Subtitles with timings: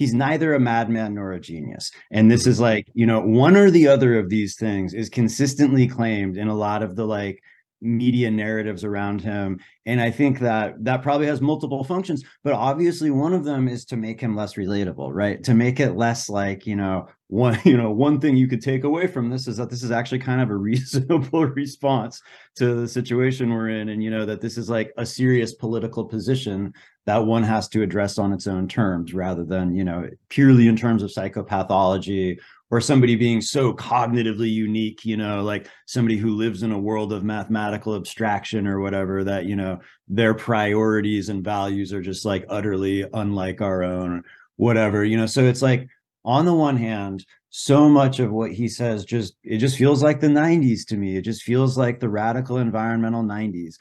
[0.00, 1.92] he's neither a madman nor a genius.
[2.10, 5.86] And this is like, you know, one or the other of these things is consistently
[5.86, 7.42] claimed in a lot of the like
[7.80, 13.10] media narratives around him and i think that that probably has multiple functions but obviously
[13.10, 15.42] one of them is to make him less relatable right?
[15.44, 18.84] To make it less like you know one you know one thing you could take
[18.84, 22.20] away from this is that this is actually kind of a reasonable response
[22.56, 26.04] to the situation we're in and you know that this is like a serious political
[26.04, 26.72] position
[27.06, 30.76] that one has to address on its own terms rather than you know purely in
[30.76, 32.38] terms of psychopathology
[32.70, 37.12] or somebody being so cognitively unique you know like somebody who lives in a world
[37.12, 42.44] of mathematical abstraction or whatever that you know their priorities and values are just like
[42.48, 44.22] utterly unlike our own
[44.56, 45.26] whatever you know?
[45.26, 45.88] So it's like
[46.24, 50.20] on the one hand so much of what he says just it just feels like
[50.20, 51.16] the 90s to me.
[51.16, 53.76] It just feels like the radical environmental 90s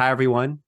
[0.00, 0.60] Hi, everyone.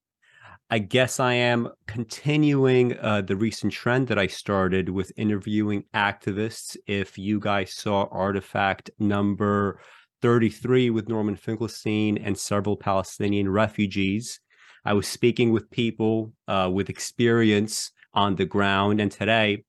[0.69, 6.77] I guess I am continuing uh, the recent trend that I started with interviewing activists.
[6.87, 9.81] If you guys saw Artifact number
[10.21, 14.39] 33 with Norman Finkelstein and several Palestinian refugees,
[14.85, 19.01] I was speaking with people uh, with experience on the ground.
[19.01, 19.65] And today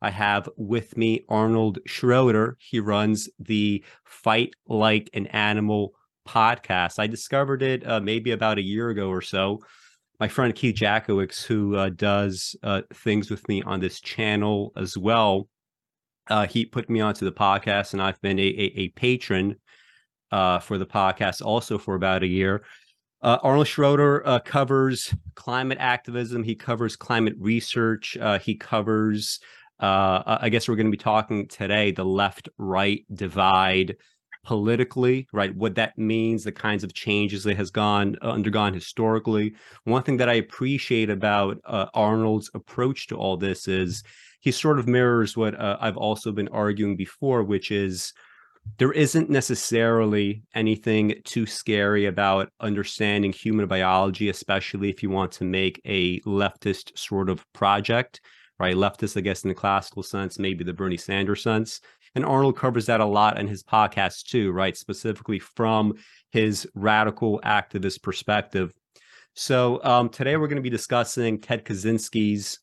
[0.00, 2.56] I have with me Arnold Schroeder.
[2.60, 5.97] He runs the Fight Like an Animal
[6.28, 6.98] podcast.
[6.98, 9.60] I discovered it uh, maybe about a year ago or so.
[10.20, 14.98] My friend Keith Jackowicz, who uh, does uh, things with me on this channel as
[14.98, 15.48] well,
[16.28, 19.56] uh, he put me onto the podcast, and I've been a, a, a patron
[20.30, 22.64] uh, for the podcast also for about a year.
[23.22, 26.42] Uh, Arnold Schroeder covers climate activism.
[26.42, 28.16] He covers climate research.
[28.42, 29.40] He covers,
[29.80, 33.96] I guess we're going to be talking today, the left right divide
[34.48, 35.54] politically, right?
[35.54, 39.54] What that means, the kinds of changes that has gone uh, undergone historically.
[39.84, 44.02] One thing that I appreciate about uh, Arnold's approach to all this is
[44.40, 48.14] he sort of mirrors what I've also been arguing before, which is
[48.78, 55.44] there isn't necessarily anything too scary about understanding human biology, especially if you want to
[55.44, 58.22] make a leftist sort of project,
[58.58, 58.76] right?
[58.76, 61.82] Leftist, I guess, in the classical sense, maybe the Bernie Sanders sense.
[62.14, 64.76] And Arnold covers that a lot in his podcast too, right?
[64.76, 65.94] Specifically from
[66.30, 68.72] his radical activist perspective.
[69.34, 72.58] So um, today we're going to be discussing Ted Kaczynski's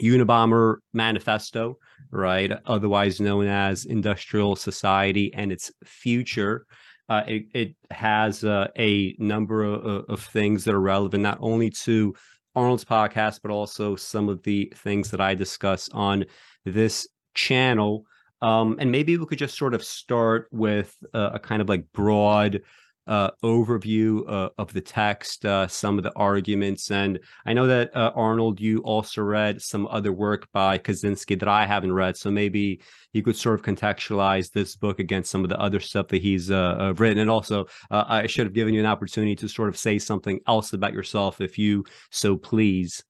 [0.00, 1.78] Unabomber Manifesto,
[2.10, 2.52] right?
[2.66, 6.66] Otherwise known as Industrial Society and its Future.
[7.08, 11.68] Uh, it, it, has uh, a number of, of, things that are relevant not only
[11.68, 12.14] to
[12.56, 16.24] Arnold's podcast, but also some of the things that I discuss on
[16.64, 18.06] this channel.
[18.44, 21.90] Um, and maybe we could just sort of start with a, a kind of like
[21.92, 22.60] broad
[23.06, 26.90] uh, overview uh, of the text, uh, some of the arguments.
[26.90, 31.48] And I know that, uh, Arnold, you also read some other work by Kaczynski that
[31.48, 32.18] I haven't read.
[32.18, 32.82] So maybe
[33.14, 36.50] you could sort of contextualize this book against some of the other stuff that he's
[36.50, 37.18] uh, uh, written.
[37.20, 40.74] And also, I should have given you an opportunity to sort of say something else
[40.74, 43.02] about yourself if you so please.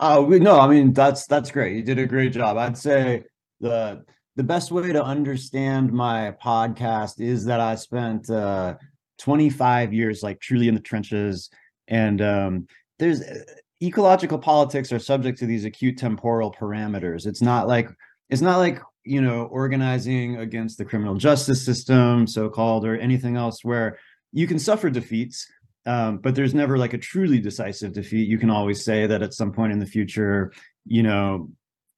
[0.00, 1.76] Uh, no, I mean, that's that's great.
[1.76, 2.56] You did a great job.
[2.56, 3.24] I'd say
[3.60, 4.04] the
[4.36, 8.76] the best way to understand my podcast is that I spent uh,
[9.18, 11.50] 25 years like truly in the trenches,
[11.88, 12.66] and um,
[12.98, 13.42] there's uh,
[13.82, 17.26] ecological politics are subject to these acute temporal parameters.
[17.26, 17.90] It's not like
[18.30, 23.36] it's not like you know organizing against the criminal justice system, so called, or anything
[23.36, 23.98] else where
[24.32, 25.46] you can suffer defeats.
[25.86, 28.28] Um, but there's never like a truly decisive defeat.
[28.28, 30.52] You can always say that at some point in the future,
[30.84, 31.50] you know,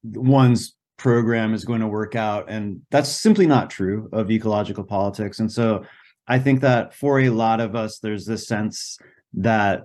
[0.04, 2.44] one's program is going to work out.
[2.50, 5.41] And that's simply not true of ecological politics.
[5.41, 5.84] And so
[6.28, 8.98] I think that for a lot of us, there's this sense
[9.33, 9.84] that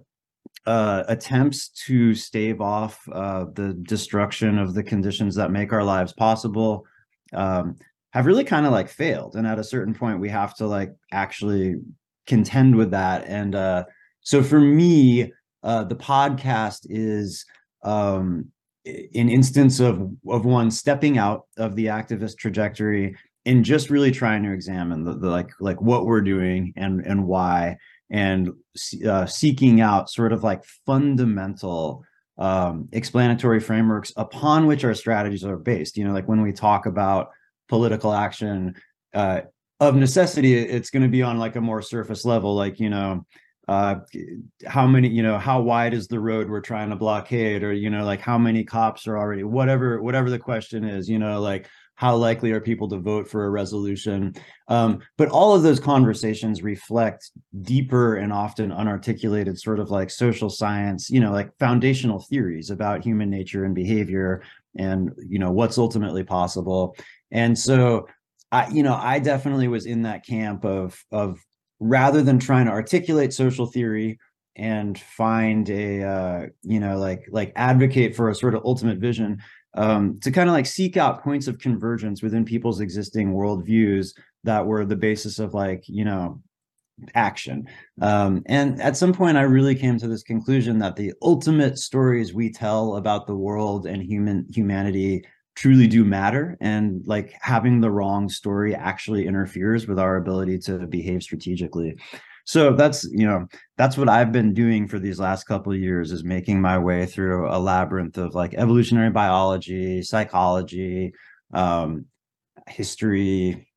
[0.65, 6.11] uh, attempts to stave off uh, the destruction of the conditions that make our lives
[6.11, 6.85] possible
[7.31, 7.77] um,
[8.11, 9.35] have really kind of like failed.
[9.35, 11.75] And at a certain point, we have to like actually
[12.27, 13.23] contend with that.
[13.25, 13.85] And uh,
[14.19, 15.31] so for me,
[15.63, 17.45] uh, the podcast is
[17.83, 18.51] um,
[18.85, 23.15] an instance of of one stepping out of the activist trajectory
[23.45, 27.25] and just really trying to examine the, the like like what we're doing and and
[27.25, 27.77] why
[28.09, 28.51] and
[29.07, 32.03] uh, seeking out sort of like fundamental
[32.37, 35.97] um, explanatory frameworks upon which our strategies are based.
[35.97, 37.29] You know like when we talk about
[37.67, 38.75] political action
[39.13, 39.41] uh,
[39.79, 43.25] of necessity, it's going to be on like a more surface level, like you know,
[43.67, 43.95] uh,
[44.65, 47.89] how many, you know, how wide is the road we're trying to blockade, or you
[47.89, 51.67] know, like how many cops are already, whatever, whatever the question is, you know, like
[51.95, 54.35] how likely are people to vote for a resolution?
[54.67, 57.31] Um, but all of those conversations reflect
[57.61, 63.03] deeper and often unarticulated sort of like social science you know like foundational theories about
[63.03, 64.43] human nature and behavior
[64.77, 66.95] and you know what's ultimately possible.
[67.31, 68.07] And so
[68.51, 71.39] i you know i definitely was in that camp of of
[71.85, 74.19] rather than trying to articulate social theory
[74.55, 79.41] and find a uh, you know like like advocate for a sort of ultimate vision
[79.75, 84.65] um, to kind of like seek out points of convergence within people's existing worldviews that
[84.65, 86.41] were the basis of like you know
[87.13, 87.67] action.
[88.01, 92.33] Um, and at some point i really came to this conclusion that the ultimate stories
[92.33, 97.89] we tell about the world and human humanity truly do matter and like having the
[97.89, 101.97] wrong story actually interferes with our ability to behave strategically.
[102.45, 106.11] So that's you know that's what i've been doing for these last couple of years
[106.11, 111.11] is making my way through a labyrinth of like evolutionary biology psychology
[111.53, 112.05] um,
[112.67, 113.67] history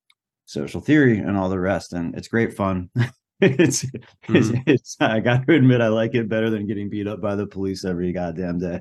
[0.44, 2.90] social theory and all the rest and it's great fun.
[3.40, 4.34] It's, mm-hmm.
[4.34, 7.36] it's, it's i got to admit i like it better than getting beat up by
[7.36, 8.80] the police every goddamn day.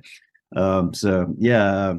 [0.56, 1.94] Um, so yeah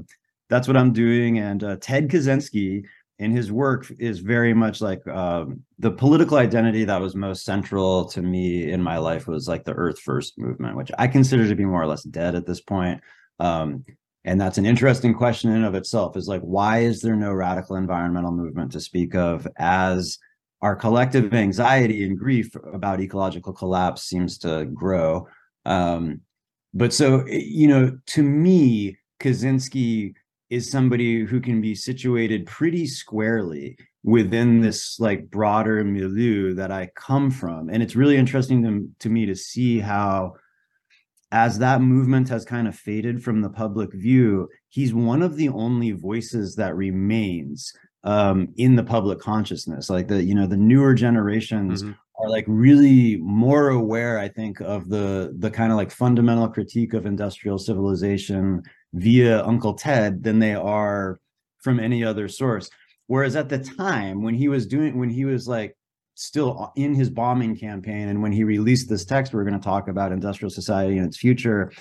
[0.48, 2.84] that's what i'm doing and uh, ted kaczynski
[3.18, 8.04] in his work is very much like um, the political identity that was most central
[8.04, 11.56] to me in my life was like the Earth First movement, which I consider to
[11.56, 13.00] be more or less dead at this point.
[13.40, 13.84] Um,
[14.24, 17.76] and that's an interesting question in of itself is like why is there no radical
[17.76, 20.18] environmental movement to speak of as
[20.60, 25.26] our collective anxiety and grief about ecological collapse seems to grow
[25.64, 26.20] um,
[26.74, 30.14] but so you know to me kaczynski
[30.50, 36.90] is somebody who can be situated pretty squarely within this like broader milieu that I
[36.94, 37.68] come from.
[37.68, 40.34] And it's really interesting to, to me to see how
[41.30, 45.50] as that movement has kind of faded from the public view, he's one of the
[45.50, 47.72] only voices that remains
[48.04, 49.90] um, in the public consciousness.
[49.90, 51.92] Like the, you know, the newer generations mm-hmm.
[52.18, 56.94] are like really more aware, I think, of the the kind of like fundamental critique
[56.94, 58.62] of industrial civilization
[58.92, 61.18] via Uncle Ted than they are
[61.58, 62.70] from any other source.
[63.06, 65.76] Whereas at the time when he was doing, when he was like
[66.14, 69.88] still in his bombing campaign and when he released this text, we're going to talk
[69.88, 71.72] about industrial society and its future,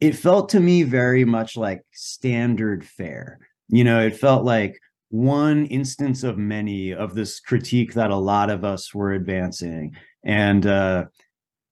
[0.00, 3.38] it felt to me very much like standard fare.
[3.68, 4.78] You know, it felt like
[5.10, 9.96] one instance of many of this critique that a lot of us were advancing.
[10.24, 11.06] And, uh,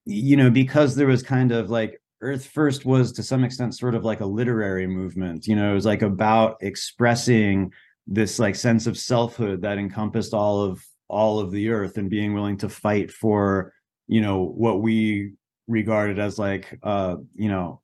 [0.05, 3.94] you know, because there was kind of like Earth First was to some extent sort
[3.94, 5.47] of like a literary movement.
[5.47, 7.73] You know, it was like about expressing
[8.06, 12.35] this like sense of selfhood that encompassed all of all of the earth and being
[12.35, 13.73] willing to fight for,
[14.06, 15.32] you know, what we
[15.67, 17.81] regarded as like uh, you know,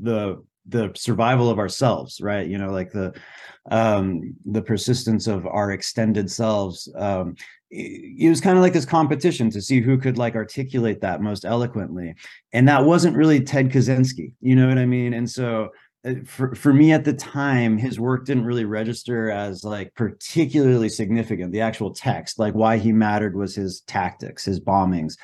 [0.00, 2.46] the the survival of ourselves, right?
[2.46, 3.14] You know, like the
[3.70, 6.92] um the persistence of our extended selves.
[6.96, 7.36] Um
[7.74, 11.46] it was kind of like this competition to see who could like articulate that most
[11.46, 12.14] eloquently
[12.52, 15.70] and that wasn't really ted kaczynski you know what i mean and so
[16.04, 20.88] uh, for, for me at the time his work didn't really register as like particularly
[20.90, 25.14] significant the actual text like why he mattered was his tactics his bombings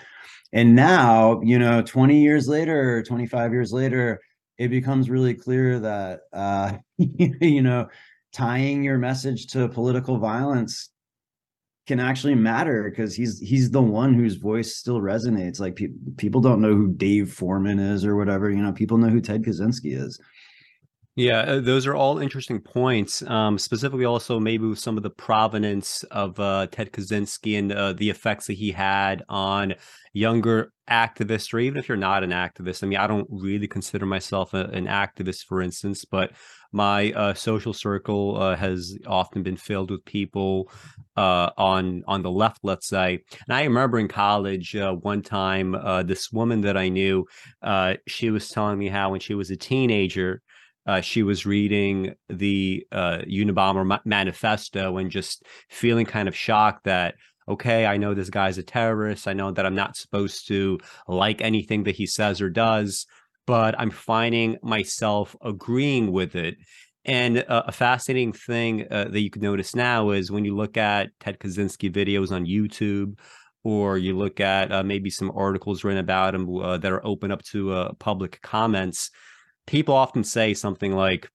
[0.55, 4.21] and now you know 20 years later 25 years later
[4.59, 7.89] it becomes really clear that uh you know
[8.33, 10.91] tying your message to political violence
[11.89, 15.59] can actually matter because he's he's the one whose voice still resonates.
[15.59, 15.89] Like pe-
[16.19, 18.51] people don't know who Dave Foreman is or whatever.
[18.51, 20.21] You know, people know who Ted Kaczynski is.
[21.19, 23.23] Yeah, uh, those are all interesting points.
[23.23, 27.93] Um, specifically, also maybe with some of the provenance of uh, Ted Kaczynski and uh,
[27.93, 29.75] the effects that he had on
[30.13, 32.85] younger activists, or even if you're not an activist.
[32.85, 36.31] I mean, I don't really consider myself a, an activist, for instance, but
[36.71, 40.71] my uh, social circle uh, has often been filled with people
[41.17, 43.25] uh, on on the left, let's say.
[43.49, 45.73] And I remember in college one time,
[46.07, 47.27] this woman that I knew,
[48.07, 50.43] she was telling me how when she was a teenager.
[50.89, 56.85] Uh, she was reading the uh, Unabomber ma- manifesto and just feeling kind of shocked
[56.85, 57.15] that
[57.49, 59.27] okay, I know this guy's a terrorist.
[59.27, 63.07] I know that I'm not supposed to like anything that he says or does,
[63.47, 66.57] but I'm finding myself agreeing with it.
[67.07, 70.77] And uh, a fascinating thing uh, that you can notice now is when you look
[70.77, 73.19] at Ted Kaczynski videos on YouTube,
[73.65, 77.31] or you look at uh, maybe some articles written about him uh, that are open
[77.31, 79.11] up to uh, public comments,
[79.69, 81.31] people often say something like,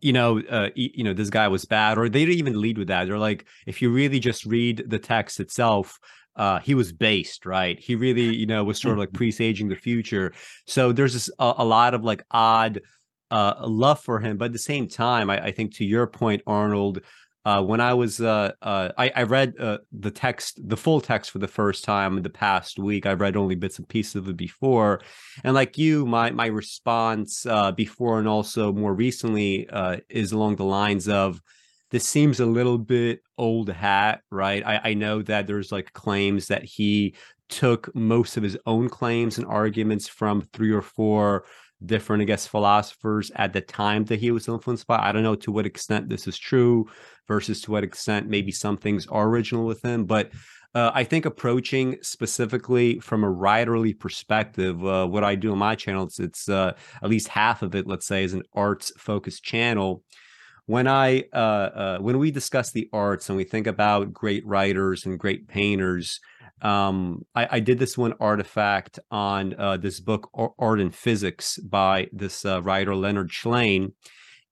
[0.00, 2.88] you know, uh, you know, this guy was bad, or they didn't even lead with
[2.88, 3.06] that.
[3.06, 5.98] They're like, if you really just read the text itself,
[6.36, 7.78] uh, he was based, right?
[7.78, 10.34] He really, you know, was sort of like presaging the future.
[10.66, 12.82] So there's this, a, a lot of like odd
[13.30, 16.42] uh, love for him, but at the same time, I, I think to your point,
[16.46, 17.00] Arnold,
[17.46, 21.30] uh, when I was uh, uh, I, I, read uh, the text, the full text
[21.30, 23.06] for the first time in the past week.
[23.06, 25.00] I read only bits and pieces of it before,
[25.44, 30.56] and like you, my my response uh, before and also more recently uh, is along
[30.56, 31.40] the lines of
[31.92, 34.66] this seems a little bit old hat, right?
[34.66, 37.14] I, I know that there's like claims that he
[37.48, 41.44] took most of his own claims and arguments from three or four
[41.86, 44.98] different, I guess, philosophers at the time that he was influenced by.
[44.98, 46.86] I don't know to what extent this is true
[47.28, 50.04] versus to what extent maybe some things are original with him.
[50.04, 50.30] But
[50.74, 55.74] uh, I think approaching specifically from a writerly perspective, uh, what I do on my
[55.74, 59.42] channel, it's, it's uh, at least half of it, let's say, is an arts focused
[59.42, 60.02] channel.
[60.66, 65.06] When I uh, uh, when we discuss the arts and we think about great writers
[65.06, 66.20] and great painters,
[66.60, 72.08] um, I, I, did this one artifact on uh, this book art and physics by
[72.12, 73.92] this uh, writer leonard shlain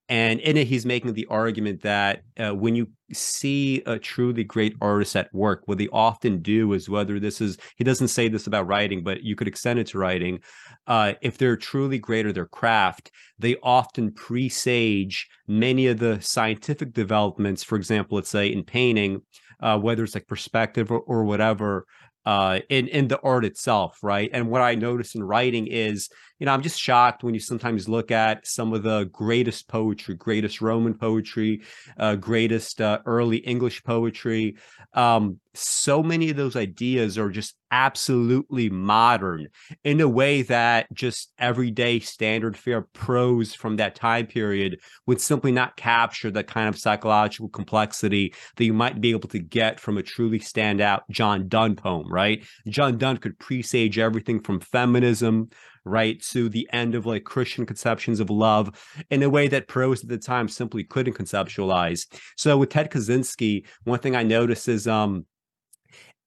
[0.09, 4.75] and in it he's making the argument that uh, when you see a truly great
[4.81, 8.47] artist at work what they often do is whether this is he doesn't say this
[8.47, 10.39] about writing but you could extend it to writing
[10.87, 16.93] uh, if they're truly great at their craft they often presage many of the scientific
[16.93, 19.23] developments for example let's say in painting
[19.61, 21.87] uh, whether it's like perspective or, or whatever
[22.27, 24.31] uh, in in the art itself, right?
[24.33, 26.09] And what I notice in writing is,
[26.45, 30.15] you know, I'm just shocked when you sometimes look at some of the greatest poetry,
[30.15, 31.63] greatest Roman poetry,
[31.99, 34.59] uh, greatest uh, early English poetry.
[34.93, 39.47] Um, so many of those ideas are just absolutely modern
[39.85, 45.51] in a way that just everyday standard fare prose from that time period would simply
[45.51, 49.97] not capture the kind of psychological complexity that you might be able to get from
[49.97, 52.45] a truly standout John Donne poem, right?
[52.69, 55.49] John Donne could presage everything from feminism
[55.85, 58.71] right to the end of like christian conceptions of love
[59.11, 62.07] in a way that prose at the time simply couldn't conceptualize.
[62.37, 65.27] So with ted kaczynski one thing i noticed is um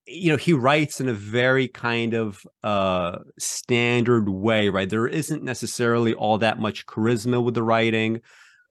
[0.06, 4.90] you know he writes in a very kind of uh standard way right?
[4.90, 8.22] There isn't necessarily all that much charisma with the writing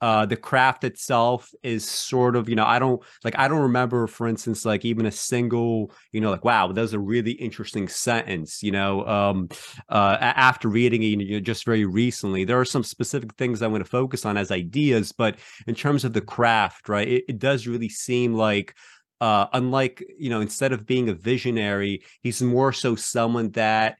[0.00, 4.06] uh the craft itself is sort of you know i don't like i don't remember
[4.06, 7.88] for instance like even a single you know like wow that was a really interesting
[7.88, 9.48] sentence you know um
[9.88, 12.44] uh after reading it you know, just very recently.
[12.44, 15.36] There are some specific things i'm going to focus on as ideas but
[15.66, 18.74] in terms of the craft right it, it does really seem like
[19.20, 23.96] uh, unlike you know instead of being a visionary he's more so someone that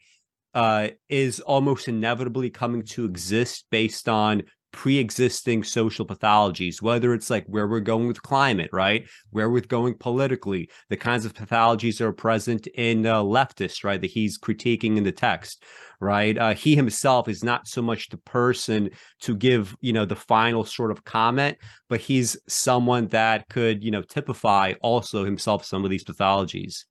[0.56, 4.42] uh, is almost inevitably coming to exist based on
[4.76, 9.08] pre-existing social pathologies whether it's like where we're going with climate right?
[9.30, 13.98] Where we're going politically the kinds of pathologies that are present in uh, leftists right
[13.98, 15.64] that he's critiquing in the text
[15.98, 16.36] right?
[16.36, 18.90] Uh, he himself is not so much the person
[19.22, 21.56] to give you know the final sort of comment
[21.88, 26.84] but he's someone that could you know typify also himself some of these pathologies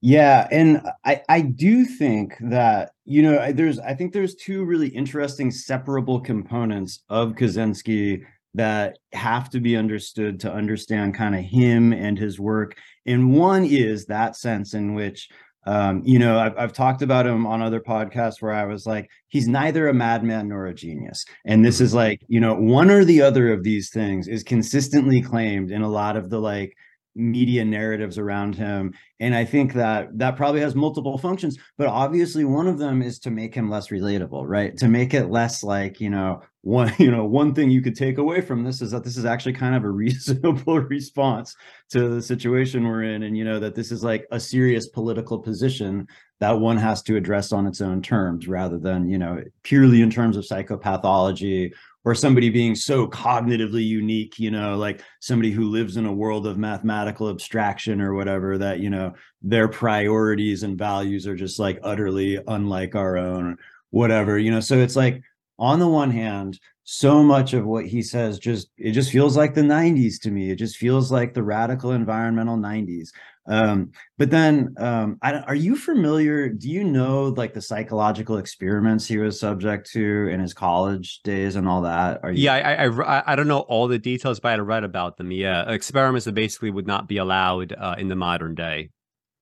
[0.00, 4.88] yeah, and I I do think that you know there's I think there's two really
[4.88, 8.22] interesting separable components of Kaczynski
[8.54, 12.76] that have to be understood to understand kind of him and his work.
[13.06, 15.28] And one is that sense in which
[15.66, 19.10] um, you know, I've, I've talked about him on other podcasts where I was like,
[19.28, 21.24] he's neither a madman nor a genius.
[21.44, 21.98] And this is mm-hmm.
[21.98, 25.88] like, you know, one or the other of these things is consistently claimed in a
[25.88, 26.74] lot of the like
[27.14, 28.94] media narratives around him.
[29.18, 33.18] And i think that that probably has multiple functions but obviously one of them is
[33.20, 34.76] to make him less relatable right?
[34.78, 38.18] To make it less like you know one you know one thing you could take
[38.18, 41.54] away from this is that this is actually kind of a reasonable response
[41.90, 45.38] to the situation we're in and you know that this is like a serious political
[45.38, 46.06] position
[46.40, 50.10] that one has to address on its own terms rather than you know purely in
[50.10, 51.72] terms of psychopathology
[52.04, 56.46] or somebody being so cognitively unique, you know, like somebody who lives in a world
[56.46, 61.78] of mathematical abstraction or whatever, that, you know, their priorities and values are just like
[61.82, 63.56] utterly unlike our own,
[63.90, 64.60] whatever, you know.
[64.60, 65.22] So it's like,
[65.58, 69.54] on the one hand, so much of what he says just it just feels like
[69.54, 70.50] the 90s to me.
[70.50, 73.10] It just feels like the radical environmental 90s.
[73.50, 76.48] Um, but then, um, I, are you familiar?
[76.48, 81.56] Do you know like the psychological experiments he was subject to in his college days
[81.56, 82.20] and all that?
[82.22, 82.44] Are you?
[82.44, 85.32] Yeah, I, I, I don't know all the details, but I read about them.
[85.32, 88.90] Yeah, experiments that basically would not be allowed uh, in the modern day.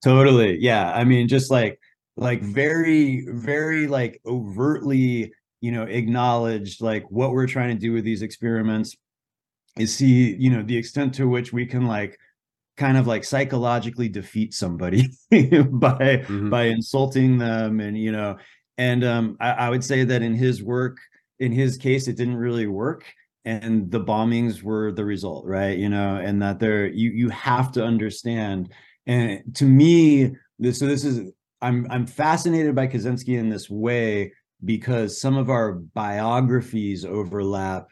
[0.03, 0.57] Totally.
[0.57, 1.79] Yeah, I mean, just like
[2.17, 8.03] like very very like overtly you know acknowledged like what we're trying to do with
[8.03, 8.95] these experiments
[9.77, 12.17] is see you know the extent to which we can like
[12.79, 16.49] kind of like psychologically defeat somebody by mm-hmm.
[16.49, 18.37] by insulting them and you know
[18.77, 20.97] and um I, I would say that in his work
[21.39, 23.03] in his case it didn't really work
[23.43, 27.73] and the bombings were the result right you know and that there you you have
[27.73, 28.71] to understand
[29.05, 31.31] and to me this so this is
[31.61, 34.31] i'm i'm fascinated by kaczynski in this way
[34.63, 37.89] because some of our biographies overlap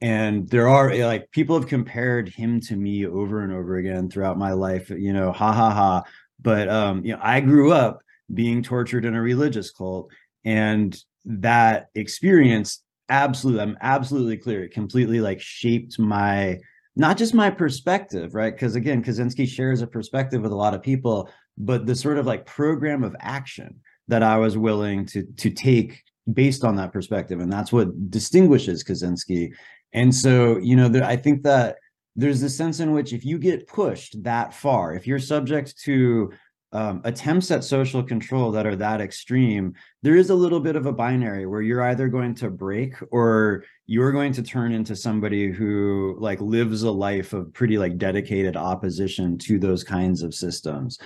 [0.00, 4.08] and there are eh, like people have compared him to me over and over again
[4.08, 6.04] throughout my life you know ha ha ha.
[6.40, 8.00] But um you know i grew up
[8.32, 10.10] being tortured in a religious cult
[10.44, 16.58] and that experience absolutely i'm absolutely clear it completely like shaped my
[16.94, 18.54] not just my perspective right?
[18.54, 22.26] Because again kaczynski shares a perspective with a lot of people but the sort of
[22.26, 26.02] like program of action that i was willing to to take
[26.32, 29.50] based on that perspective and that's what distinguishes kaczynski
[29.92, 31.76] and so you know i think that
[32.16, 36.30] there's this sense in which if you get pushed that far if you're subject to
[36.72, 40.86] um, attempts at social control that are that extreme, there is a little bit of
[40.86, 45.50] a binary where you're either going to break or you're going to turn into somebody
[45.50, 50.98] who like lives a life of pretty like dedicated opposition to those kinds of systems.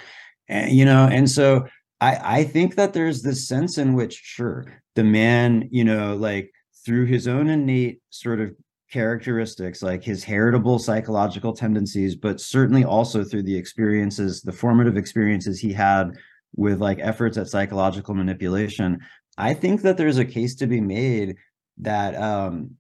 [0.49, 1.67] And you know, and so
[2.01, 6.51] I I think that there's this sense in which sure, the man, you know, like
[6.85, 8.57] through his own innate sort of
[8.93, 15.59] characteristics like his heritable psychological tendencies but certainly also through the experiences the formative experiences
[15.59, 16.13] he had
[16.57, 18.99] with like efforts at psychological manipulation
[19.39, 21.37] i think that there's a case to be made
[21.79, 22.71] that um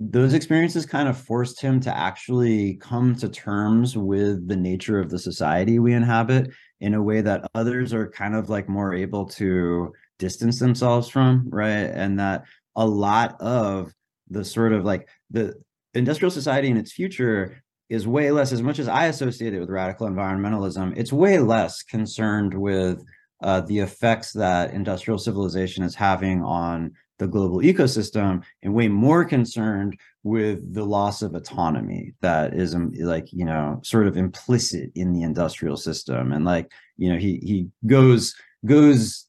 [0.00, 5.08] those experiences kind of forced him to actually come to terms with the nature of
[5.08, 9.24] the society we inhabit in a way that others are kind of like more able
[9.24, 11.90] to distance themselves from right?
[11.92, 12.44] And that
[12.76, 13.92] a lot of
[14.28, 15.54] the sort of like the
[15.94, 19.70] industrial society in its future is way less as much as i associate it with
[19.70, 23.02] radical environmentalism it's way less concerned with
[23.42, 29.24] uh, the effects that industrial civilization is having on the global ecosystem and way more
[29.24, 34.90] concerned with the loss of autonomy that is um, like you know sort of implicit
[34.94, 36.32] in the industrial system.
[36.32, 38.34] And like you know he he goes
[38.64, 39.23] goes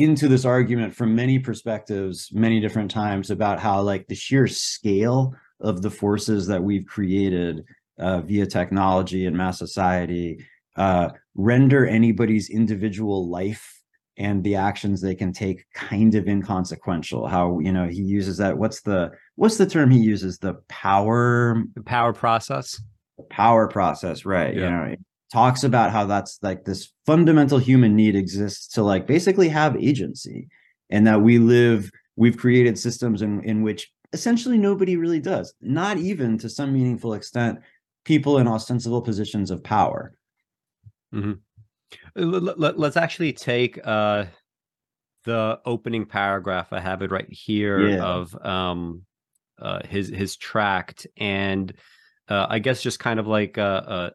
[0.00, 5.34] into this argument from many perspectives many different times about how like the sheer scale
[5.60, 7.64] of the forces that we've created
[7.98, 10.44] uh, via technology and mass society
[10.76, 13.80] uh, render anybody's individual life
[14.16, 17.26] and the actions they can take kind of inconsequential.
[17.26, 20.38] How you know he uses that what's the what's the term he uses?
[20.38, 22.80] The power the power process?
[23.16, 24.62] The power process right yeah.
[24.62, 24.96] you know
[25.32, 30.48] talks about how that's like this fundamental human need exists to like basically have agency
[30.90, 35.98] and that we live we've created systems in in which essentially nobody really does not
[35.98, 37.58] even to some meaningful extent
[38.04, 40.14] people in ostensible positions of power
[41.14, 41.32] mm-hmm.
[42.16, 44.24] let, us actually take uh
[45.24, 48.02] the opening paragraph i have it right here yeah.
[48.02, 49.02] of um
[49.60, 51.72] uh his his tract and
[52.30, 54.10] uh, I guess just kind of like uh, uh,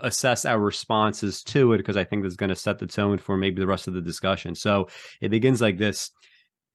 [0.00, 3.18] assess our responses to it because I think this is going to set the tone
[3.18, 4.54] for maybe the rest of the discussion.
[4.54, 4.88] So
[5.20, 6.10] it begins like this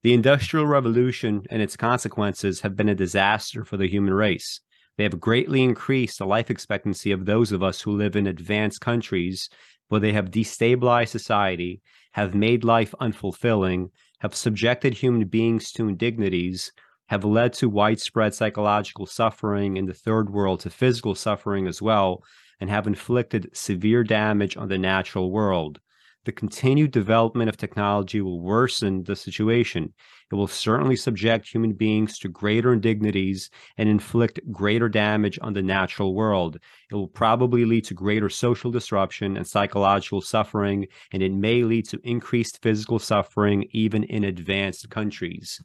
[0.04, 4.62] The Industrial Revolution and its consequences have been a disaster for the human race.
[4.97, 8.82] They have greatly increased the life expectancy of those of us who live in advanced
[8.82, 9.49] countries,
[9.89, 16.71] but they have destabilized society, have made life unfulfilling, have subjected human beings to indignities,
[17.08, 22.23] have led to widespread psychological suffering in the third world, to physical suffering as well,
[22.63, 25.82] and have inflicted severe damage on the natural world.
[26.23, 29.93] The continued development of technology will worsen the situation.
[30.32, 35.62] It will certainly subject human beings to greater indignities and inflict greater damage on the
[35.62, 36.56] natural world.
[36.89, 41.89] It will probably lead to greater social disruption and psychological suffering, and it may lead
[41.89, 45.62] to increased physical suffering even in advanced countries.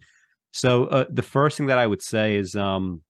[0.52, 3.02] So, uh, the first thing that I would say is um,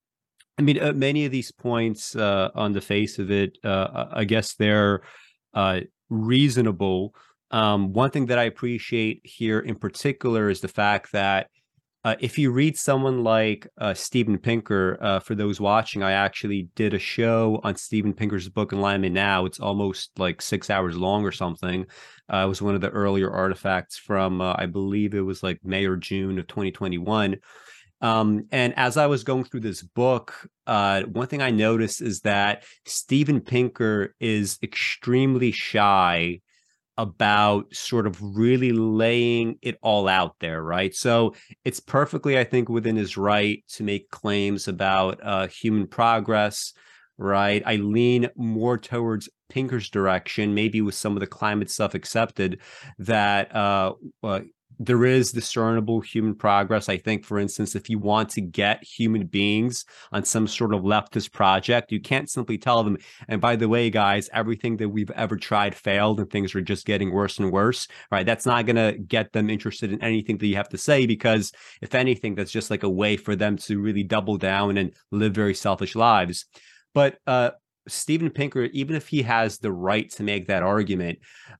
[0.58, 4.24] I mean, uh, many of these points uh, on the face of it, uh, I
[4.24, 5.02] guess they're
[5.54, 7.14] uh, reasonable.
[7.52, 11.48] Um, one thing that I appreciate here in particular is the fact that
[12.04, 16.94] uh, if you read someone like uh, Steven Pinker, for those watching, I actually did
[16.94, 19.46] a show on Steven Pinker's book Enlightenment Now.
[19.46, 21.86] It's almost like six hours long or something.
[22.32, 25.96] it was one of the earlier artifacts from, I believe it was like May or
[25.96, 27.36] June of 2021
[28.00, 32.20] um, and as I was going through this book, uh, one thing I noticed is
[32.20, 36.40] that Steven Pinker is extremely shy
[36.96, 40.94] about sort of really laying it all out there, right?
[40.94, 41.34] So
[41.64, 46.72] it's perfectly, I think, within his right to make claims about uh, human progress,
[47.16, 47.62] right?
[47.64, 52.61] I lean more towards Pinker's direction, maybe with some of the climate stuff accepted,
[52.98, 54.40] that uh, uh,
[54.78, 56.88] there is discernible human progress.
[56.88, 60.82] I think, for instance, if you want to get human beings on some sort of
[60.82, 62.96] leftist project, you can't simply tell them,
[63.28, 66.86] and by the way, guys, everything that we've ever tried failed and things are just
[66.86, 68.26] getting worse and worse, right?
[68.26, 71.52] That's not going to get them interested in anything that you have to say because,
[71.82, 75.34] if anything, that's just like a way for them to really double down and live
[75.34, 76.46] very selfish lives.
[76.94, 77.50] But uh,
[77.88, 81.18] Steven Pinker, even if he has the right to make that argument,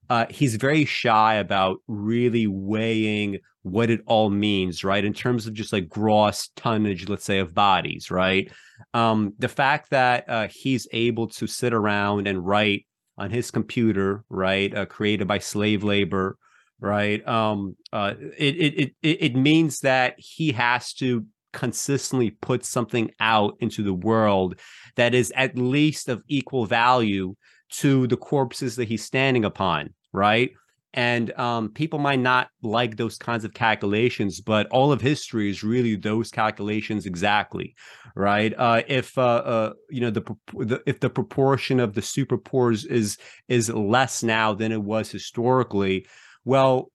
[0.09, 5.03] uh, he's very shy about really weighing what it all means, right?
[5.03, 8.51] In terms of just like gross tonnage, let's say, of bodies, right?
[8.93, 12.85] Um, the fact that uh, he's able to sit around and write
[13.17, 16.37] on his computer, right, uh, created by slave labor,
[16.79, 17.25] right?
[17.27, 23.55] Um, uh, it, it it it means that he has to consistently put something out
[23.59, 24.59] into the world
[24.95, 27.35] that is at least of equal value
[27.69, 30.51] to the corpses that he's standing upon, right?
[30.93, 35.63] And um, people might not like those kinds of calculations, but all of history is
[35.63, 37.75] really those calculations exactly,
[38.15, 38.53] right?
[38.57, 42.71] Uh, if uh, uh, you know the, the, if the proportion of the super poor
[42.71, 46.07] is is less now than it was historically,
[46.43, 46.91] well,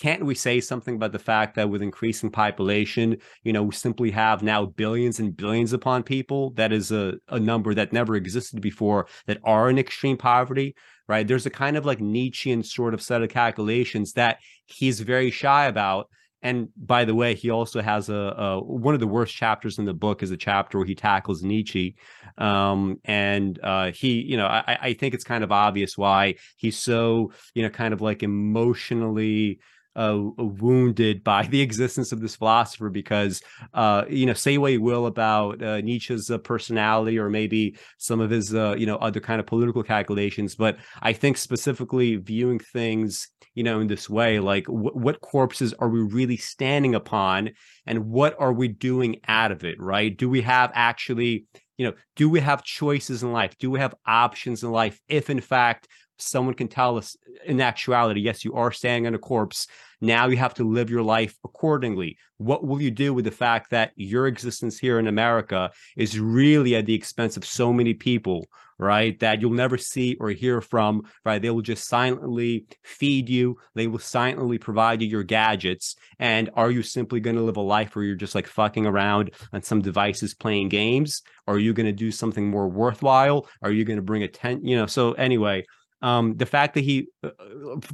[0.00, 4.10] can't we say something about the fact that with increasing population, you know, we simply
[4.10, 6.50] have now billions and billions upon people?
[6.50, 10.74] That is a, a number that never existed before that are in extreme poverty,
[11.08, 11.26] right?
[11.26, 15.66] There's a kind of like Nietzschean sort of set of calculations that he's very shy
[15.66, 16.08] about.
[16.40, 19.84] And by the way, he also has a, a, one of the worst chapters in
[19.84, 21.96] the book is a chapter where he tackles Nietzsche,
[22.36, 26.78] um, and uh, he, you know, I, I think it's kind of obvious why he's
[26.78, 29.58] so, you know, kind of like emotionally
[29.98, 33.42] uh, wounded by the existence of this philosopher because,
[33.74, 38.20] uh, you know, say what you will about uh, Nietzsche's uh, personality or maybe some
[38.20, 40.54] of his, uh, you know, other kind of political calculations.
[40.54, 45.74] But I think specifically viewing things, you know, in this way, like w- what corpses
[45.74, 47.50] are we really standing upon
[47.84, 50.16] and what are we doing out of it, right?
[50.16, 53.58] Do we have actually, you know, do we have choices in life?
[53.58, 58.20] Do we have options in life if, in fact, someone can tell us in actuality,
[58.20, 59.66] yes, you are standing on a corpse.
[60.00, 62.18] Now you have to live your life accordingly.
[62.36, 66.76] What will you do with the fact that your existence here in America is really
[66.76, 68.46] at the expense of so many people,
[68.78, 69.18] right?
[69.18, 71.42] That you'll never see or hear from, right?
[71.42, 75.96] They will just silently feed you, they will silently provide you your gadgets.
[76.20, 79.32] And are you simply going to live a life where you're just like fucking around
[79.52, 81.22] on some devices playing games?
[81.48, 83.48] Are you going to do something more worthwhile?
[83.62, 84.64] Are you going to bring a tent?
[84.64, 85.64] You know, so anyway,
[86.02, 87.30] um, the fact that he, uh,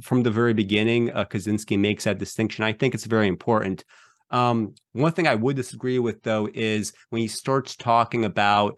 [0.01, 3.83] from the very beginning, uh, Kaczynski makes that distinction, I think it's very important.
[4.31, 8.77] Um, one thing I would disagree with, though, is when he starts talking about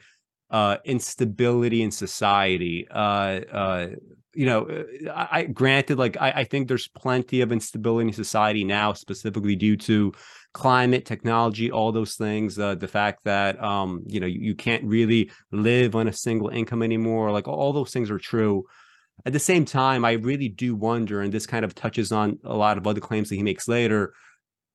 [0.49, 2.87] uh, instability in society.
[2.89, 3.87] Uh, uh,
[4.33, 8.63] you know, I, I granted, like I, I, think there's plenty of instability in society
[8.63, 10.13] now, specifically due to
[10.53, 12.57] climate, technology, all those things.
[12.57, 16.49] Uh, the fact that um, you know you, you, can't really live on a single
[16.49, 18.63] income anymore, like all those things are true.
[19.25, 22.55] At the same time, I really do wonder, and this kind of touches on a
[22.55, 24.13] lot of other claims that he makes later.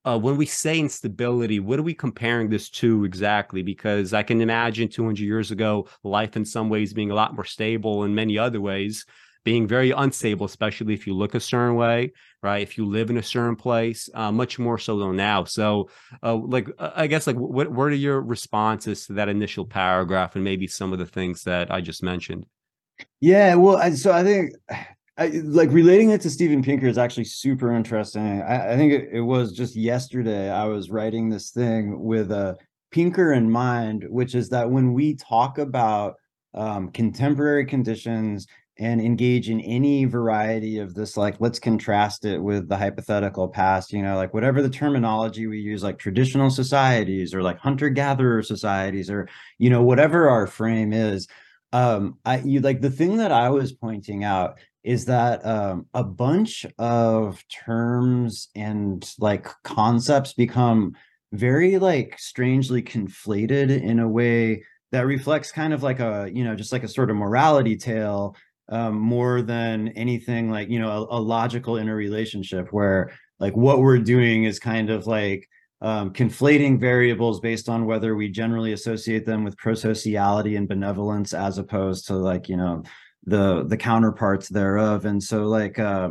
[0.05, 3.63] Uh, when we say instability, what are we comparing this to exactly?
[3.63, 7.45] Because I can imagine 200 years ago, life in some ways being a lot more
[7.45, 9.07] stable, in many other ways
[9.45, 12.63] being very unstable, especially if you look a certain way, right?
[12.63, 15.45] If you live in a certain place, uh, much more so than now.
[15.45, 15.91] So,
[16.23, 20.37] uh, like, uh, I guess, like, what what are your responses to that initial paragraph,
[20.37, 22.47] and maybe some of the things that I just mentioned?
[23.21, 24.53] Yeah, well, I, so I think
[25.17, 28.43] I, like relating it to Steven Pinker is actually super interesting.
[28.43, 32.57] I, I think it, it, was just yesterday I was writing this thing with a
[32.91, 36.15] Pinker in mind, which is that when we talk about
[36.55, 38.47] um, contemporary conditions
[38.79, 43.93] and engage in any variety of this, like let's contrast it with the hypothetical past,
[43.93, 48.43] you know, like whatever the terminology we use, like traditional societies or like hunter gatherer
[48.43, 51.29] societies or, you know, whatever our frame is
[51.73, 56.05] um i you like the thing that i was pointing out is that um a
[56.05, 60.95] bunch of terms and like concepts become
[61.33, 66.55] very like strangely conflated in a way that reflects kind of like a you know
[66.55, 68.37] just like a sort of morality tale
[68.69, 73.99] um more than anything like you know a, a logical interrelationship where like what we're
[73.99, 75.49] doing is kind of like
[75.83, 81.59] um, conflating variables based on whether we generally associate them with prosociality and benevolence as
[81.59, 82.83] opposed to like you know
[83.25, 85.05] the the counterparts thereof.
[85.05, 86.11] And so like uh,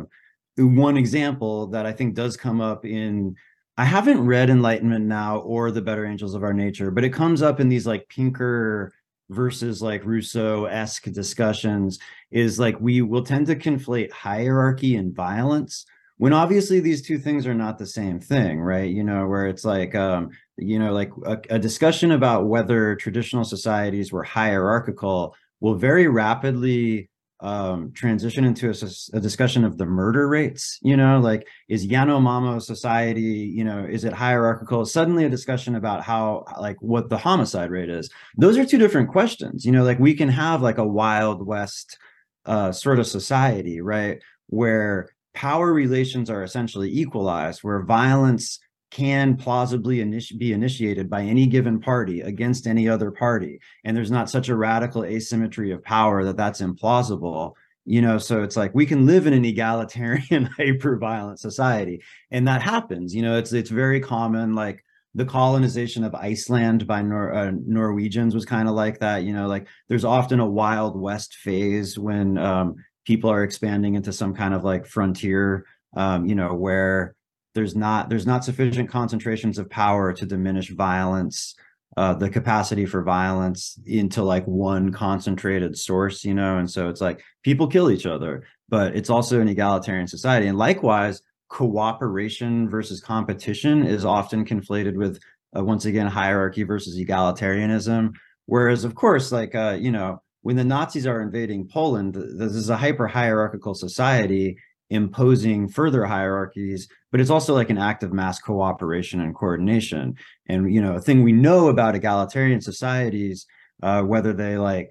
[0.58, 3.34] one example that I think does come up in
[3.78, 7.40] I haven't read Enlightenment Now or The Better Angels of Our Nature, but it comes
[7.40, 8.92] up in these like Pinker
[9.30, 11.98] versus like Rousseau-esque discussions
[12.30, 15.86] is like we will tend to conflate hierarchy and violence
[16.22, 18.88] when obviously these two things are not the same thing, right?
[18.88, 23.42] You know, where it's like um, you know, like a, a discussion about whether traditional
[23.42, 30.28] societies were hierarchical will very rapidly um, transition into a, a, discussion of the murder
[30.28, 30.78] rates.
[30.80, 34.86] You know, like is Yanomamo society, you know, is it hierarchical?
[34.86, 38.08] Suddenly a discussion about how, like, what the homicide rate is.
[38.36, 39.64] Those are two different questions.
[39.64, 41.98] You know, like we can have like a Wild West
[42.46, 48.58] uh, sort of society, right, where power relations are essentially equalized, where violence
[48.92, 54.10] can plausibly initi- be initiated by any given party against any other party and there's
[54.10, 57.52] not such a radical asymmetry of power that that's implausible
[57.84, 58.16] you know?
[58.16, 63.14] So it's like we can live in an egalitarian hyper violent society and that happens
[63.14, 63.38] you know?
[63.38, 68.68] It's it's very common like the colonization of Iceland by Nor- uh, Norwegians was kind
[68.68, 69.48] of like that you know?
[69.48, 74.54] Like there's often a wild west phase when um, people are expanding into some kind
[74.54, 77.14] of like frontier um, you know where
[77.54, 81.54] there's not there's not sufficient concentrations of power to diminish violence
[81.98, 86.56] uh, the capacity for violence into like one concentrated source you know?
[86.56, 90.46] And so it's like people kill each other but it's also an egalitarian society.
[90.46, 95.20] And likewise cooperation versus competition is often conflated with
[95.54, 98.14] uh, once again hierarchy versus egalitarianism.
[98.46, 102.70] Whereas of course like uh, you know when the nazis are invading poland this is
[102.70, 104.56] a hyper hierarchical society
[104.90, 110.16] imposing further hierarchies but it's also like an act of mass cooperation and coordination.
[110.48, 113.46] And you know a thing we know about egalitarian societies
[113.82, 114.90] uh, whether they like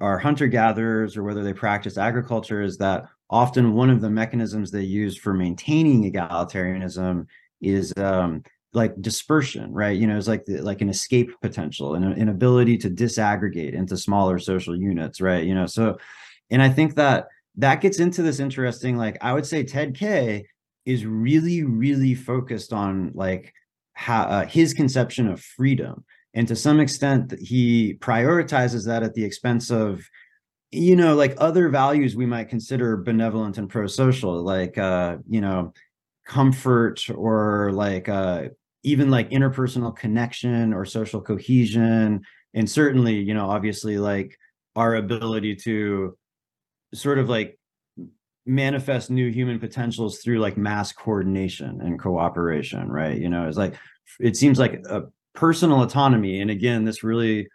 [0.00, 4.70] are hunter gatherers or whether they practice agriculture is that often one of the mechanisms
[4.70, 7.26] they use for maintaining egalitarianism
[7.60, 8.42] is um,
[8.74, 9.98] like dispersion right?
[9.98, 13.96] You know it's like the, like an escape potential and an ability to disaggregate into
[13.96, 15.44] smaller social units right?
[15.44, 15.98] You know so
[16.50, 20.46] and i think that that gets into this interesting like i would say ted k
[20.86, 23.52] is really really focused on like
[23.92, 26.04] how uh, his conception of freedom.
[26.32, 30.08] And to some extent he prioritizes that at the expense of
[30.70, 35.72] you know like other values we might consider benevolent and pro-social like uh you know
[36.28, 38.44] comfort or like uh
[38.84, 42.20] even like interpersonal connection or social cohesion.
[42.54, 44.38] And certainly you know obviously like
[44.76, 46.16] our ability to
[46.94, 47.58] sort of like
[48.46, 53.18] manifest new human potentials through like mass coordination and cooperation right?
[53.18, 53.74] You know it's like
[54.20, 56.40] it seems like a personal autonomy.
[56.40, 57.48] And again this really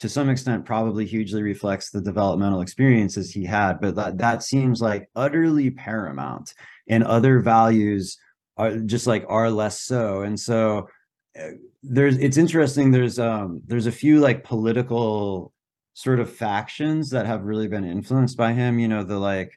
[0.00, 4.80] to some extent probably hugely reflects the developmental experiences he had but that, that seems
[4.80, 6.54] like utterly paramount
[6.88, 8.18] and other values
[8.56, 10.88] are just like are less so and so
[11.38, 11.48] uh,
[11.82, 15.52] there's it's interesting there's um there's a few like political
[15.98, 18.78] sort of factions that have really been influenced by him.
[18.78, 19.50] You know, the like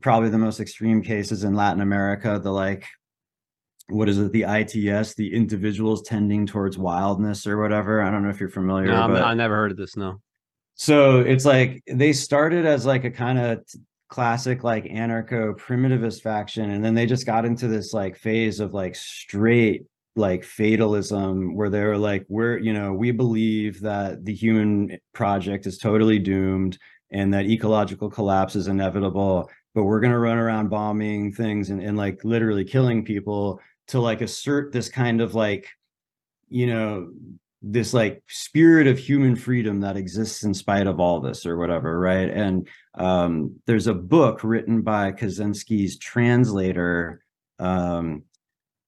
[0.00, 2.86] probably the most extreme cases in Latin America, the like
[3.90, 8.02] what is it, the ITS, the individuals tending towards wildness or whatever.
[8.02, 8.88] I don't know if you're familiar.
[8.88, 9.22] No, but...
[9.22, 9.96] I never heard of this.
[9.96, 10.20] No.
[10.74, 13.62] So it's like they started as like a kind of
[14.08, 18.74] classic like anarcho primitivist faction and then they just got into this like phase of
[18.74, 19.84] like straight
[20.16, 25.78] like fatalism where they're like we're you know we believe that the human project is
[25.78, 26.76] totally doomed
[27.12, 31.80] and that ecological collapse is inevitable but we're going to run around bombing things and,
[31.80, 35.68] and like literally killing people to like assert this kind of like
[36.48, 37.10] you know
[37.62, 42.00] this like spirit of human freedom that exists in spite of all this or whatever
[42.00, 47.22] right and um there's a book written by kaczynski's translator
[47.58, 48.22] um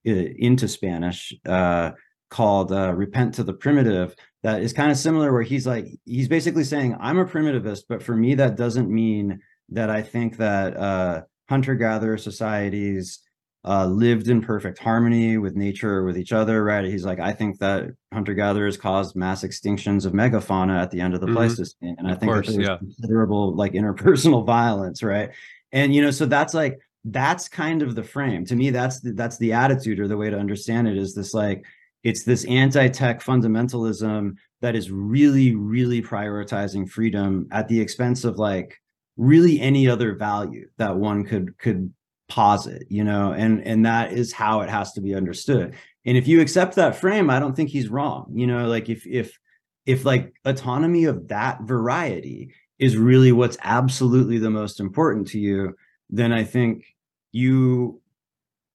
[0.05, 1.93] into Spanish uh,
[2.31, 6.29] called uh, "Repent to the Primitive." That is kind of similar, where he's like he's
[6.29, 10.77] basically saying, "I'm a primitivist, but for me that doesn't mean that I think that
[10.77, 13.22] uh, hunter-gatherer societies."
[13.64, 16.85] Uh, lived in perfect harmony with nature, with each other, right?
[16.85, 21.14] He's like, I think that hunter gatherers caused mass extinctions of megafauna at the end
[21.14, 21.37] of the mm-hmm.
[21.37, 22.79] Pleistocene, and of I think course, that there's yeah.
[22.79, 25.31] considerable like interpersonal violence, right?
[25.70, 29.12] And you know, so that's like that's kind of the frame to me that's the,
[29.12, 31.64] that's the attitude or the way to understand it is this like
[32.05, 38.81] it's this anti-tech fundamentalism that is really really prioritizing freedom at the expense of like
[39.16, 41.92] really any other value that one could could
[42.33, 45.75] posit you know and and that is how it has to be understood.
[46.07, 49.07] And if you accept that frame i don't think he's wrong you know like if
[49.07, 49.38] if
[49.87, 55.77] if like autonomy of that variety is really what's absolutely the most important to you
[56.11, 56.85] then i think
[57.33, 58.03] you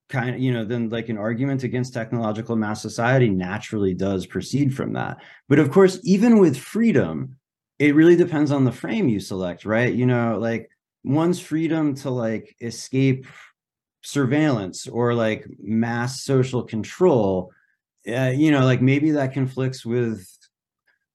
[0.09, 4.73] kind of you know then like an argument against technological mass society naturally does proceed
[4.73, 5.17] from that.
[5.49, 7.37] But of course even with freedom
[7.79, 9.93] it really depends on the frame you select right?
[9.93, 10.69] You know like
[11.07, 13.25] one's freedom to like escape
[14.03, 17.51] surveillance or like mass social control
[18.07, 20.25] uh, you know like maybe that conflicts with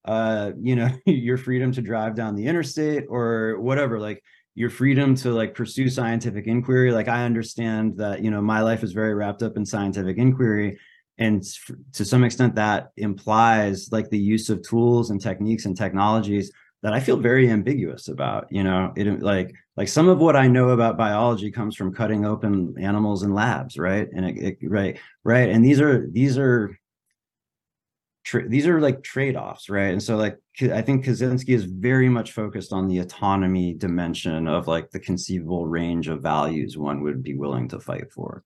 [0.04, 4.22] uh you know your freedom to drive down the interstate or whatever like
[4.54, 6.92] your freedom to like pursue scientific inquiry.
[6.92, 10.78] Like i understand that you know my life is very wrapped up in scientific inquiry
[11.18, 11.44] and
[11.92, 16.50] to some extent that implies like the use of tools and techniques and technologies
[16.82, 18.92] that i feel very ambiguous about you know?
[18.96, 23.22] It like like some of what i know about biology comes from cutting open animals
[23.22, 24.08] in labs right?
[24.14, 25.48] And it, it right right?
[25.48, 26.78] And these are these are
[28.24, 29.92] tra- these are like trade-offs right?
[29.92, 34.66] And so like i think kaczynski is very much focused on the autonomy dimension of
[34.66, 38.44] like the conceivable range of values one would be willing to fight for.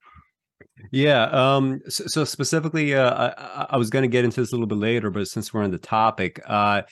[0.93, 4.55] Yeah um so, so specifically uh i, I was going to get into this a
[4.55, 6.83] little bit later but since we're on the topic uh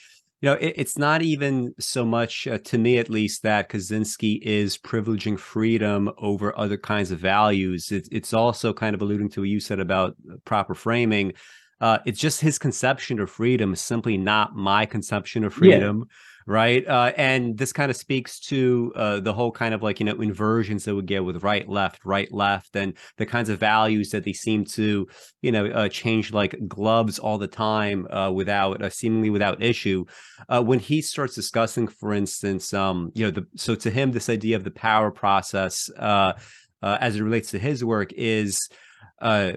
[0.44, 4.42] you know, it, it's not even so much uh, to me, at least, that Kaczynski
[4.42, 7.90] is privileging freedom over other kinds of values.
[7.90, 11.32] It, it's also kind of alluding to what you said about proper framing.
[11.80, 16.00] Uh, it's just his conception of freedom is simply not my conception of freedom.
[16.00, 16.14] Yeah.
[16.46, 16.86] Right.
[16.86, 20.20] Uh, and this kind of speaks to uh, the whole kind of like, you know,
[20.20, 24.24] inversions that we get with right, left, right, left, and the kinds of values that
[24.24, 25.06] they seem to,
[25.40, 30.04] you know, uh, change like gloves all the time uh, without uh, seemingly without issue.
[30.50, 34.56] when he starts discussing, for instance, um, you know, the so to him, this idea
[34.56, 38.68] of the power process as it relates to his work is
[39.22, 39.52] uh,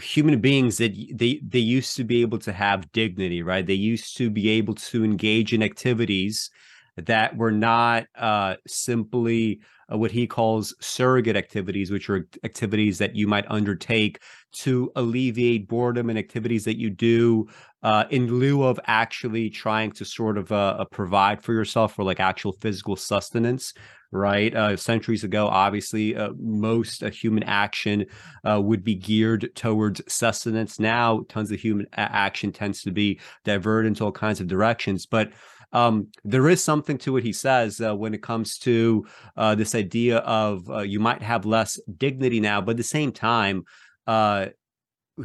[0.00, 3.66] human beings that they they used to be able to have dignity right?
[3.66, 6.50] They used to be able to engage in activities
[6.96, 13.14] that were not uh, simply uh, what he calls surrogate activities which are activities that
[13.16, 14.20] you might undertake
[14.52, 17.46] to alleviate boredom and activities that you do
[17.82, 22.04] uh, in lieu of actually trying to sort of uh, uh, provide for yourself for
[22.04, 23.72] like actual physical sustenance
[24.10, 24.54] right?
[24.54, 28.06] Uh, centuries ago, obviously, uh, most uh, human action
[28.44, 30.80] uh, would be geared towards sustenance.
[30.80, 35.06] Now, tons of human action tends to be diverted into all kinds of directions.
[35.06, 35.32] But
[35.72, 39.74] um, there is something to what he says uh, when it comes to uh, this
[39.74, 43.64] idea of you might have less dignity now, but at the same time,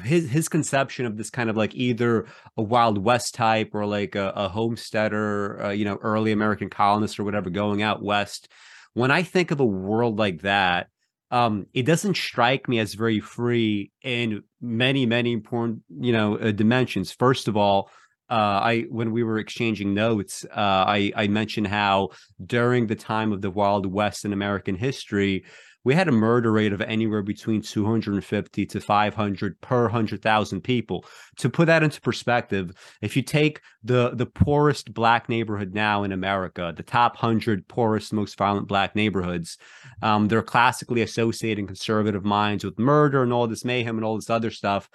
[0.02, 2.26] his his conception of this kind of like either
[2.58, 7.20] a wild west type or like a, a homesteader uh, you know early american colonist
[7.20, 8.50] or whatever going out west
[8.94, 10.88] when I think of a world like that,
[11.32, 16.52] um, it doesn't strike me as very free in many, many important, you know, uh,
[16.52, 17.12] dimensions.
[17.12, 17.90] First of all,
[18.30, 22.10] uh, I when we were exchanging notes, uh, I I mentioned how
[22.44, 25.44] during the time of the Wild West in American history,
[25.84, 31.06] we had a murder rate of anywhere between 250 to 500 per 100,000 people.
[31.38, 36.12] To put that into perspective, if you take the the poorest black neighborhood now in
[36.12, 39.58] America, the top 100 poorest, most violent black neighborhoods,
[40.02, 44.30] um, they're classically associating conservative minds with murder and all this mayhem and all this
[44.30, 44.90] other stuff.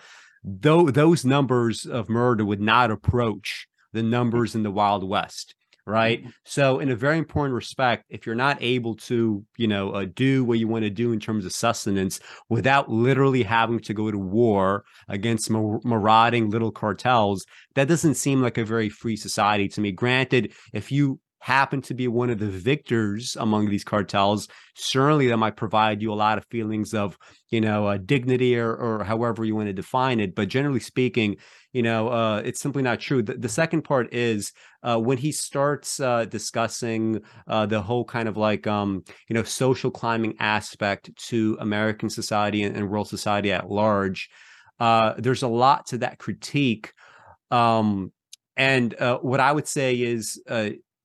[0.44, 5.54] Though those numbers of murder would not approach the numbers in the Wild West
[5.88, 6.30] right mm-hmm.
[6.44, 10.44] so in a very important respect if you're not able to you know uh, do
[10.44, 12.20] what you want to do in terms of sustenance
[12.50, 18.42] without literally having to go to war against mar- marauding little cartels that doesn't seem
[18.42, 22.38] like a very free society to me granted if you happen to be one of
[22.38, 27.16] the victors among these cartels, certainly that might provide you a lot of feelings of,
[27.50, 30.34] you know, uh, dignity or, or however you want to define it.
[30.34, 31.36] But generally speaking,
[31.72, 33.22] you know, uh, it's simply not true.
[33.22, 38.28] The, the second part is uh, when he starts uh, discussing uh, the whole kind
[38.28, 43.52] of like, um, you know, social climbing aspect to American society and, and world society
[43.52, 44.28] at large.
[44.80, 46.92] Uh, there's a lot to that critique.
[47.50, 48.12] Um,
[48.56, 50.42] and uh, what I would say is,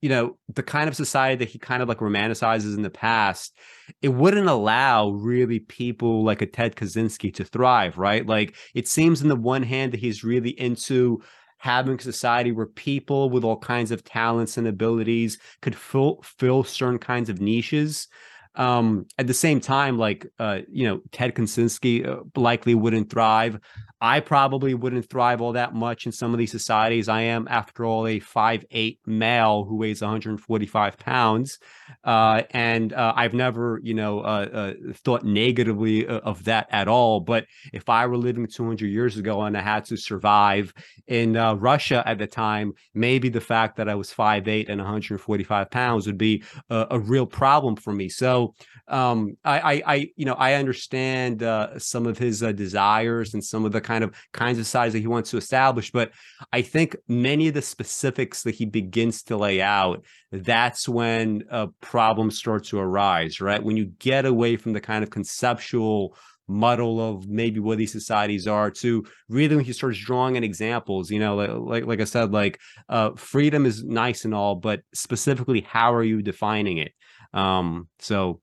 [0.04, 3.58] you know, the kind of society that he kind of like romanticizes in the past,
[4.02, 8.28] it wouldn't allow really people like a Ted Kaczynski to thrive, right?
[8.28, 11.24] Like it seems in the one hand that he's really into
[11.58, 16.66] having a society where people with all kinds of talents and abilities could fill fill
[16.66, 18.10] certain kinds of niches.
[18.56, 23.58] Um, at the same time, like uh, you know, Ted Kaczynski uh, likely wouldn't thrive
[24.04, 27.08] I probably wouldn't thrive all that much in some of these societies.
[27.08, 31.58] I am, after all, a five eight male who weighs 145 pounds,
[32.04, 36.90] uh, and uh, I've never, you know, uh, uh thought negatively uh, of that at
[36.90, 37.22] all.
[37.22, 40.74] But if I were living 200 years ago and I had to survive
[41.08, 44.82] in uh, Russia at the time, maybe the fact that I was five eight and
[44.82, 48.10] 145 pounds would be a, a real problem for me.
[48.10, 48.54] So
[48.90, 51.42] um, I, I, I, you know, I understand
[51.78, 55.08] some of his desires and some of the kind of kinds of size that he
[55.08, 55.92] wants to establish.
[55.92, 56.12] But
[56.54, 61.68] I think many of the specifics that he begins to lay out, that's when a
[61.82, 63.62] problem starts to arise, right?
[63.62, 66.16] When you get away from the kind of conceptual
[66.48, 71.10] muddle of maybe what these societies are to really when he starts drawing in examples
[71.10, 74.82] you know like like, like i said like uh freedom is nice and all but
[74.94, 76.92] specifically how are you defining it
[77.34, 78.42] um so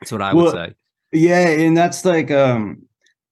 [0.00, 0.74] that's what i well, would say
[1.12, 2.85] yeah and that's like um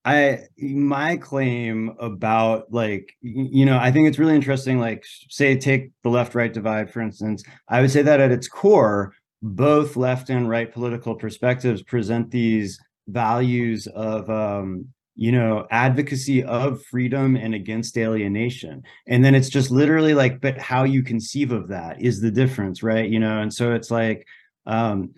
[0.05, 5.93] I my claim about like you know I think it's really interesting like say take
[6.03, 7.43] the left right divide for instance.
[7.69, 12.79] I would say that at its core both left and right political perspectives present these
[13.09, 18.83] values of um you know advocacy of freedom and against alienation.
[19.07, 22.83] And then it's just literally like but how you conceive of that is the difference
[22.83, 23.09] right?
[23.09, 24.27] You know and so it's like
[24.67, 25.15] um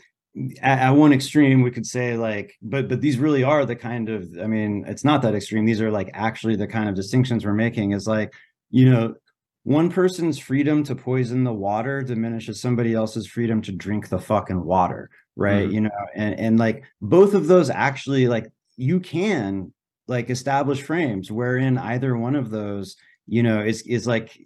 [0.61, 4.09] at, at, one extreme we could say like but but these really are the kind
[4.09, 5.65] of i mean it's not that extreme.
[5.65, 7.93] These are like actually the kind of distinctions we're making.
[7.93, 8.35] Is like
[8.71, 9.15] you know
[9.63, 14.65] one person's freedom to poison the water diminishes somebody else's freedom to drink the fucking
[14.65, 15.65] water right?
[15.65, 15.73] Mm-hmm.
[15.73, 19.73] you know and and like both of those actually like you can
[20.09, 24.39] like establish frames wherein either one of those you know is is like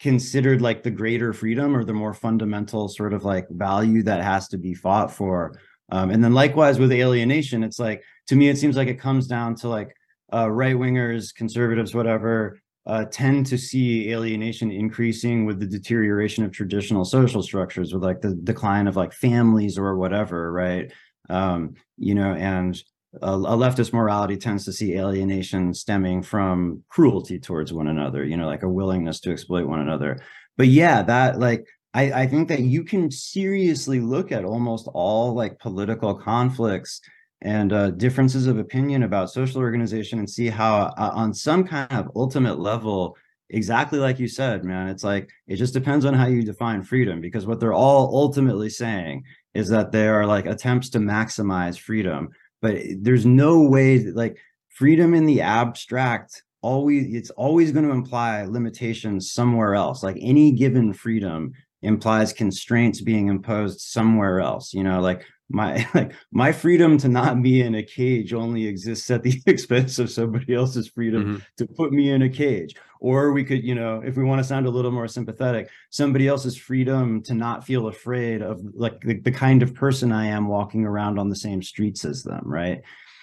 [0.00, 4.48] considered like the greater freedom or the more fundamental sort of like value that has
[4.48, 5.58] to be fought for.
[5.90, 9.26] Um, and then likewise with alienation it's like to me it seems like it comes
[9.26, 9.94] down to like
[10.32, 16.52] uh, right wingers conservatives whatever uh, tend to see alienation increasing with the deterioration of
[16.52, 20.92] traditional social structures with like the decline of like families or whatever right?
[21.30, 22.80] Um, you know and
[23.22, 28.36] a, a, leftist morality tends to see alienation stemming from cruelty towards one another you
[28.36, 30.18] know like a willingness to exploit one another.
[30.56, 35.32] But yeah that like I, I think that you can seriously look at almost all
[35.32, 37.00] like political conflicts
[37.40, 41.90] and uh, differences of opinion about social organization and see how uh, on some kind
[41.92, 43.16] of ultimate level
[43.50, 47.20] exactly like you said man it's like it just depends on how you define freedom
[47.20, 49.22] because what they're all ultimately saying
[49.54, 52.28] is that they are like attempts to maximize freedom
[52.62, 54.38] but there's no way that, like
[54.70, 60.02] freedom in the abstract always it's always going to imply limitations somewhere else.
[60.02, 61.52] Like any given freedom
[61.82, 67.42] implies constraints being imposed somewhere else you know like my like my freedom to not
[67.42, 71.36] be in a cage only exists at the expense of somebody else's freedom mm-hmm.
[71.56, 72.74] to put me in a cage.
[73.00, 76.26] Or we could you know if we want to sound a little more sympathetic somebody
[76.28, 80.48] else's freedom to not feel afraid of like the, the kind of person i am
[80.48, 82.82] walking around on the same streets as them right?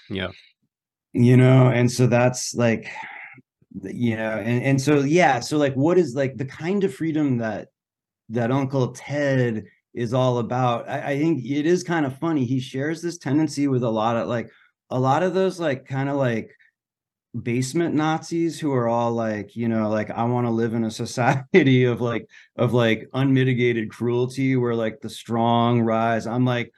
[0.09, 0.29] Yeah.
[1.13, 2.89] You know and so that's like
[3.81, 7.39] you know and, and so yeah so like what is like the kind of freedom
[7.39, 7.69] that
[8.29, 10.87] that uncle ted is all about.
[10.89, 12.45] I, I think it is kind of funny.
[12.45, 14.51] He shares this tendency with a lot of like
[14.89, 16.55] a lot of those like kind of like
[17.41, 20.91] basement Nazis who are all like, you know, like I want to live in a
[20.91, 26.27] society of like of like unmitigated cruelty where like the strong rise.
[26.27, 26.71] I'm like,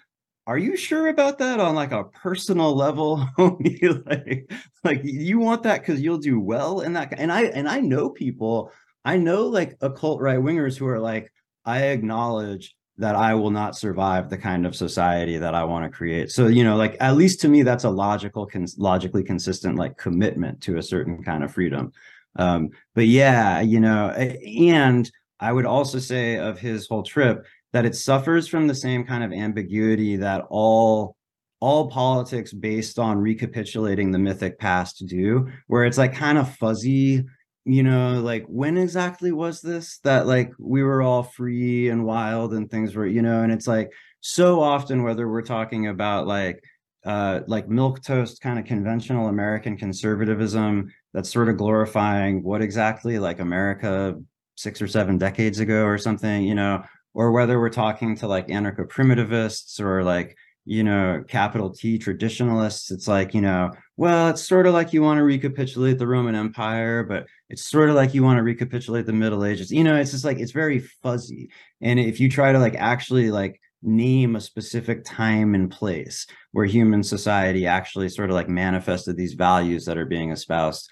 [0.48, 3.28] are you sure about that on like a personal level?
[3.38, 4.52] like,
[4.84, 7.14] like you want that because you'll do well in that.
[7.18, 8.72] And I and I know people,
[9.04, 11.32] I know like occult right wingers who are like,
[11.66, 15.96] I acknowledge that I will not survive the kind of society that I want to
[15.96, 16.32] create.
[16.32, 19.98] So, you know, like at least to me, that's a logical, cons- logically consistent like
[19.98, 21.92] commitment to a certain kind of freedom.
[22.38, 27.86] Um, but yeah, you know, and I would also say of his whole trip that
[27.86, 31.16] it suffers from the same kind of ambiguity that all
[31.62, 37.26] all politics based on recapitulating the mythic past do, where it's like kind of fuzzy
[37.66, 42.54] you know like when exactly was this that like we were all free and wild
[42.54, 43.92] and things were you know and it's like
[44.22, 46.64] so often whether we're talking about like
[47.06, 53.18] uh like milk toast kind of conventional american conservatism that's sort of glorifying what exactly
[53.18, 54.16] like america
[54.56, 56.84] six or seven decades ago or something you know
[57.16, 62.92] or whether we're talking to like anarcho primitivists or like you know, capital T traditionalists,
[62.92, 66.36] it's like, you know, well, it's sort of like you want to recapitulate the Roman
[66.36, 69.72] Empire, but it's sort of like you want to recapitulate the Middle Ages.
[69.72, 71.50] You know, it's just like it's very fuzzy.
[71.82, 76.66] And if you try to like actually like name a specific time and place where
[76.66, 80.90] human society actually sort of like manifested these values that are being espoused,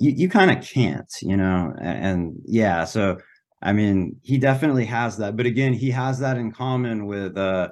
[0.00, 3.18] you, you kind of can't, you know, and, and yeah, so
[3.62, 7.68] I mean, he definitely has that, but again, he has that in common with uh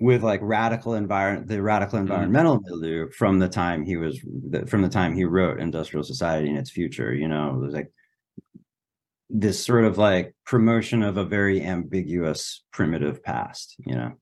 [0.00, 2.10] with like radical environment the radical mm-hmm.
[2.10, 4.18] environmental milieu from the time he was
[4.66, 7.54] from the time he wrote industrial society and its future you know?
[7.54, 7.92] It was like
[9.30, 14.12] this sort of like promotion of a very ambiguous primitive past you know?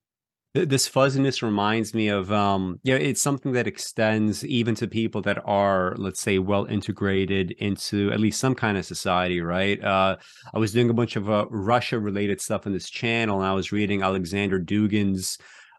[0.54, 5.20] This fuzziness reminds me of um you know it's something that extends even to people
[5.22, 9.82] that are let's say well integrated into at least some kind of society right?
[9.84, 10.16] Uh
[10.54, 13.52] i was doing a bunch of uh, russia related stuff in this channel and i
[13.52, 15.36] was reading alexander dugin's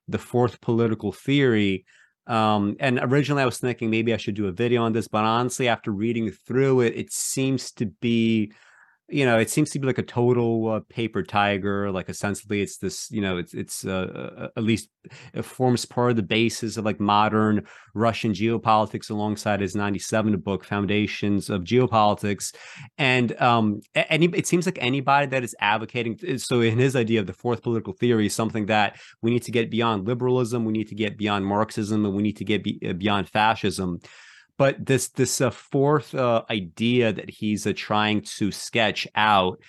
[0.07, 1.85] the fourth political theory.
[2.27, 5.23] Um, and originally I was thinking maybe I should do a video on this, but
[5.23, 8.51] honestly, after reading through it, it seems to be
[9.09, 11.89] you know, it seems to be like a total uh, paper tiger.
[11.91, 13.09] Like essentially, it's this.
[13.09, 14.89] You know, it's it's uh, at least
[15.33, 20.65] it forms part of the basis of like modern Russian geopolitics, alongside his '97 book
[20.65, 22.53] "Foundations of Geopolitics."
[22.97, 26.19] And um, any it seems like anybody that is advocating.
[26.27, 29.51] Uh, so, in his idea of the fourth political theory, something that we need to
[29.51, 32.77] get beyond liberalism, we need to get beyond Marxism, and we need to get be,
[32.85, 34.01] uh, beyond fascism
[34.57, 39.59] but this this uh, fourth uh, idea that he's uh, trying to sketch out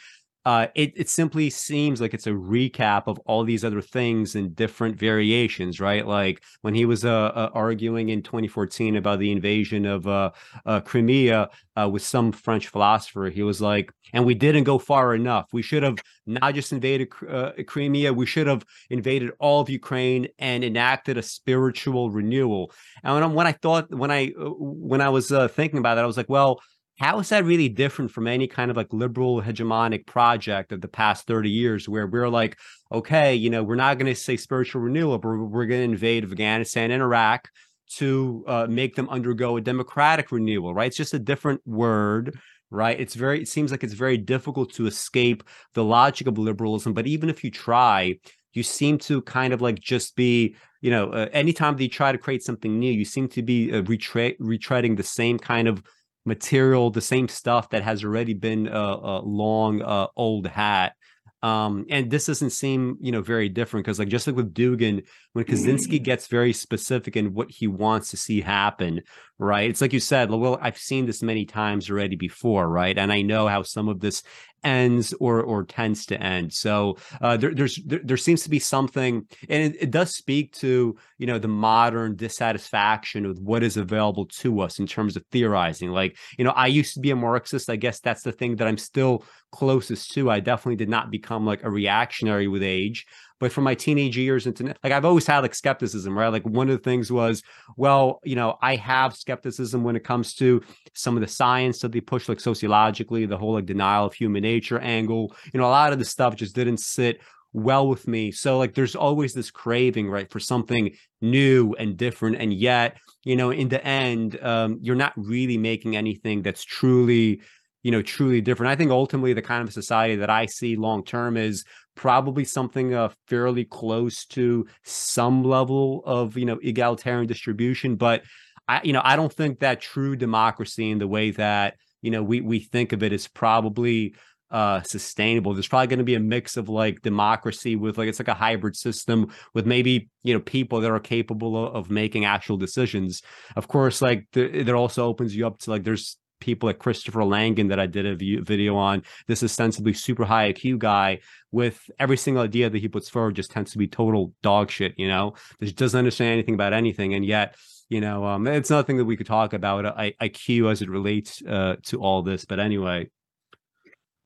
[0.45, 4.55] uh, it, it simply seems like it's a recap of all these other things in
[4.55, 6.07] different variations, right?
[6.07, 10.31] Like when he was uh, uh, arguing in 2014 about the invasion of uh,
[10.65, 15.15] uh, Crimea uh, with some French philosopher, he was like, and we didn't go far
[15.15, 15.49] enough.
[15.53, 20.65] We should have not just invaded Crimea, we should have invaded all of Ukraine and
[20.65, 22.73] enacted a spiritual renewal.
[23.03, 26.07] And when, I, when I thought, when I, when I was thinking about that, I
[26.07, 26.61] was like, well,
[26.99, 30.89] how is that really different from any kind of like liberal hegemonic project of the
[30.89, 32.59] past 30 years where we're like
[32.93, 36.25] okay you know we're not going to say spiritual renewal but we're going to invade
[36.25, 37.49] afghanistan and iraq
[37.89, 40.89] to uh, make them undergo a democratic renewal right?
[40.89, 42.39] It's just a different word
[42.71, 43.01] right?
[43.01, 45.43] It's very it seems like it's very difficult to escape
[45.75, 48.19] the logic of liberalism but even if you try
[48.55, 52.13] you seem to kind of like just be you know uh, anytime that you try
[52.13, 55.83] to create something new you seem to be uh, retre- retreading the same kind of
[56.29, 60.93] material, the same stuff that has already been a, a long uh, old hat.
[61.41, 65.07] Um, and this doesn't seem, you know, very different because, like, just like with Dugin,
[65.33, 69.03] when Kaczynski gets very specific in what he wants to see happen,
[69.39, 69.71] right?
[69.71, 72.97] It's like you said, well, I've seen this many times already before, right?
[72.97, 74.23] And I know how some of this
[74.65, 76.53] ends or or tends to end.
[76.53, 80.53] So uh, there, there's there, there, seems to be something, and it, it, does speak
[80.55, 85.25] to you know the modern dissatisfaction with what is available to us in terms of
[85.31, 85.91] theorizing.
[85.91, 87.71] Like you know, I used to be a Marxist.
[87.71, 90.31] I guess that's the thing that I'm still closest to.
[90.31, 93.07] I definitely did not become like a reactionary with age
[93.41, 96.29] but from my teenage years into like I've always had like skepticism, right?
[96.29, 97.43] Like one of the things was,
[97.77, 100.63] well, you know, I have skepticism when it comes to
[100.95, 104.43] some of the science that they push, like sociologically, the whole like denial of human
[104.43, 105.35] nature angle.
[105.53, 107.21] You know, a lot of the stuff just didn't sit
[107.53, 108.31] well with me.
[108.31, 112.37] So like there's always this craving, right, for something new and different.
[112.37, 117.41] And yet, you know, in the end, um, you're not really making anything that's truly
[117.89, 118.71] you know truly different.
[118.71, 121.65] I think ultimately the kind of society that i see long term is
[121.95, 128.25] probably something uh, fairly close to some level of you know egalitarian distribution but
[128.69, 132.23] i you know i don't think that true democracy in the way that you know
[132.23, 134.15] we we think of it is probably
[134.51, 135.55] uh sustainable.
[135.55, 138.35] There's probably going to be a mix of like democracy with like it's like a
[138.35, 143.23] hybrid system with maybe you know people that are capable of, of making actual decisions.
[143.57, 147.25] Of course like the, it also opens you up to like there's people like Christopher
[147.25, 149.03] Langan that I did a video on.
[149.27, 151.21] This ostensibly super high IQ guy
[151.51, 154.95] with every single idea that he puts forward just tends to be total dog shit,
[154.97, 157.15] you know, just doesn't understand anything about anything.
[157.15, 157.57] And yet,
[157.89, 161.43] you know, um, it's nothing that we could talk about uh, IQ as it relates
[161.43, 162.45] uh, to all this.
[162.45, 163.11] But anyway.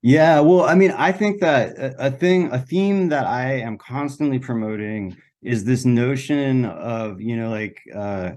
[0.04, 4.40] Yeah, well, I mean, I think that a thing, a theme that I am constantly
[4.40, 8.32] promoting is this notion of, you know, like uh,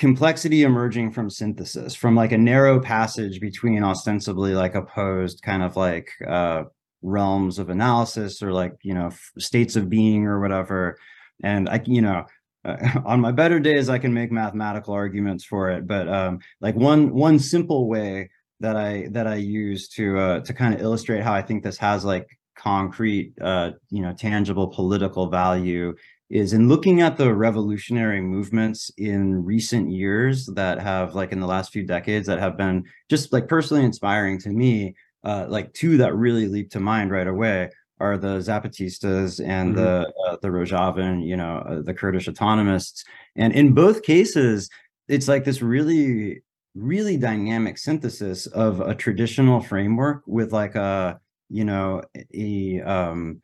[0.00, 5.76] complexity emerging from synthesis from like a narrow passage between ostensibly like opposed kind of
[5.76, 6.64] like uh
[7.02, 10.98] realms of analysis or like you know states of being or whatever.
[11.42, 12.24] And i you know
[12.64, 16.74] uh, on my better days i can make mathematical arguments for it but um like
[16.74, 18.30] one one simple way
[18.60, 21.78] that i that i use to uh to kind of illustrate how i think this
[21.78, 22.26] has like
[22.56, 25.94] concrete uh you know tangible political value
[26.30, 31.46] is in looking at the revolutionary movements in recent years that have like in the
[31.46, 35.96] last few decades that have been just like personally inspiring to me uh, like two
[35.98, 37.68] that really leap to mind right away
[37.98, 39.84] are the Zapatistas and mm-hmm.
[39.84, 43.04] the uh, the Rojava, you know, uh, the Kurdish autonomists.
[43.36, 44.70] And in both cases,
[45.08, 46.42] it's like this really
[46.74, 52.00] really dynamic synthesis of a traditional framework with like a you know
[52.32, 53.42] a um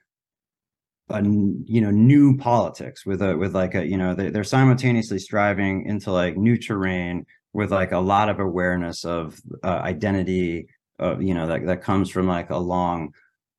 [1.09, 5.19] a you know new politics with a with like a you know they, they're simultaneously
[5.19, 11.23] striving into like new terrain with like a lot of awareness of uh, identity of
[11.23, 13.13] you know that that comes from like a long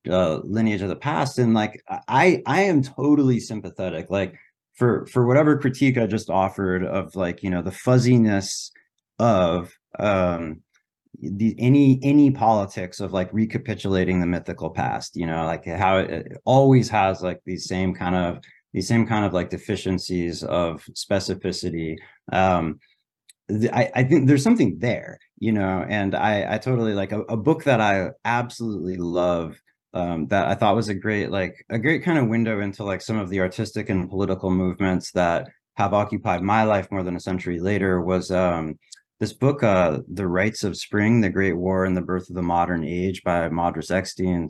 [0.09, 1.37] uh, lineage of the past.
[1.39, 4.09] And like i i am totally sympathetic.
[4.09, 4.35] Like
[4.73, 8.71] for for whatever critique i just offered of like you know the fuzziness
[9.17, 10.61] of um
[11.21, 16.09] the any any politics of like recapitulating the mythical past you know like how it,
[16.09, 18.39] it always has like these same kind of
[18.73, 21.97] these same kind of like deficiencies of specificity.
[22.31, 22.79] Um
[23.49, 27.37] I, I think there's something there you know and i i totally like a, a
[27.37, 29.57] book that i absolutely love
[29.93, 33.01] um, that I thought was a great, like a great kind of window into like
[33.01, 37.19] some of the artistic and political movements that have occupied my life more than a
[37.19, 38.77] century later was um,
[39.19, 42.41] this book, uh, The Rites of Spring, The Great War and the Birth of the
[42.41, 44.49] Modern Age by Modris Ekstein.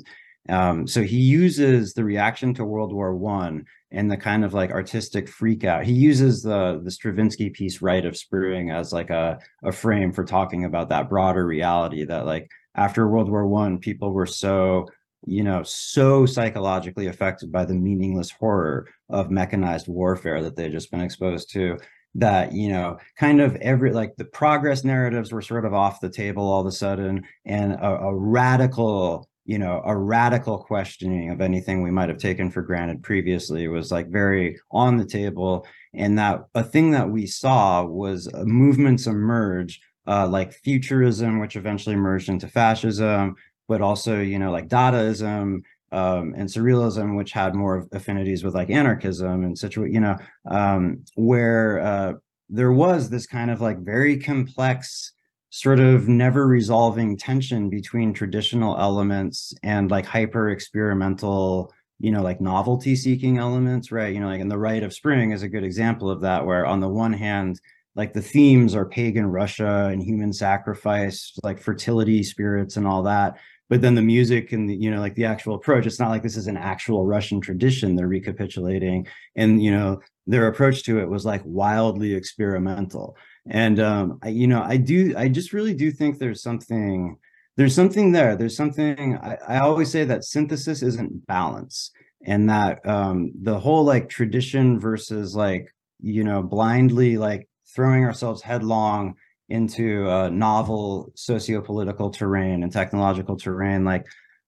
[0.50, 4.72] Um, so he uses the reaction to World War One and the kind of like
[4.72, 5.86] artistic freak out.
[5.86, 10.24] He uses the the Stravinsky piece Rite of Spring as like a, a frame for
[10.24, 14.88] talking about that broader reality that like after World War One, people were so
[15.26, 20.92] you know, so psychologically affected by the meaningless horror of mechanized warfare that they've just
[20.92, 21.78] been exposed to
[22.16, 26.10] that you know kind of every like the progress narratives were sort of off the
[26.10, 31.42] table all of a sudden and a, a radical you know a radical questioning of
[31.42, 35.66] anything we might have taken for granted previously was like very on the table.
[35.94, 41.96] And that a thing that we saw was movements emerge uh, like futurism which eventually
[41.96, 43.36] merged into fascism
[43.68, 45.62] but also you know like Dadaism
[45.92, 50.18] um, and surrealism, which had more affinities with like anarchism and such, you know,
[50.50, 52.14] um, where uh,
[52.50, 55.14] there was this kind of like very complex,
[55.50, 62.42] sort of never resolving tension between traditional elements and like hyper experimental, you know, like
[62.42, 64.14] novelty seeking elements, right?
[64.14, 66.66] You know, like in the Rite of Spring is a good example of that, where
[66.66, 67.62] on the one hand,
[67.96, 73.38] like the themes are pagan Russia and human sacrifice, like fertility spirits and all that
[73.70, 76.24] but then the music and the, you know like the actual approach it's not like
[76.24, 79.08] this is an actual russian tradition they're recapitulating.
[79.36, 83.18] And you know their approach to it was like wildly experimental.
[83.50, 87.18] And um I, you know i do i just really do think there's something
[87.58, 88.36] there's something there.
[88.36, 91.92] There's something I, I always say that synthesis isn't balance.
[92.26, 98.42] And that um the whole like tradition versus like you know blindly like throwing ourselves
[98.42, 99.16] headlong
[99.50, 104.06] into a novel socio-political terrain and technological terrain like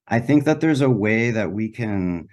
[0.08, 2.28] i think that there's a way that we can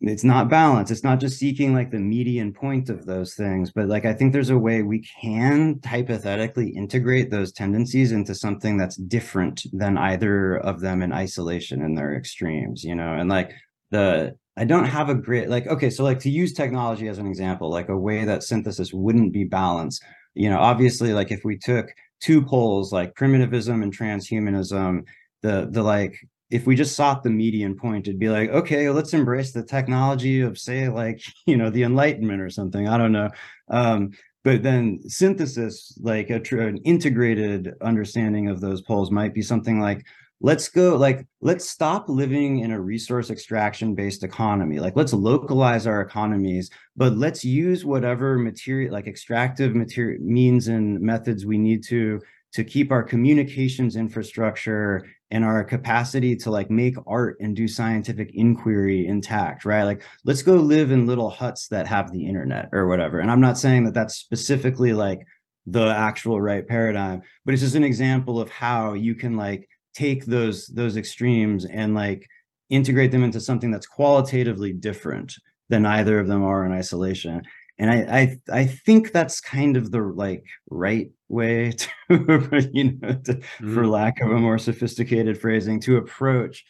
[0.00, 3.86] it's not balance it's not just seeking like the median point of those things but
[3.86, 8.96] like i think there's a way we can hypothetically integrate those tendencies into something that's
[8.96, 13.14] different than either of them in isolation in their extremes you know?
[13.14, 13.52] And like
[13.92, 17.26] the i don't have a great like okay so like to use technology as an
[17.26, 20.02] example like a way that synthesis wouldn't be balanced
[20.34, 25.04] you know obviously like if we took two poles like primitivism and transhumanism
[25.42, 26.16] the the like
[26.50, 30.40] if we just sought the median point it'd be like okay let's embrace the technology
[30.40, 33.30] of say like you know the enlightenment or something i don't know.
[33.70, 34.12] Um
[34.44, 40.04] but then synthesis like a an integrated understanding of those poles might be something like
[40.44, 44.78] let's go like let's stop living in a resource extraction based economy.
[44.78, 51.00] Like let's localize our economies but let's use whatever material like extractive material means and
[51.00, 52.20] methods we need to
[52.52, 58.30] to keep our communications infrastructure and our capacity to like make art and do scientific
[58.34, 59.84] inquiry intact right?
[59.84, 63.20] Like let's go live in little huts that have the internet or whatever.
[63.20, 65.26] And i'm not saying that that's specifically like
[65.66, 70.26] the actual right paradigm but it's just an example of how you can like take
[70.26, 72.28] those those extremes and like
[72.70, 75.34] integrate them into something that's qualitatively different
[75.68, 77.42] than either of them are in isolation.
[77.78, 81.72] And I, I I think that's kind of the like right way
[82.08, 83.74] to you know to, mm.
[83.74, 86.64] for lack of a more sophisticated phrasing to approach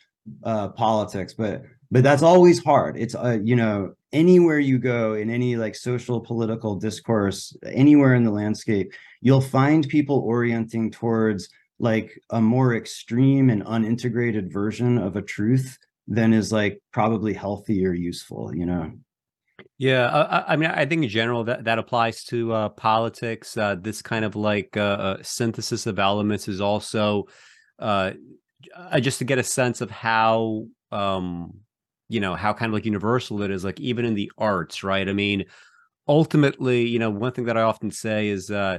[0.45, 1.35] uh, politics.
[1.35, 2.97] But but that's always hard.
[2.97, 8.23] It's uh, you know anywhere you go in any like social political discourse anywhere in
[8.23, 11.49] the landscape you'll find people orienting towards
[11.79, 17.87] like a more extreme and unintegrated version of a truth than is like probably healthy
[17.87, 18.93] or useful you know?
[19.79, 23.77] Yeah i, I mean i think in general that that applies to uh, politics uh,
[23.81, 27.25] this kind of like uh, uh synthesis of elements is also
[27.79, 28.13] uh,
[28.75, 31.55] uh, just to get a sense of how um
[32.09, 35.09] you know how kind of like universal it is like even in the arts right?
[35.09, 35.47] I mean
[36.07, 38.79] ultimately you know one thing that i often say is uh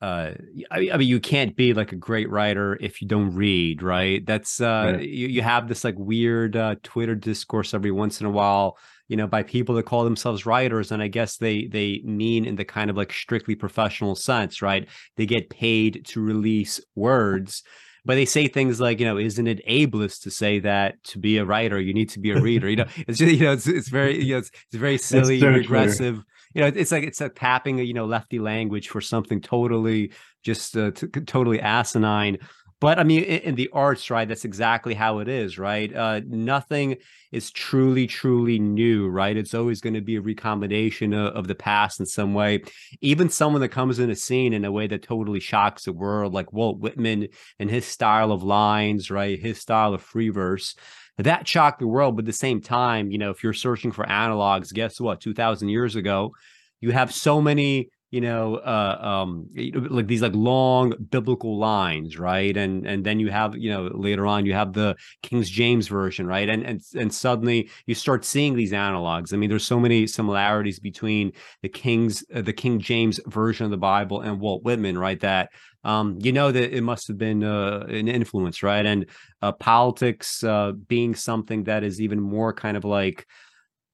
[0.00, 0.32] uh
[0.70, 3.82] I mean, I mean you can't be like a great writer if you don't read
[3.82, 5.08] right that's uh right.
[5.08, 8.76] You, you have this like weird uh twitter discourse every once in a while
[9.08, 12.56] you know by people that call themselves writers and i guess they they mean in
[12.56, 17.62] the kind of like strictly professional sense right they get paid to release words
[18.04, 21.38] but they say things like, you know, isn't it ableist to say that to be
[21.38, 22.68] a writer you need to be a reader?
[22.68, 25.40] you know, it's just, you know, it's, it's very, you know, it's, it's very silly,
[25.40, 26.14] so regressive.
[26.16, 26.24] True.
[26.54, 30.76] You know, it's like it's a tapping, you know, lefty language for something totally just
[30.76, 32.38] uh, t- totally asinine.
[32.80, 34.28] But I mean, in, in, the arts, right?
[34.28, 35.94] That's exactly how it is, right?
[35.94, 36.96] Uh, nothing
[37.32, 39.36] is truly, truly new, right?
[39.36, 42.62] It's always going to be a recombination of, of, the past in some way.
[43.00, 46.34] Even someone that comes in a scene in a way that totally shocks the world,
[46.34, 47.28] like Walt Whitman
[47.58, 49.40] and his style of lines, right?
[49.40, 50.74] His style of free verse.
[51.18, 54.04] That shocked the world, but at the same time, you know, if you're searching for
[54.04, 55.20] analogs, guess what?
[55.20, 56.32] 2,000 years ago,
[56.80, 59.48] you have so many you know, uh, um,
[59.90, 62.56] like these like long biblical lines, right?
[62.56, 64.94] And and then you have, you know, later on you have the
[65.24, 66.48] King James version, right?
[66.48, 69.34] And and and suddenly you start seeing these analogs.
[69.34, 73.72] I mean, there's so many similarities between the King's uh, the King James version of
[73.72, 75.18] the Bible and Walt Whitman, right?
[75.18, 75.50] That
[75.84, 78.84] um, you know that it must have been uh, an influence, right?
[78.84, 79.06] And
[79.42, 83.26] uh, politics uh, being something that is even more kind of like,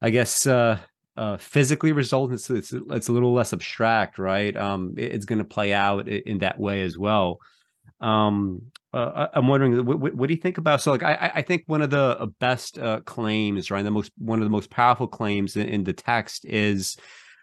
[0.00, 0.78] I guess, uh,
[1.16, 5.40] uh, physically result it's, it's, it's a little less abstract right um it, it's going
[5.40, 7.38] to play out in, that way as well
[8.00, 8.62] um
[8.94, 11.82] uh, i'm wondering what, what, do you think about so like i i think one
[11.82, 15.84] of the best claims right the most one of the most powerful claims in, in
[15.84, 16.96] the text is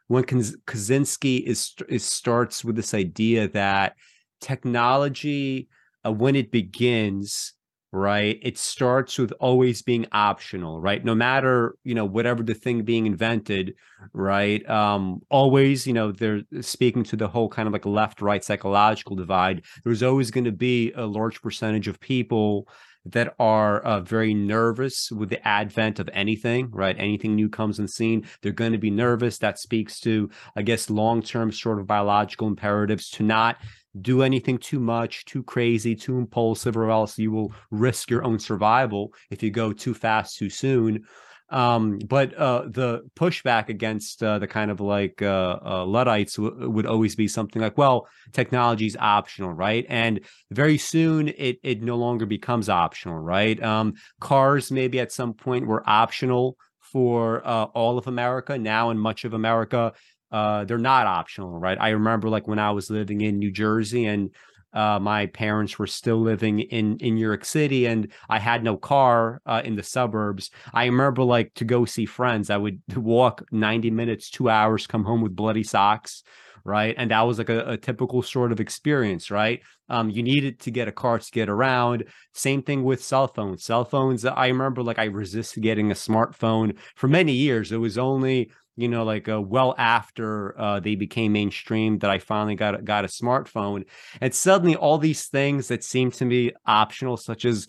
[0.08, 3.96] when kaczynski is, is starts with this idea that
[4.40, 5.68] technology
[6.06, 7.54] uh, when it begins
[7.94, 12.84] right it starts with always being optional right no matter you know whatever the thing
[12.84, 13.74] being invented
[14.12, 18.44] right um always you know they're speaking to the whole kind of like left right
[18.44, 22.68] psychological divide there's always going to be a large percentage of people
[23.12, 26.96] that are uh, very nervous with the advent of anything, right?
[27.00, 29.38] Anything new comes on scene, they're going to be nervous.
[29.38, 33.58] That speaks to, I guess, long term sort of biological imperatives to not
[34.00, 38.40] do anything too much, too crazy, too impulsive, or else you will risk your own
[38.40, 41.06] survival if you go too fast too soon.
[41.50, 46.70] Um, but uh, the pushback against uh, the kind of like uh, uh Luddites w-
[46.70, 49.86] would always be something like, well, technology is optional, right?
[49.88, 50.20] And
[50.52, 53.62] very soon it it no longer becomes optional, right?
[53.64, 58.58] Um, cars maybe at some point were optional for uh, all of America.
[58.58, 59.94] Now in much of America,
[60.32, 61.78] uh, they're not optional, right?
[61.80, 64.32] I remember like when I was living in New Jersey and
[64.74, 68.78] uh, my parents were still living in in New York City, and I had no
[68.78, 70.52] car uh, in the suburbs.
[70.74, 75.04] I remember like to go see friends, I would walk ninety minutes, two hours, come
[75.04, 76.24] home with bloody socks,
[76.66, 76.94] right?
[76.98, 79.62] And that was like a, a typical sort of experience, right?
[79.90, 82.04] Um, you needed to get a car to get around.
[82.34, 83.64] Same thing with cell phones.
[83.64, 87.72] Cell phones, I remember like I resisted getting a smartphone for many years.
[87.72, 92.20] It was only you know, like uh, well after uh, they became mainstream that I
[92.20, 93.86] finally got got a smartphone,
[94.22, 97.68] and suddenly all these things that seemed to me optional, such as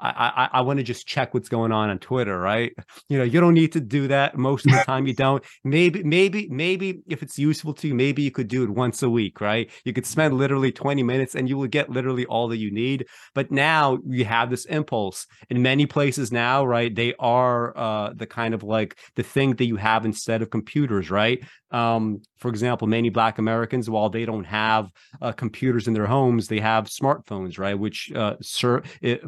[0.00, 2.72] I, I, I want to just check what's going on on Twitter, right?
[3.08, 5.06] You know, you don't need to do that most of the time.
[5.06, 5.42] You don't.
[5.64, 9.10] Maybe, maybe, maybe if it's useful to you, maybe you could do it once a
[9.10, 9.70] week, right?
[9.84, 13.06] You could spend literally 20 minutes and you will get literally all that you need.
[13.34, 16.94] But now you have this impulse in many places now, right?
[16.94, 21.10] They are uh, the kind of like the thing that you have instead of computers,
[21.10, 21.42] right?
[21.70, 24.90] Um, for example, many Black Americans, while they don't have
[25.20, 27.78] uh, computers in their homes, they have smartphones, right?
[27.78, 28.82] Which uh, ser-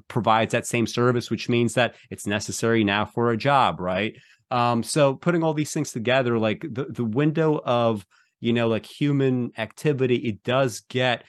[0.09, 4.17] provides that same service, which means that it's necessary now for a job, right?
[4.51, 8.07] Um, so putting all these things together, like the, the window of,
[8.41, 11.25] you know, like human activity, it does get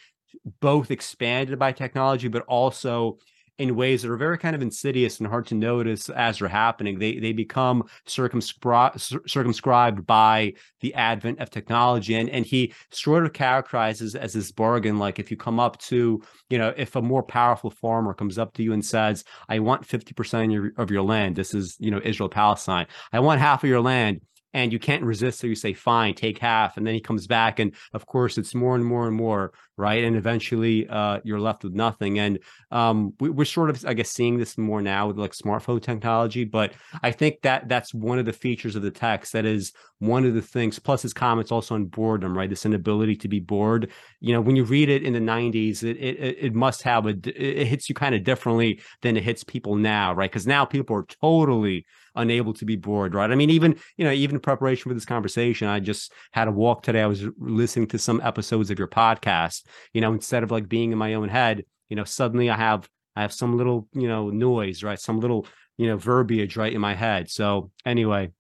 [0.59, 3.17] both expanded by technology, but also
[3.61, 6.97] in ways that are very kind of insidious and hard to notice as they're happening.
[6.97, 13.33] They they become circumscribed circumscribed by the advent of technology, and and he sort of
[13.33, 14.97] characterizes as this bargain.
[14.97, 18.53] Like if you come up to you know if a more powerful farmer comes up
[18.55, 21.35] to you and says, "I want fifty percent of your, of your land.
[21.35, 22.87] This is you know Israel Palestine.
[23.13, 24.21] I want half of your land."
[24.53, 27.59] And you can't resist so you say fine take half and then he comes back
[27.59, 30.03] and of course it's more and more and more right?
[30.03, 32.37] And eventually uh, you're left with nothing and
[32.69, 36.43] um, we, are sort of i guess seeing this more now with like smartphone technology
[36.43, 40.25] but i think that that's one of the features of the text that is one
[40.25, 42.49] of the things plus his comments also on boredom right?
[42.49, 43.91] This inability to be bored.
[44.19, 47.15] You know when you read it in the 90s it it, it must have a
[47.25, 50.29] it hits you kind of differently than it hits people now right?
[50.29, 51.85] Because now people are totally
[52.15, 53.31] unable to be bored, right?
[53.31, 56.51] I mean, even you know, even in preparation for this conversation, I just had a
[56.51, 57.01] walk today.
[57.01, 59.63] I was listening to some episodes of your podcast.
[59.93, 62.89] You know, instead of like being in my own head, you know, suddenly I have
[63.15, 64.99] I have some little you know noise, right?
[64.99, 65.47] Some little
[65.77, 67.29] you know verbiage right in my head.
[67.29, 68.31] So anyway,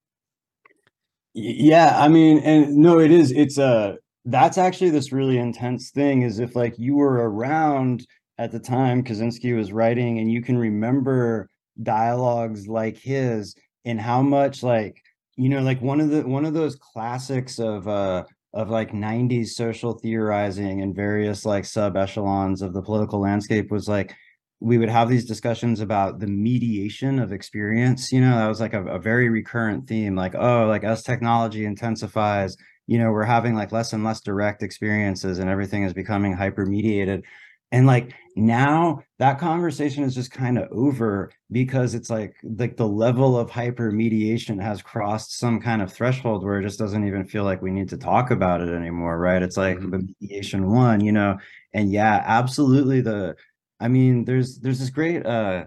[1.33, 3.31] yeah, I mean, and no, it is.
[3.31, 6.23] It's a that's actually this really intense thing.
[6.23, 8.05] Is if like you were around
[8.37, 11.49] at the time Kaczynski was writing, and you can remember
[11.83, 13.55] dialogues like his,
[13.85, 15.01] and how much like
[15.37, 18.23] you know, like one of the one of those classics of uh
[18.53, 23.87] of like 90s social theorizing and various like sub echelons of the political landscape was
[23.87, 24.13] like
[24.59, 28.73] we would have these discussions about the mediation of experience you know that was like
[28.73, 32.57] a, a, very recurrent theme like oh like as technology intensifies
[32.87, 36.65] you know we're having like less and less direct experiences and everything is becoming hyper
[36.65, 37.23] mediated
[37.71, 42.87] and like now that conversation is just kind of over because it's like like the
[42.87, 47.25] level of hyper mediation has crossed some kind of threshold where it just doesn't even
[47.25, 49.91] feel like we need to talk about it anymore right it's like mm-hmm.
[49.91, 51.37] the mediation one you know
[51.73, 53.35] and yeah absolutely the
[53.81, 55.65] I mean, there's there's this great uh,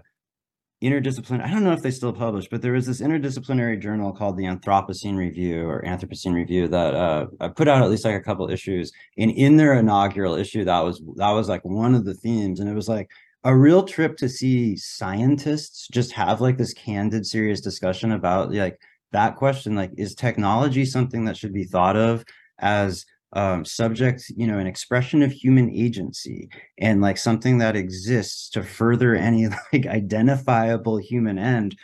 [0.85, 1.43] interdisciplinary.
[1.43, 4.43] I don't know if they still publish, but there was this interdisciplinary journal called the
[4.43, 8.91] Anthropocene Review or Anthropocene Review that uh, put out at least like a couple issues.
[9.17, 12.69] And in their inaugural issue, that was that was like one of the themes, and
[12.69, 13.09] it was like
[13.43, 18.79] a real trip to see scientists just have like this candid, serious discussion about like
[19.11, 22.25] that question: like, is technology something that should be thought of
[22.59, 23.05] as
[23.35, 28.63] um, subject, you know, an expression of human agency and like something that exists to
[28.63, 31.77] further any like identifiable human end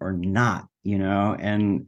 [0.00, 1.86] or not, you know, and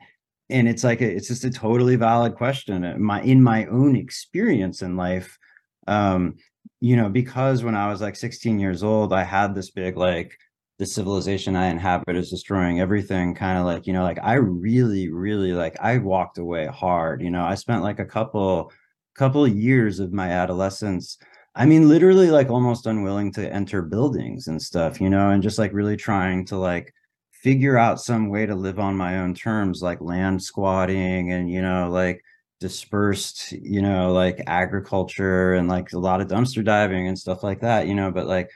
[0.50, 3.02] and it's like a, it's just a totally valid question.
[3.02, 5.38] My in my own experience in life,
[5.86, 6.36] um,
[6.80, 10.38] you know, because when I was like 16 years old, I had this big like
[10.78, 13.34] the civilization I inhabit is destroying everything.
[13.34, 17.22] Kind of like, you know, like I really, really like I walked away hard.
[17.22, 18.70] You know, I spent like a couple
[19.18, 21.18] couple of years of my adolescence
[21.56, 25.58] i mean literally like almost unwilling to enter buildings and stuff you know and just
[25.58, 26.94] like really trying to like
[27.32, 31.60] figure out some way to live on my own terms like land squatting and you
[31.60, 32.22] know like
[32.60, 37.60] dispersed you know like agriculture and like a lot of dumpster diving and stuff like
[37.60, 38.50] that you know but like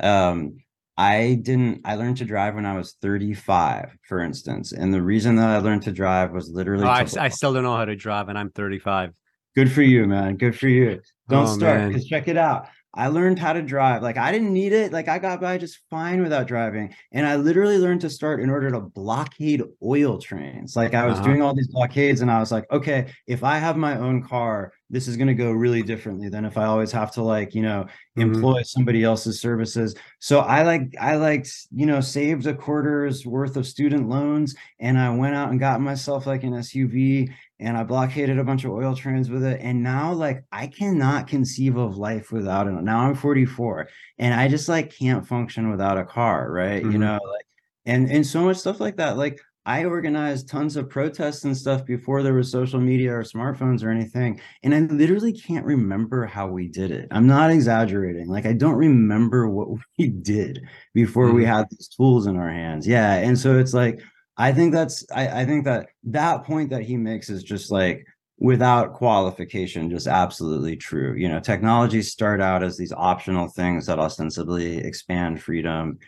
[0.00, 0.56] um
[0.98, 5.36] I didn't I learned to drive when I was 35 for instance and the reason
[5.36, 7.96] that I learned to drive was literally oh, I, I still don't know how to
[7.96, 9.12] drive and I'm 35
[9.56, 10.36] Good for you, man.
[10.36, 11.00] Good for you.
[11.30, 12.68] Don't oh, start because check it out.
[12.92, 14.02] I learned how to drive.
[14.02, 14.92] Like I didn't need it.
[14.92, 16.94] Like I got by just fine without driving.
[17.12, 20.76] And I literally learned to start in order to blockade oil trains.
[20.76, 21.26] Like I was uh-huh.
[21.26, 24.72] doing all these blockades and I was like, okay, if I have my own car,
[24.88, 27.62] this is going to go really differently than if I always have to like, you
[27.62, 28.22] know, mm-hmm.
[28.22, 29.96] employ somebody else's services.
[30.20, 34.98] So I like I like, you know, saved a quarter's worth of student loans and
[34.98, 38.70] I went out and got myself like an SUV and I blockaded a bunch of
[38.70, 39.60] oil trains with it.
[39.62, 42.72] And now, like, I cannot conceive of life without it.
[42.72, 46.82] Now I'm 44 and I just like can't function without a car, right?
[46.82, 46.92] Mm-hmm.
[46.92, 47.46] You know, like,
[47.86, 49.16] and and so much stuff like that.
[49.16, 53.82] Like, I organized tons of protests and stuff before there was social media or smartphones
[53.82, 54.40] or anything.
[54.62, 57.08] And I literally can't remember how we did it.
[57.10, 58.28] I'm not exaggerating.
[58.28, 60.62] Like, I don't remember what we did
[60.94, 61.36] before mm-hmm.
[61.36, 62.86] we had these tools in our hands.
[62.86, 63.14] Yeah.
[63.14, 64.00] And so it's like,
[64.36, 68.06] I think that's I, I think that that point that he makes is just like
[68.38, 71.14] without qualification, just absolutely true.
[71.14, 75.98] You know, technologies start out as these optional things that ostensibly expand freedom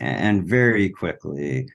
[0.00, 1.68] and very quickly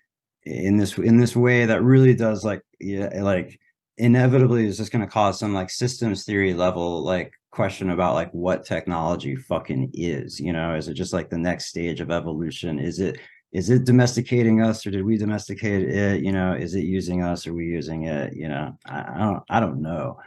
[0.46, 3.60] in this in this way that really does like yeah like
[3.98, 8.32] inevitably is just going to cause some like systems theory level like question about like
[8.32, 10.74] what technology fucking is you know?
[10.76, 12.80] Is it just like the next stage of evolution?
[12.80, 13.20] Is it
[13.52, 16.24] is it domesticating us or did we domesticate it?
[16.24, 18.34] You know is it using us or we using it?
[18.36, 20.18] You know i, I don't i don't know.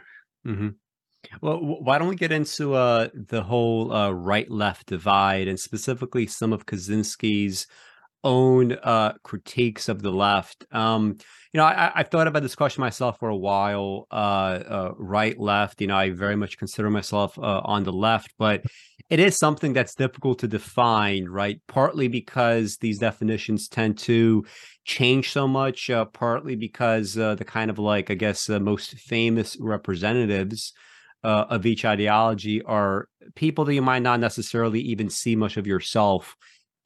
[0.45, 0.69] Mm-hmm.
[1.41, 6.25] well why don't we get into uh the whole uh right left divide and specifically
[6.25, 7.67] some of kaczynski's
[8.27, 11.15] own uh critiques of the left um
[11.53, 15.37] you know i i've thought about this question myself for a while uh, uh right
[15.39, 18.63] left you know i very much consider myself uh, on the left but
[19.09, 21.61] it is something that's difficult to define, right?
[21.67, 24.45] Partly because these definitions tend to
[24.83, 28.95] change so much, uh, partly because uh, the kind of like, I guess, the most
[28.99, 30.73] famous representatives
[31.23, 36.35] of each ideology are people that you might not necessarily even see much of yourself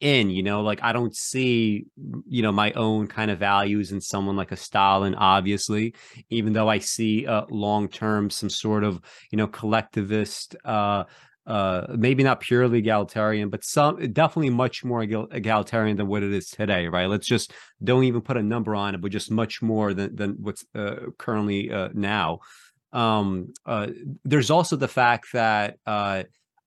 [0.02, 1.86] in you know like i don't see
[2.26, 5.94] you know my own kind of values in someone like a stalin obviously
[6.28, 9.00] even though i see uh long term some sort of
[9.30, 11.04] you know collectivist uh
[11.44, 16.48] uh, maybe not purely egalitarian, but some definitely much more egalitarian than what it is
[16.48, 17.06] today, right?
[17.06, 20.36] Let's just don't even put a number on it, but just much more than than
[20.40, 22.40] what's uh, currently uh, now.
[22.92, 23.88] Um, uh,
[24.24, 26.24] there's also the fact that uh,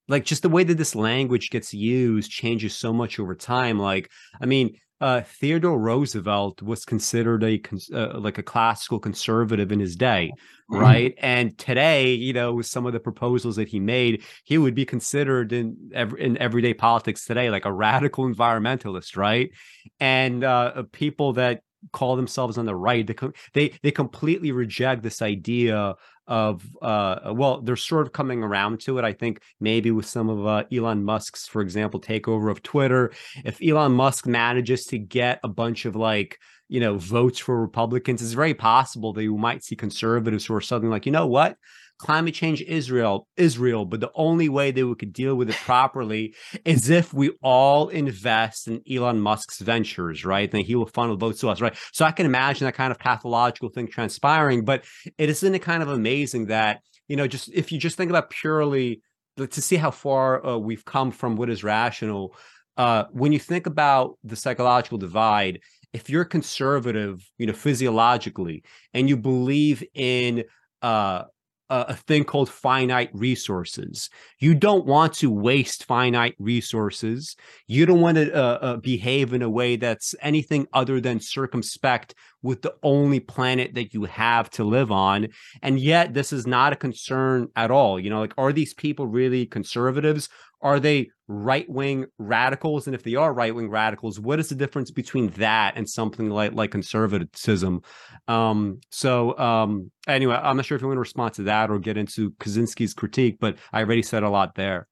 [0.08, 3.80] like just the way that this language gets used changes so much over time.
[3.80, 7.62] Like, I mean, uh, Theodore Roosevelt was considered a
[7.94, 10.32] uh, like a classical conservative in his day,
[10.72, 10.82] mm-hmm.
[10.82, 11.14] right?
[11.18, 14.86] And today, you know, with some of the proposals that he made, he would be
[14.86, 19.52] considered in every, in everyday politics today like a radical environmentalist, right?
[20.00, 21.62] And uh, people that
[21.92, 23.16] call themselves on the right, they
[23.54, 25.96] they they completely reject this idea
[26.28, 30.28] of uh well they're sort of coming around to it i think maybe with some
[30.28, 33.12] of uh, elon musk's for example takeover of twitter.
[33.44, 38.24] If elon musk manages to get a bunch of like you know votes for republicans
[38.24, 41.58] it's very possible that you might see conservatives who are suddenly like you know what
[41.98, 46.36] climate change Israel, Israel, but the only way that we could deal with it properly
[46.66, 50.52] is if we all invest in Elon Musk's ventures, right?
[50.52, 51.76] Then he will funnel votes to us, right?
[51.94, 54.84] So I can imagine that kind of pathological thing transpiring, but
[55.18, 58.30] it isn't it kind of amazing that, you know, just if you just think about
[58.30, 59.02] purely
[59.38, 62.36] to see how far uh, we've come from what is rational,
[62.78, 65.60] uh, when you think about the psychological divide,
[65.94, 70.44] if you're conservative, you know, physiologically, and you believe in
[70.82, 71.24] uh,
[71.70, 74.10] a thing called finite resources.
[74.40, 77.36] You don't want to waste finite resources.
[77.68, 82.14] You don't want to uh, uh, behave in a way that's anything other than circumspect
[82.46, 85.28] with the only planet that you have to live on.
[85.64, 88.00] And yet, this is not a concern at all.
[88.00, 90.30] You know, like, are these people really conservatives?
[90.62, 92.86] Are they right wing radicals?
[92.86, 96.30] And if they are right wing radicals, what is the difference between that and something
[96.30, 97.82] like like conservatism?
[98.28, 101.80] Um, so um, anyway, I'm not sure if you want to respond to that or
[101.80, 104.88] get into Kaczynski's critique, but I already said a lot there.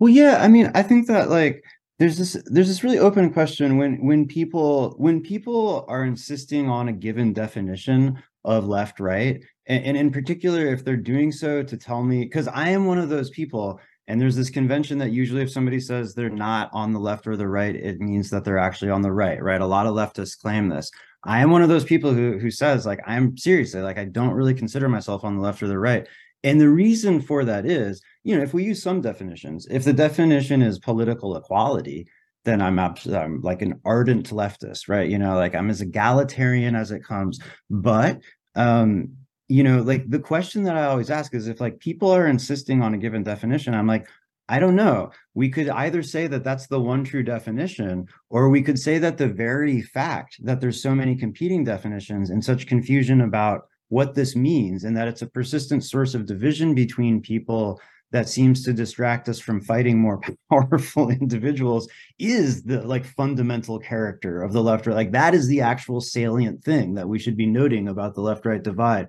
[0.00, 1.62] Well, yeah, I mean, I think that like
[1.98, 6.88] there's this there's this really open question when when people when people are insisting on
[6.88, 11.76] a given definition of left right and, and in particular if they're doing so to
[11.76, 15.42] tell me because i am one of those people and there's this convention that usually
[15.42, 18.58] if somebody says they're not on the left or the right it means that they're
[18.58, 19.60] actually on the right right?
[19.60, 20.90] A lot of leftists claim this.
[21.24, 24.32] I am one of those people who who says like i'm seriously like i don't
[24.32, 26.08] really consider myself on the left or the right.
[26.44, 29.92] And the reason for that is, you know, if we use some definitions, if the
[29.92, 32.06] definition is political equality,
[32.44, 35.08] then I'm, I'm like an ardent leftist, right?
[35.08, 37.38] You know, like I'm as egalitarian as it comes.
[37.68, 38.20] But,
[38.54, 39.16] um,
[39.48, 42.82] you know, like the question that I always ask is if like people are insisting
[42.82, 44.08] on a given definition, I'm like,
[44.48, 45.10] I don't know.
[45.34, 49.18] We could either say that that's the one true definition, or we could say that
[49.18, 54.34] the very fact that there's so many competing definitions and such confusion about what this
[54.34, 59.28] means and that it's a persistent source of division between people that seems to distract
[59.28, 61.88] us from fighting more powerful individuals
[62.18, 64.96] is the like fundamental character of the left right.
[64.96, 68.46] Like that is the actual salient thing that we should be noting about the left
[68.46, 69.08] right divide.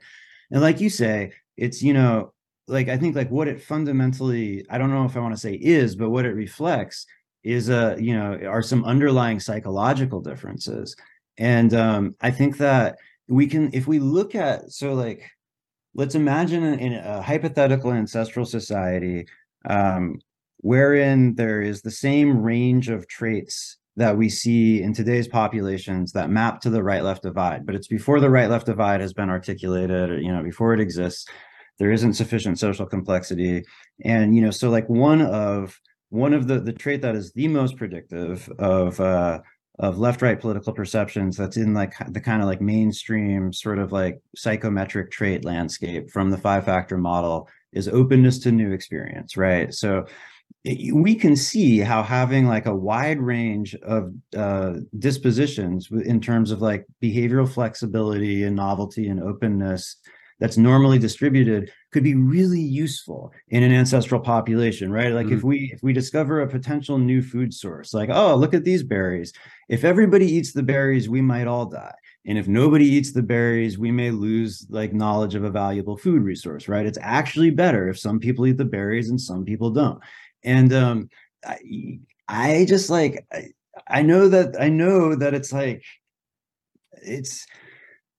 [0.52, 2.34] And like you say it's you know
[2.68, 5.54] like i think like what it fundamentally i don't know if i want to say
[5.54, 7.06] is but what it reflects
[7.44, 10.96] is a you know are some underlying psychological differences.
[11.38, 12.98] And um i think that
[13.28, 15.30] we can if we look at so like
[16.00, 19.28] let's imagine in a hypothetical ancestral society
[19.70, 20.20] um,
[20.58, 26.30] wherein there is the same range of traits that we see in today's populations that
[26.30, 29.30] map to the right left divide but it's before the right left divide has been
[29.30, 31.28] articulated you know before it exists
[31.80, 33.64] there isn't sufficient social complexity.
[34.04, 35.80] And you know so like one of
[36.10, 39.40] one of the the trait that is the most predictive of uh,
[39.80, 43.92] of left right political perceptions that's in like the kind of like mainstream sort of
[43.92, 49.74] like psychometric trait landscape from the five factor model is openness to new experience right?
[49.74, 50.06] So
[50.66, 56.62] we can see how having like a wide range of uh, dispositions in terms of
[56.62, 59.96] like behavioral flexibility and novelty and openness
[60.40, 65.14] that's normally distributed could be really useful in an ancestral population right?
[65.14, 65.38] Like mm-hmm.
[65.38, 68.84] if we if we discover a potential new food source like oh look at these
[68.84, 69.34] berries.
[69.70, 71.96] If everybody eats the berries we might all die.
[72.26, 76.22] And if nobody eats the berries we may lose like knowledge of a valuable food
[76.24, 76.86] resource right?
[76.86, 80.00] It's actually better if some people eat the berries and some people don't.
[80.44, 81.10] And um
[81.46, 83.48] i, I just like I,
[83.88, 85.84] I know that i know that it's like
[87.02, 87.46] it's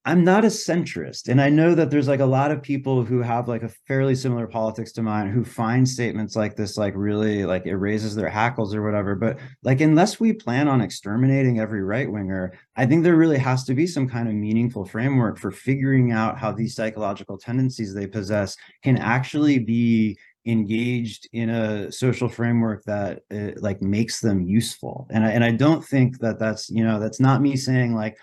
[0.06, 1.28] I'm not a centrist.
[1.28, 4.14] And I know that there's like a lot of people who have like a fairly
[4.14, 8.30] similar politics to mine who find statements like this like really like it raises their
[8.30, 9.14] hackles or whatever.
[9.14, 13.64] But like unless we plan on exterminating every right winger, I think there really has
[13.64, 18.06] to be some kind of meaningful framework for figuring out how these psychological tendencies they
[18.06, 25.06] possess can actually be engaged in a social framework that uh, like makes them useful
[25.10, 28.16] and I, and I don't think that that's you know that's not me saying like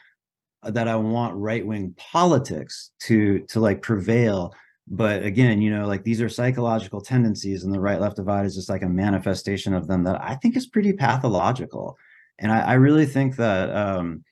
[0.63, 4.53] that I want right wing politics to to like prevail.
[4.89, 8.55] But again you know like these are psychological tendencies and the right left divide is
[8.55, 11.97] just like a manifestation of them that I think is pretty pathological.
[12.39, 14.23] And I, I really think that um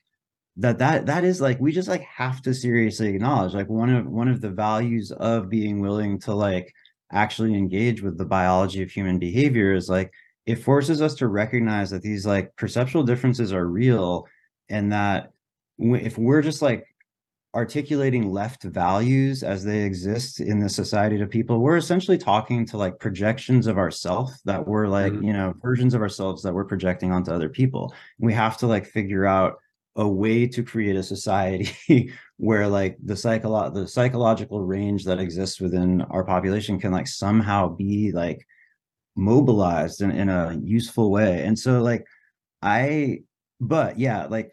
[0.56, 4.06] that that that is like we just like have to seriously acknowledge like one of
[4.06, 6.72] one of the values of being willing to like
[7.12, 10.12] actually engage with the biology of human behavior is like
[10.46, 14.26] it forces us to recognize that these like perceptual differences are real
[14.68, 15.32] and that
[15.78, 16.86] if we're just like
[17.54, 22.76] articulating left values as they exist in the society to people we're essentially talking to
[22.76, 25.24] like projections of ourself that we're like mm-hmm.
[25.24, 28.84] you know versions of ourselves that we're projecting onto other people we have to like
[28.84, 29.54] figure out
[29.96, 35.58] a way to create a society where like the psycholo- the psychological range that exists
[35.58, 38.46] within our population can like somehow be like
[39.16, 42.04] mobilized in, in a useful way and so like
[42.60, 43.18] i
[43.60, 44.52] but yeah like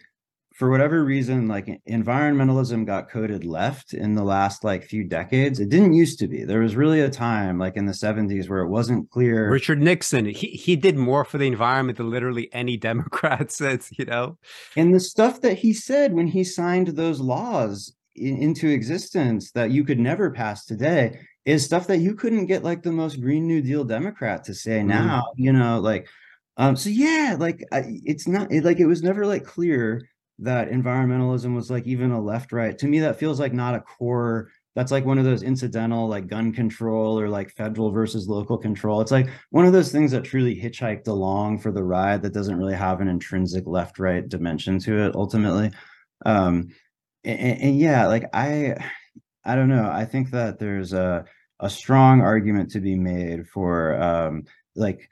[0.63, 5.59] for whatever reason, like environmentalism got coded left in the last like few decades.
[5.59, 6.45] It didn't used to be.
[6.45, 9.51] There was really a time like in the 70s where it wasn't clear.
[9.51, 14.05] Richard Nixon, he, he did more for the environment than literally any Democrat says, you
[14.05, 14.37] know?
[14.77, 19.71] And the stuff that he said when he signed those laws in, into existence that
[19.71, 23.47] you could never pass today is stuff that you couldn't get like the most Green
[23.47, 24.85] New Deal Democrat to say mm.
[24.85, 26.07] now, you know, like,
[26.55, 30.07] um, so yeah, like it's not it, like it was never like clear
[30.39, 32.77] that environmentalism was like even a left right.
[32.79, 36.27] To me that feels like not a core that's like one of those incidental like
[36.27, 39.01] gun control or like federal versus local control.
[39.01, 42.57] It's like one of those things that truly hitchhiked along for the ride that doesn't
[42.57, 45.71] really have an intrinsic left right dimension to it ultimately.
[46.25, 46.69] Um
[47.23, 48.75] and, and yeah like i
[49.45, 49.89] i don't know.
[49.89, 51.25] I think that there's a
[51.59, 55.09] a strong argument to be made for um like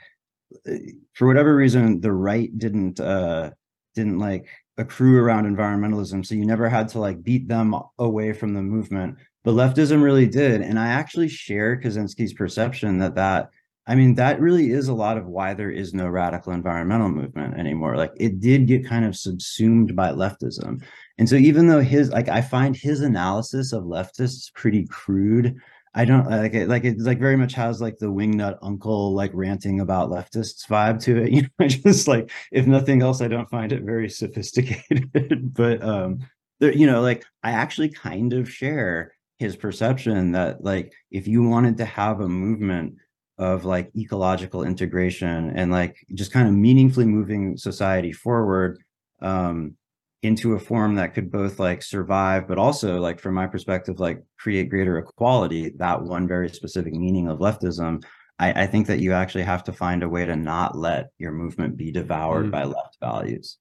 [1.14, 3.52] for whatever reason the right didn't uh
[3.96, 4.48] didn't like
[4.78, 6.26] accrue around environmentalism.
[6.26, 9.18] So you never had to like beat them away from the movement.
[9.44, 10.62] But leftism really did.
[10.62, 13.50] And I actually share Kaczynski's perception that that,
[13.88, 17.58] I mean, that really is a lot of why there is no radical environmental movement
[17.60, 17.98] anymore.
[17.98, 20.84] Like it did get kind of subsumed by leftism.
[21.18, 25.58] And so even though his, like, I find his analysis of leftists pretty crude
[25.94, 26.70] I don't like it.
[26.70, 31.02] Like it's like very much has like the wingnut uncle like ranting about leftists vibe
[31.04, 31.32] to it.
[31.32, 35.54] You know, just like if nothing else, I don't find it very sophisticated.
[35.54, 36.20] but um,
[36.60, 41.44] there, you know, like I actually kind of share his perception that like if you
[41.44, 42.96] wanted to have a movement
[43.38, 48.82] of like ecological integration and like just kind of meaningfully moving society forward,
[49.22, 49.76] um,
[50.24, 54.22] into a form that could both like survive but also like from my perspective like
[54.38, 58.04] create greater equality that one very specific meaning of leftism
[58.42, 61.32] I, I think that you actually have to find a way to not let your
[61.32, 62.52] movement be devoured mm.
[62.52, 63.58] by left values.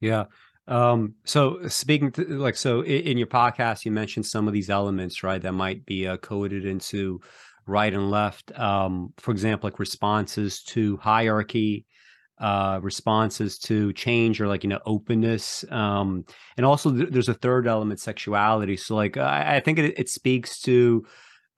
[0.00, 0.26] Yeah.
[0.68, 4.70] Um so speaking to like so in, in, your podcast you mentioned some of these
[4.70, 7.20] elements right that might be uh, coded into
[7.66, 8.56] right and left.
[8.58, 11.84] Um for example like responses to hierarchy
[12.44, 16.24] uh, responses to change or like you know openness um,
[16.58, 18.76] and also th- there's a third element sexuality.
[18.76, 21.06] So like i, I think it, it speaks to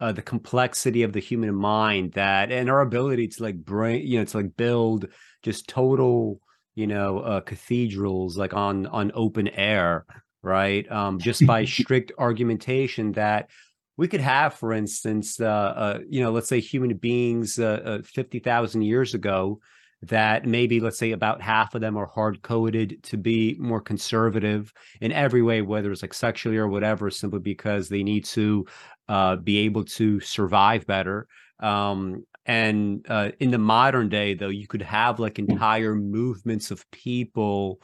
[0.00, 4.18] uh, the complexity of the human mind that and our ability to like bring you
[4.18, 5.06] know to like build
[5.42, 6.38] just total
[6.76, 10.06] you know uh, cathedrals like on on open air
[10.46, 10.88] right?
[10.92, 13.50] Um, just by strict argumentation that
[13.96, 18.02] we could have for instance uh, uh, you know let's say human beings uh, uh,
[18.04, 19.58] 50,000 years ago
[20.02, 24.72] that maybe let's say about half of them are hard coded to be more conservative
[25.00, 28.66] in every way whether it's like sexually or whatever simply because they need to
[29.08, 31.26] uh, be able to survive better.
[31.60, 36.88] Um, and uh, in the modern day though you could have like entire movements of
[36.90, 37.80] people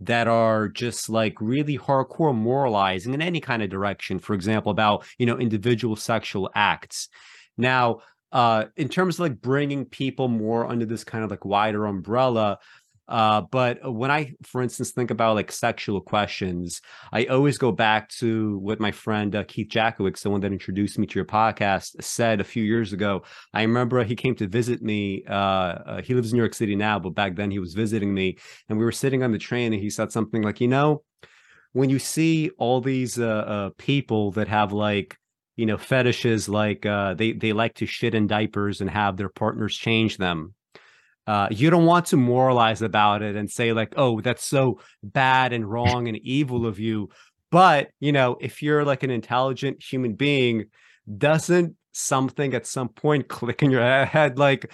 [0.00, 4.18] that are just like really hardcore moralizing in any kind of direction.
[4.18, 7.08] For example about you know individual sexual acts.
[7.56, 8.00] Now
[8.34, 12.58] uh, in terms of like bringing people more under this kind of like wider umbrella.
[13.06, 16.80] Uh, but when I, for instance, think about like sexual questions,
[17.12, 21.06] I always go back to what my friend uh, Keith the one that introduced me
[21.06, 23.22] to your podcast, said a few years ago.
[23.52, 25.22] I remember he came to visit me.
[25.28, 28.12] Uh, uh, he lives in New York City now, but back then he was visiting
[28.12, 28.38] me,
[28.68, 31.04] and we were sitting on the train, and he said something like, "You know,
[31.72, 35.18] when you see all these uh, people that have like
[35.56, 39.28] you know fetishes like uh, they they like to shit in diapers and have their
[39.28, 40.54] partners change them.
[41.26, 45.52] Uh, you don't want to moralize about it and say like oh that's so bad
[45.52, 47.08] and wrong and evil of you.
[47.50, 50.66] But you know if you're like an intelligent human being
[51.18, 54.72] doesn't something at some point click in your head like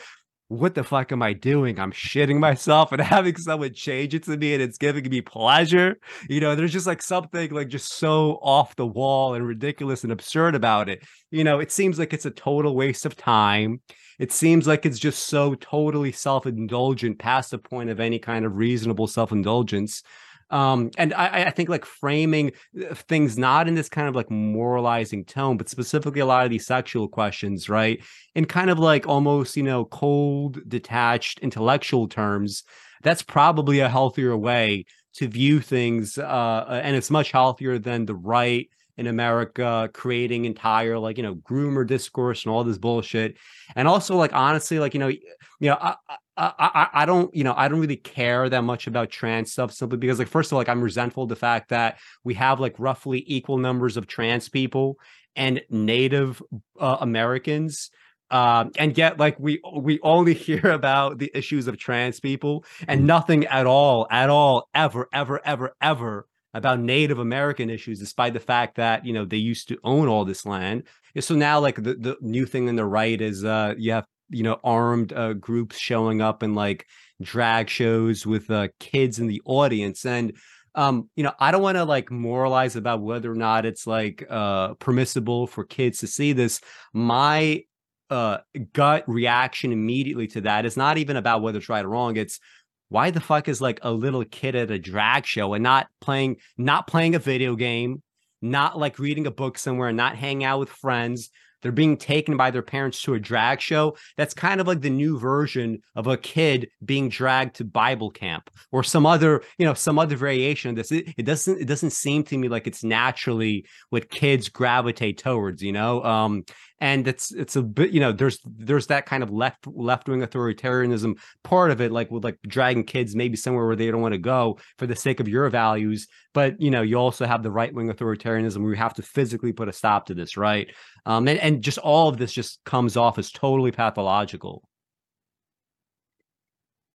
[0.50, 1.78] what the fuck am I doing?
[1.78, 6.00] I'm shitting myself and having someone change it to me and it's giving me pleasure.
[6.28, 10.12] You know, there's just like something like just so off the wall and ridiculous and
[10.12, 11.04] absurd about it.
[11.30, 13.80] You know, it seems like it's a total waste of time.
[14.18, 18.44] It seems like it's just so totally self indulgent past the point of any kind
[18.44, 20.02] of reasonable self indulgence.
[20.50, 24.30] Um, and I, I think like framing uh, things not in this kind of like
[24.30, 28.02] moralizing tone, but specifically a lot of these sexual questions, right?
[28.34, 32.64] In kind of like almost, you know, cold, detached, intellectual terms,
[33.02, 36.18] that's probably a healthier way to view things.
[36.18, 41.34] Uh, and it's much healthier than the right in America creating entire like you know
[41.36, 43.36] groomer discourse and all this bullshit.
[43.74, 45.20] And also like honestly, like you know, you
[45.60, 45.94] know, I,
[46.40, 49.98] I, I don't, you know, I don't really care that much about trans stuff simply
[49.98, 52.74] because, like, first of all, like, I'm resentful of the fact that we have like
[52.78, 54.98] roughly equal numbers of trans people
[55.36, 56.42] and Native
[56.78, 57.90] uh, Americans.
[58.30, 63.06] Um, and yet, like, we we only hear about the issues of trans people and
[63.06, 68.40] nothing at all, at all, ever, ever, ever, ever about Native American issues, despite the
[68.40, 70.84] fact that you know they used to own all this land.
[71.18, 74.42] So now, like, the the new thing in the right is uh, you have you
[74.42, 76.86] know armed uh, groups showing up in like
[77.20, 80.32] drag shows with uh, kids in the audience and
[80.76, 84.24] um you know i don't want to like moralize about whether or not it's like
[84.30, 86.60] uh permissible for kids to see this.
[86.92, 87.64] My
[88.08, 88.38] uh
[88.72, 92.40] gut reaction immediately to that is not even about whether it's right or wrong it's
[92.88, 96.36] why the fuck is like a little kid at a drag show and not playing
[96.58, 98.02] not playing a video game
[98.42, 101.30] not like reading a book somewhere and not hanging out with friends
[101.62, 103.96] they're being taken by their parents to a drag show.
[104.16, 108.50] That's kind of like the new version of a kid being dragged to Bible camp
[108.72, 110.92] or some other, you know, some other variation of this.
[110.92, 115.62] It, it doesn't it doesn't seem to me like it's naturally what kids gravitate towards,
[115.62, 116.02] you know.
[116.04, 116.44] Um,
[116.80, 120.20] and it's it's a bit you know there's there's that kind of left left wing
[120.20, 124.14] authoritarianism part of it like with like dragging kids maybe somewhere where they don't want
[124.14, 127.50] to go for the sake of your values but you know you also have the
[127.50, 130.74] right wing authoritarianism where you have to physically put a stop to this right?
[131.06, 134.62] Um and, and just all of this just comes off as totally pathological.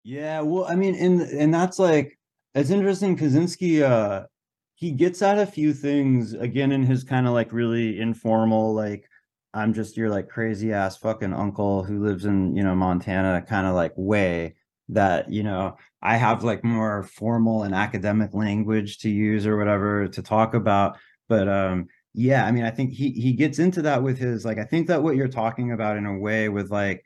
[0.05, 2.19] Yeah well i mean and and that's like
[2.55, 4.27] it's interesting kaczynski uh
[4.75, 9.09] he gets at a few things again in his kind of like really informal like
[9.55, 13.67] I'm just your like crazy ass fucking uncle who lives in, you know, Montana kind
[13.67, 14.55] of like way
[14.89, 20.09] that, you know, I have like more formal and academic language to use or whatever
[20.09, 20.97] to talk about.
[21.29, 24.59] But um yeah, I mean, I think he he gets into that with his like
[24.59, 27.05] I think that what you're talking about in a way with like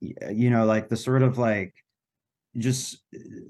[0.00, 1.74] you know, like the sort of like
[2.56, 2.98] just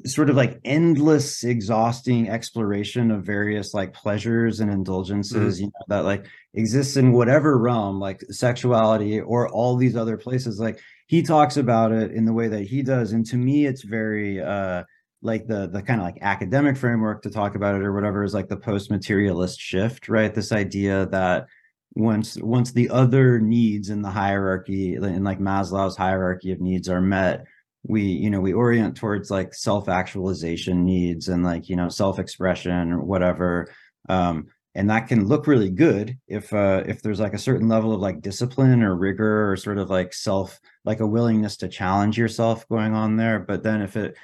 [0.05, 5.65] sort of like endless exhausting exploration of various like pleasures and indulgences mm-hmm.
[5.65, 10.61] you know that like exists in whatever realm like sexuality or all these other places
[10.61, 13.83] like he talks about it in the way that he does and to me it's
[13.83, 14.83] very uh
[15.23, 18.35] like the the kind of like academic framework to talk about it or whatever is
[18.35, 21.47] like the post materialist shift right this idea that
[21.95, 27.01] once once the other needs in the hierarchy in like maslow's hierarchy of needs are
[27.01, 27.47] met
[27.83, 33.03] we you know we orient towards like self-actualization needs and like you know self-expression or
[33.03, 33.73] whatever
[34.09, 37.93] um and that can look really good if uh if there's like a certain level
[37.93, 42.19] of like discipline or rigor or sort of like self like a willingness to challenge
[42.19, 44.17] yourself going on there but then if it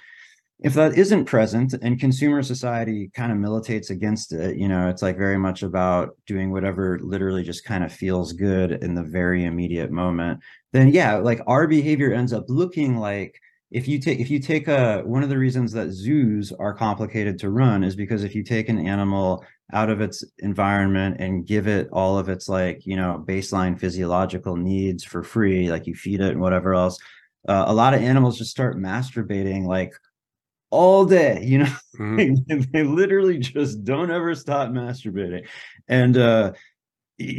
[0.60, 5.02] if that isn't present and consumer society kind of militates against it you know it's
[5.02, 9.44] like very much about doing whatever literally just kind of feels good in the very
[9.44, 10.40] immediate moment
[10.72, 13.40] then yeah like our behavior ends up looking like
[13.70, 17.38] if you take if you take a one of the reasons that zoos are complicated
[17.38, 21.66] to run is because if you take an animal out of its environment and give
[21.66, 26.20] it all of its like you know baseline physiological needs for free like you feed
[26.20, 26.98] it and whatever else
[27.48, 29.92] uh, a lot of animals just start masturbating like
[30.70, 31.72] all day you know?
[31.98, 32.60] Mm-hmm.
[32.72, 35.46] they literally just don't ever stop masturbating.
[35.88, 36.52] And uh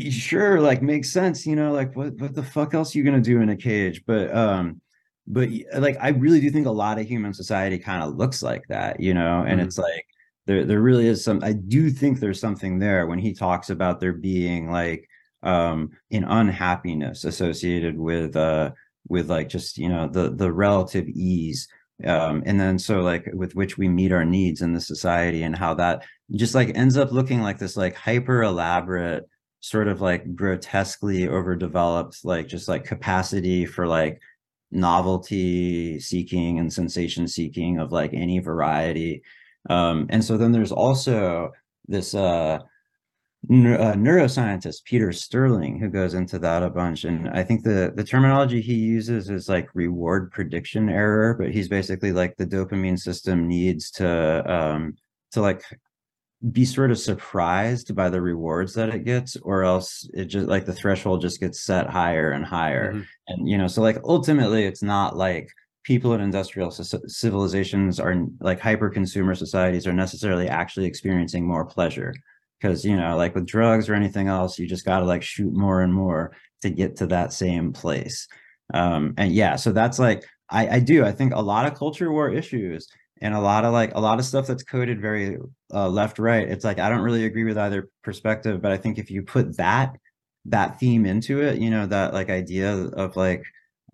[0.10, 3.22] sure like makes sense you know like what what the fuck else are you gonna
[3.22, 4.04] do in a cage?
[4.06, 4.82] But um
[5.28, 8.64] but like i really do think a lot of human society kind of looks like
[8.70, 9.68] that you know and mm-hmm.
[9.68, 10.06] it's like
[10.46, 14.00] there there really is some i do think there's something there when he talks about
[14.00, 15.08] there being like
[15.44, 18.72] um an unhappiness associated with uh
[19.10, 21.68] with like just you know the the relative ease
[22.06, 25.56] um and then so like with which we meet our needs in the society and
[25.56, 26.04] how that
[26.36, 29.26] just like ends up looking like this like hyper elaborate
[29.60, 34.22] sort of like grotesquely overdeveloped like just like capacity for like
[34.72, 39.22] novelty seeking and sensation seeking of like any variety.
[39.70, 41.52] Um and so then there's also
[41.88, 42.60] this uh
[43.50, 48.04] uh, neuroscientist Peter Sterling who goes into that a bunch, and I think the the
[48.04, 53.48] terminology he uses is like reward prediction error, but he's basically like the dopamine system
[53.48, 54.98] needs to um,
[55.32, 55.64] to like
[56.52, 60.66] be sort of surprised by the rewards that it gets or else it just like
[60.66, 62.94] the threshold just gets set higher and higher.
[62.94, 63.02] Mm-hmm.
[63.28, 65.50] and you know so like ultimately it's not like
[65.84, 72.14] people in industrial civilizations are like hyper consumer societies are necessarily actually experiencing more pleasure.
[72.62, 75.54] Because you know like with drugs or anything else you just got to like shoot
[75.54, 78.28] more and more to get to that same place.
[78.74, 82.12] Um and yeah so that's like i i do i think a lot of culture
[82.12, 82.88] war issues
[83.22, 85.38] and a lot of like a lot of stuff that's coded very
[85.74, 88.98] uh, left right it's like i don't really agree with either perspective but i think
[88.98, 89.96] if you put that
[90.46, 93.44] that theme into it you know that like idea of like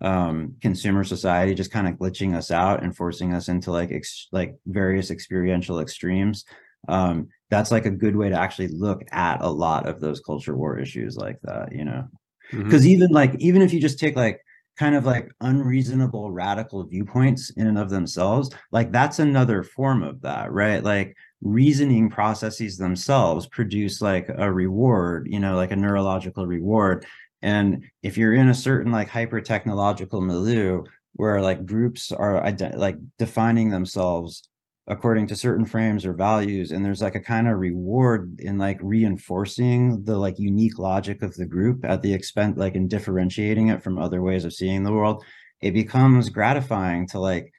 [0.00, 4.28] um consumer society just kind of glitching us out and forcing us into like ex-
[4.32, 6.44] like various experiential extremes
[6.88, 10.56] um that's like a good way to actually look at a lot of those culture
[10.56, 12.06] war issues like that you know
[12.50, 12.92] because mm-hmm.
[12.92, 14.43] even like even if you just take like
[14.76, 20.20] kind of like unreasonable radical viewpoints in and of themselves like that's another form of
[20.22, 20.82] that right?
[20.82, 27.06] Like reasoning processes themselves produce like a reward you know like a neurological reward.
[27.42, 30.84] And if you're in a certain like hyper technological milieu
[31.14, 32.42] where like groups are
[32.76, 34.48] like defining themselves
[34.86, 38.78] according to certain frames or values and there's like a kind of reward in like
[38.82, 43.82] reinforcing the like unique logic of the group at the expense like in differentiating it
[43.82, 45.24] from other ways of seeing the world
[45.62, 47.50] it becomes gratifying to like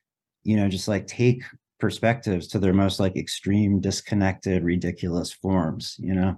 [0.43, 1.41] you know just like take
[1.79, 6.35] perspectives to their most like extreme disconnected ridiculous forms you know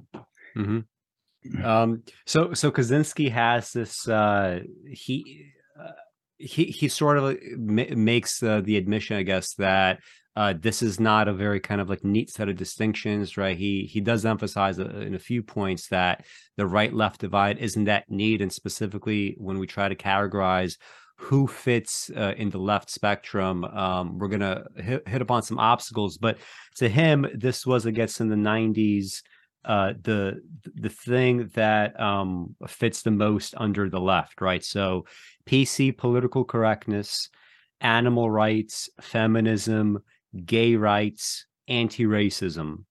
[0.55, 1.65] mm-hmm.
[1.65, 4.59] um so so kaczynski has this uh
[4.89, 5.91] he uh,
[6.37, 9.99] he he sort of makes uh, the admission i guess that
[10.37, 13.57] uh, this is not a very kind of like neat set of distinctions, right?
[13.57, 16.27] He he does emphasize uh, in a few points that
[16.57, 20.77] the right left divide isn't that neat, and specifically when we try to categorize
[21.17, 26.19] who fits uh, in the left spectrum, um, we're gonna hit, hit upon some obstacles.
[26.19, 26.37] But
[26.75, 29.23] to him, this was, I guess, in the '90s.
[29.65, 30.39] Uh, the
[30.75, 34.63] the thing that um, fits the most under the left, right?
[34.63, 35.05] So,
[35.49, 37.27] PC political correctness,
[37.81, 40.03] animal rights, feminism,
[40.45, 42.83] gay rights, anti-racism.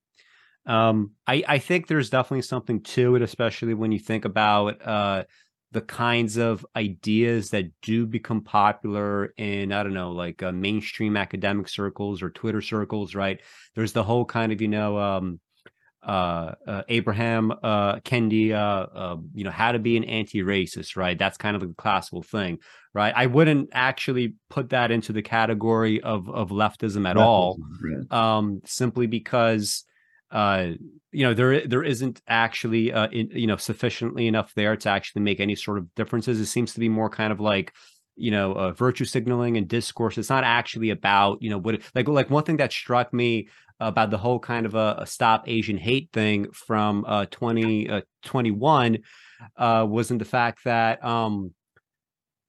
[0.67, 5.25] Um, I, I think there's definitely something to it, especially when you think about uh,
[5.73, 11.17] the kinds of ideas that do become popular in I don't know, like uh, mainstream
[11.17, 13.41] academic circles or Twitter circles, right?
[13.75, 15.41] There's the whole kind of you know um,
[16.07, 21.19] uh, uh, Abraham uh, Kendi, uh, uh, you know, how to be an anti-racist, right?
[21.19, 22.59] That's kind of a classical thing,
[22.95, 23.13] right?
[23.15, 28.13] I wouldn't actually put that into the category of of leftism at leftism, all, right.
[28.13, 29.85] um, simply because
[30.31, 30.69] uh,
[31.11, 35.23] you know there there isn't actually uh, in, you know sufficiently enough there to actually
[35.23, 36.39] make any sort of differences.
[36.39, 37.73] It seems to be more kind of like
[38.17, 42.09] you know uh, virtue signaling and discourse it's not actually about you know what like
[42.09, 43.47] like one thing that struck me
[43.81, 48.99] about the whole kind of a, a stop Asian hate thing from uh, 2021
[49.59, 51.53] uh, uh, wasn't the fact that um,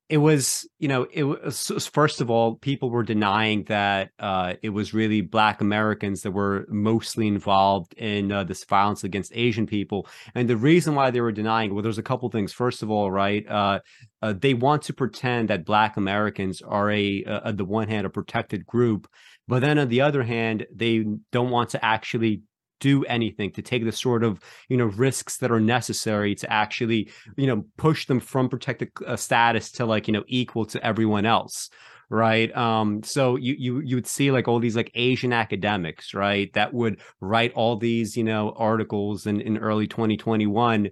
[0.09, 4.69] it was, you know, it was first of all, people were denying that uh, it
[4.69, 10.07] was really Black Americans that were mostly involved in uh, this violence against Asian people.
[10.33, 12.53] And the reason why they were denying, well, there's a couple things.
[12.53, 13.79] First of all, right, uh,
[14.21, 18.09] uh they want to pretend that Black Americans are a, on the one hand, a
[18.09, 19.09] protected group,
[19.47, 22.41] but then on the other hand, they don't want to actually
[22.79, 27.09] do anything to take the sort of you know risks that are necessary to actually
[27.35, 31.25] you know push them from protected uh, status to like you know equal to everyone
[31.25, 31.69] else
[32.09, 32.55] right?
[32.55, 36.73] Um so you you you would see like all these like asian academics right that
[36.73, 40.89] would write all these you know articles in in early 2021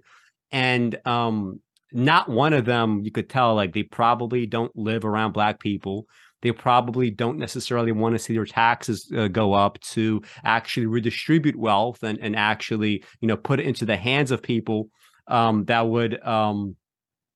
[0.52, 1.60] and um
[1.92, 6.06] not one of them you could tell like they probably don't live around black people
[6.42, 11.56] they probably don't necessarily want to see their taxes uh, go up to actually redistribute
[11.56, 14.88] wealth and, and actually you know put it into the hands of people
[15.28, 16.76] um, that would um,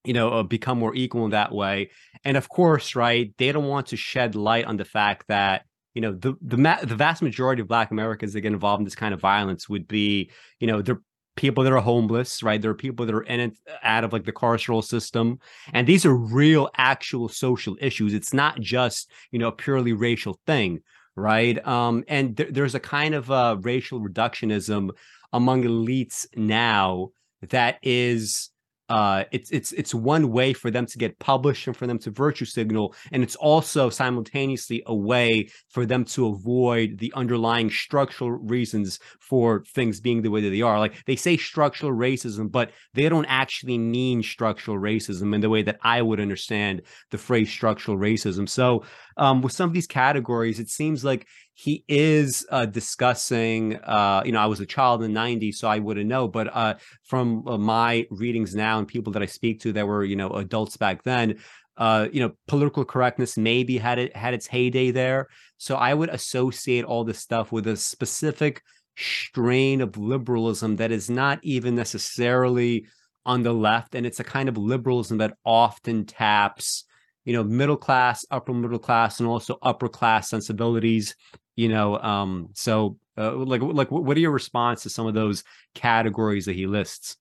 [0.05, 1.91] you know uh, become more equal in that way.
[2.25, 5.65] And of course right they don't want to shed light on the fact that
[5.95, 8.85] you know the the, ma- the vast majority of black americans that get involved in
[8.85, 11.01] this kind of violence would be you know they're
[11.37, 12.61] people that are homeless, right?
[12.61, 15.39] There are people that are in it out of like the carceral system.
[15.73, 18.15] And these are real, actual social issues.
[18.15, 20.81] It's not just, you know, a purely racial thing,
[21.17, 21.65] right?
[21.67, 24.91] Um, and th- there's a kind of uh, racial reductionism
[25.33, 27.11] among elites now
[27.49, 28.51] that is
[28.91, 32.11] uh, it's it's it's one way for them to get published and for them to
[32.11, 38.33] virtue signal, and it's also simultaneously a way for them to avoid the underlying structural
[38.33, 40.81] reasons for things being the way that they are.
[40.81, 45.63] Like they say structural racism, but they don't actually mean structural racism in the way
[45.63, 48.49] that I would understand the phrase structural racism.
[48.49, 48.85] So
[49.17, 51.29] um, with some of these categories, it seems like
[51.61, 53.77] he is uh, discussing.
[53.77, 56.27] Uh, you know, I was a child in the '90s, so I wouldn't know.
[56.27, 56.75] But uh,
[57.05, 60.31] from uh, my readings now and people that I speak to that were you know
[60.31, 61.39] adults back then,
[61.77, 65.27] uh, you know, political correctness maybe had it had its heyday there.
[65.59, 68.63] So I would associate all this stuff with a specific
[68.97, 72.87] strain of liberalism that is not even necessarily
[73.27, 76.85] on the left, and it's a kind of liberalism that often taps
[77.25, 81.15] you know middle class upper middle class and also upper class sensibilities
[81.61, 85.45] you know um so uh, like like what are your response to some of those
[85.75, 87.17] categories that he lists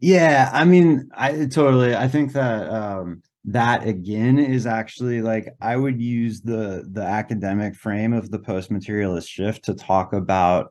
[0.00, 5.76] yeah i mean i totally i think that um that again is actually like i
[5.76, 10.70] would use the the academic frame of the post materialist shift to talk about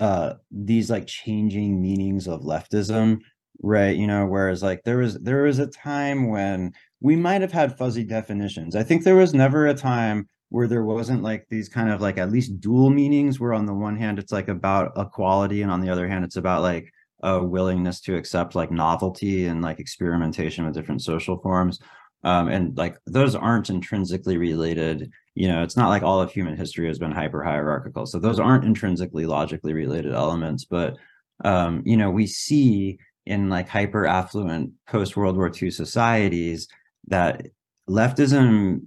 [0.00, 3.18] uh these like changing meanings of leftism
[3.62, 6.72] right you know whereas like there was there was a time when
[7.04, 8.74] we might have had fuzzy definitions.
[8.74, 12.18] I think there was never a time where there wasn't like these kind of like
[12.18, 15.80] at least dual meanings where on the one hand it's like about equality and on
[15.80, 16.92] the other hand it's about like
[17.22, 21.80] a willingness to accept like novelty and like experimentation with different social forms.
[22.22, 26.56] Um, and like those aren't intrinsically related you know it's not like all of human
[26.56, 30.96] history has been hyper hierarchical so those aren't intrinsically logically related elements but
[31.44, 36.68] um, you know we see in like hyper affluent post world war ii societies
[37.08, 37.46] that
[37.88, 38.86] leftism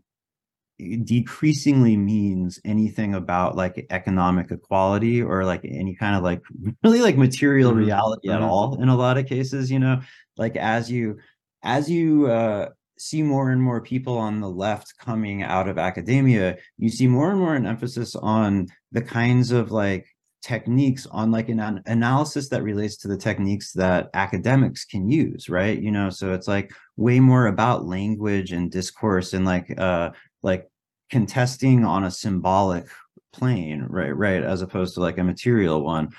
[0.77, 6.41] decreasingly means anything about like economic equality or like any kind of like
[6.83, 7.85] really like material mm-hmm.
[7.85, 8.43] reality mm-hmm.
[8.43, 9.99] at all in a lot of cases you know
[10.37, 11.17] like as you
[11.63, 16.57] as you uh see more and more people on the left coming out of academia
[16.77, 20.05] you see more and more an emphasis on the kinds of like
[20.43, 25.49] techniques on like an, an analysis that relates to the techniques that academics can use
[25.49, 30.09] right you know so it's like way more about language and discourse and like uh
[30.43, 30.69] like
[31.09, 32.87] contesting on a symbolic
[33.33, 36.09] plane right right as opposed to like a material one.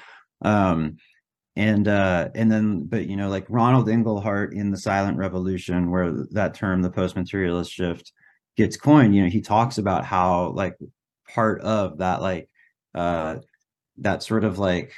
[0.43, 0.99] Um
[1.59, 6.13] and uh and then but you know like ronald inglehart in the silent revolution where
[6.31, 8.13] that term the post-materialist shift
[8.57, 10.77] gets coined you know he talks about how like
[11.35, 12.49] part of that like
[12.95, 13.37] uh
[13.97, 14.93] that sort of like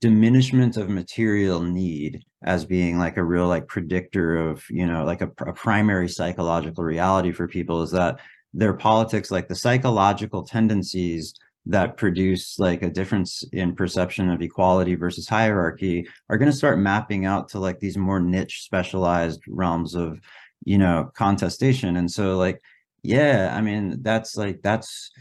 [0.00, 5.22] diminishment of material need as being like a real like predictor of you know like
[5.22, 8.20] a, a, primary psychological reality for people is that
[8.54, 11.34] their politics like the psychological tendencies
[11.66, 16.78] that produce like a difference in perception of equality versus hierarchy are going to start
[16.78, 20.20] mapping out to like these more niche specialized realms of
[20.64, 21.96] you know contestation.
[21.96, 22.60] And so like
[23.04, 25.12] yeah i mean that's like that's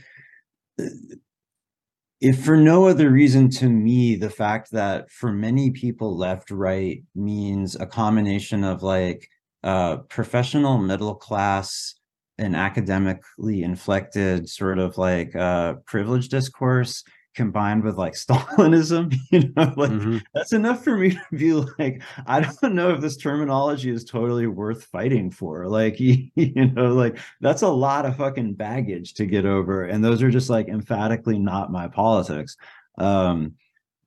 [2.22, 7.04] if for no other reason to me the fact that for many people left right
[7.14, 9.28] means a combination of like
[9.64, 11.96] uh professional middle class
[12.38, 17.04] and academically inflected sort of like uh privilege discourse
[17.36, 20.18] combined with like Stalinism, you know, like mm-hmm.
[20.34, 24.48] that's enough for me to be like, I don't know if this terminology is totally
[24.48, 25.68] worth fighting for.
[25.68, 29.86] Like, you, you know, like that's a lot of fucking baggage to get over.
[29.86, 32.56] And those are just like emphatically not my politics.
[32.98, 33.54] Um,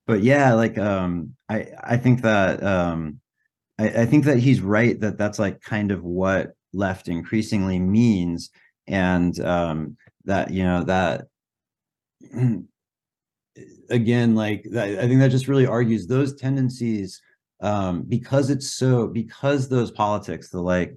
[0.06, 3.18] but yeah, like um, I I think that um,
[3.76, 8.50] I, I think that he's right that that's like kind of what left increasingly means,
[8.86, 11.26] and um, that you know that
[13.90, 17.20] again, like I think that just really argues those tendencies
[17.60, 20.94] um, because it's so because those politics, the like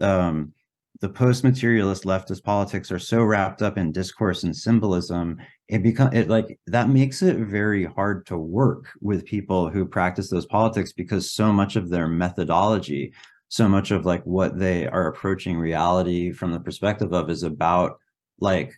[0.00, 0.52] um,
[1.00, 5.38] the post-materialist leftist politics are so wrapped up in discourse and symbolism,
[5.68, 10.28] it become it like that makes it very hard to work with people who practice
[10.28, 13.12] those politics because so much of their methodology,
[13.50, 17.98] so much of like what they are approaching reality from the perspective of is about
[18.38, 18.72] like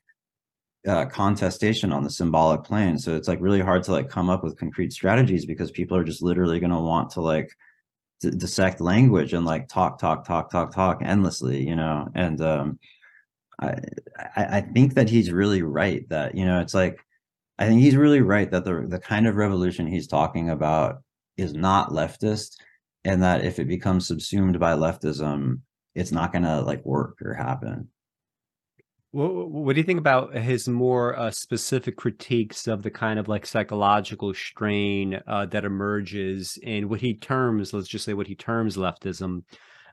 [0.89, 2.99] uh, contestation on the symbolic plane.
[2.99, 6.05] So it's like really hard to like come up with concrete strategies because people are
[6.05, 7.53] just literally going to want to like
[8.21, 12.09] d- dissect language and like talk, talk, talk, talk, talk endlessly, you know.
[12.15, 12.79] And um,
[13.61, 13.77] I,
[14.37, 16.99] I think that he's really right that you know it's like
[17.59, 21.03] I think he's really right that the the kind of revolution he's talking about
[21.37, 22.57] is not leftist,
[23.05, 25.61] and that if it becomes subsumed by leftism,
[25.95, 27.89] it's not going to like work or happen.
[29.11, 33.29] What, what do you think about his more uh, specific critiques of the kind of
[33.29, 38.35] like psychological strain uh, that emerges in what he terms, let's just say what he
[38.35, 39.45] terms leftism?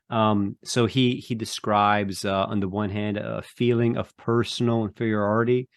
[0.08, 5.68] Um, so he he describes uh, on the one hand a feeling of personal inferiority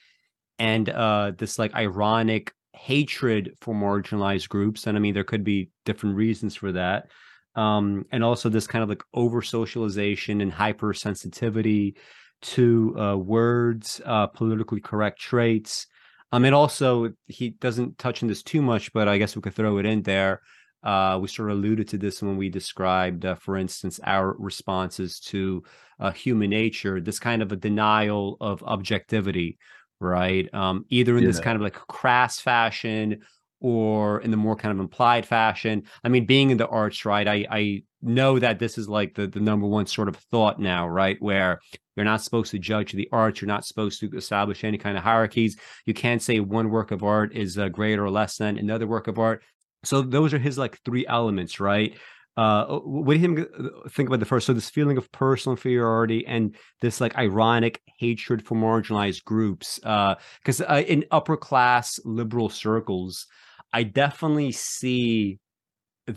[0.58, 5.70] and uh, this like ironic hatred for marginalized groups, and I mean there could be
[5.86, 7.08] different reasons for that.
[7.56, 11.96] Um, and also this kind of like over socialization and hypersensitivity
[12.42, 15.88] to uh, words, uh, politically correct traits.
[16.32, 19.54] Um, and also he doesn't touch on this too much, but I guess we could
[19.54, 20.42] throw it in there.
[20.84, 25.20] Uh, we sort of alluded to this when we described, uh, for instance, our responses
[25.20, 25.64] to
[26.00, 27.00] uh, human nature.
[27.00, 29.58] This kind of a denial of objectivity,
[30.04, 30.52] right?
[30.54, 31.30] Um, either in yeah.
[31.30, 33.22] this kind of like crass fashion
[33.60, 35.84] or in the more kind of implied fashion.
[36.04, 37.28] I mean, being in the arts, right?
[37.28, 40.88] I I know that this is like the the number one sort of thought now,
[40.88, 41.18] right?
[41.22, 41.62] Where
[41.96, 45.04] you're not supposed to judge the arts, You're not supposed to establish any kind of
[45.04, 45.58] hierarchies.
[45.86, 49.08] You can't say one work of art is uh, greater or less than another work
[49.08, 49.44] of art.
[49.84, 51.98] So those are his like three elements, right?
[52.36, 54.48] Uh, what do you uh, think about the first?
[54.48, 59.80] So this feeling of personal inferiority and this like ironic hatred for marginalized groups.
[59.80, 63.28] Because uh, uh, in upper class liberal circles,
[63.72, 65.40] I definitely see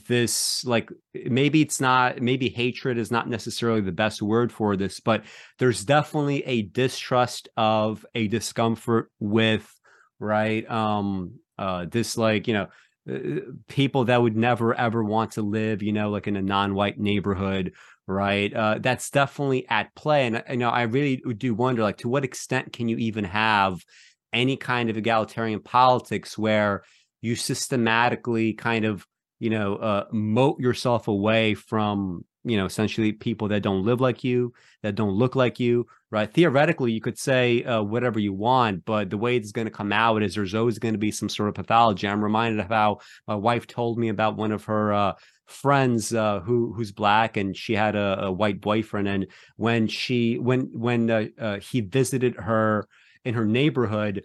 [0.09, 4.98] this like maybe it's not maybe hatred is not necessarily the best word for this
[4.98, 5.22] but
[5.60, 9.72] there's definitely a distrust of a discomfort with
[10.18, 12.66] right um uh this like you know uh,
[13.68, 17.72] people that would never ever want to live you know like in a non-white neighborhood
[18.08, 18.54] right?
[18.54, 20.26] Uh that's definitely at play.
[20.26, 23.84] And you know i really do wonder like to what extent can you even have
[24.32, 26.82] any kind of egalitarian politics where
[27.22, 29.06] you systematically kind of
[29.38, 34.24] you know uh, moat yourself away from you know essentially people that don't live like
[34.24, 34.52] you
[34.82, 36.32] that don't look like you right?
[36.32, 39.93] Theoretically you could say uh, whatever you want but the way it's going to come
[39.93, 42.06] out is there's always going to be some sort of pathology.
[42.06, 45.12] I'm reminded of how my wife told me about one of her uh,
[45.47, 50.39] friends uh, who who's black and she had a, a, white boyfriend and when she
[50.39, 52.89] when when uh, uh, he visited her
[53.24, 54.24] in her neighborhood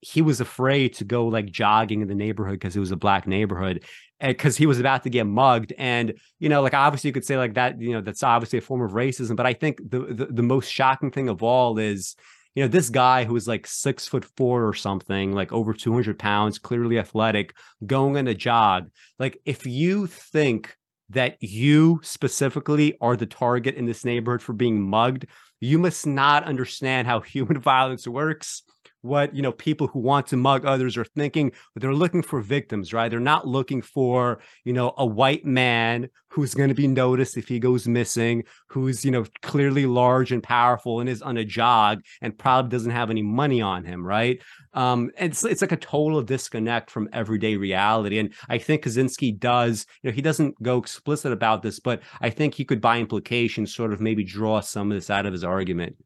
[0.00, 3.26] he was afraid to go like jogging in the neighborhood because it was a black
[3.26, 3.84] neighborhood
[4.22, 7.36] because he was about to get mugged and you know like obviously you could say
[7.36, 10.26] like that you know that's obviously a form of racism but i think the, the,
[10.26, 12.14] the most shocking thing of all is
[12.54, 16.18] you know this guy who was like six foot four or something like over 200
[16.18, 17.54] pounds clearly athletic
[17.84, 20.76] going on a jog like if you think
[21.10, 25.26] that you specifically are the target in this neighborhood for being mugged
[25.60, 28.62] you must not understand how human violence works
[29.02, 32.92] what you know people who want to mug others are thinking they're looking for victims
[32.92, 33.10] right?
[33.10, 37.48] They're not looking for you know a white man who's going to be noticed if
[37.48, 42.00] he goes missing who's you know clearly large and powerful and is on a jog
[42.22, 44.40] and probably doesn't have any money on him right?
[44.72, 49.86] Um it's, it's like a total disconnect from everyday reality and i think kaczynski does
[50.02, 53.66] you know he doesn't go explicit about this but i think he could by implication
[53.66, 55.96] sort of maybe draw some of this out of his argument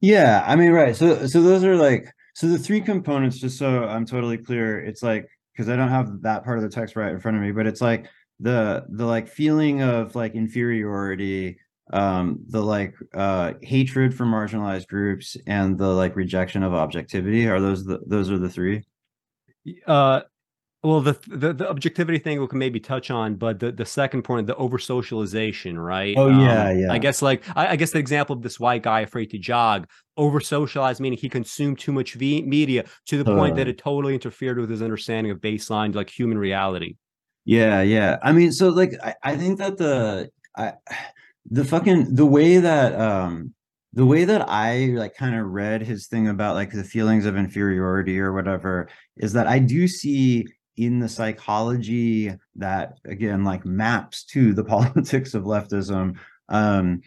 [0.00, 0.94] yeah, I mean, right.
[0.94, 5.02] So so those are like so the three components, just so I'm totally clear, it's
[5.02, 7.52] like because I don't have that part of the text right in front of me,
[7.52, 8.06] but it's like
[8.40, 11.58] the the like feeling of like inferiority,
[11.92, 17.48] um, the like uh hatred for marginalized groups and the like rejection of objectivity.
[17.48, 18.84] Are those the those are the three?
[19.86, 20.20] Uh
[20.82, 24.22] well, the, the, the objectivity thing we can maybe touch on, but the the second
[24.22, 26.14] point, the over socialization, right?
[26.16, 26.92] Oh yeah, um, yeah.
[26.92, 29.88] I guess like I, I, guess the example of this white guy afraid to jog,
[30.16, 33.78] over socialized meaning he consumed too much v- media to the uh, point that it
[33.78, 36.94] totally interfered with his understanding of baseline like human reality.
[37.44, 38.18] Yeah, yeah.
[38.22, 40.74] I mean, so like I, I think that the I
[41.50, 43.52] the fucking the way that um
[43.94, 47.36] the way that I like kind of read his thing about like the feelings of
[47.36, 50.46] inferiority or whatever is that I do see
[50.78, 56.16] in the psychology that again like maps to the politics of leftism
[56.48, 57.00] um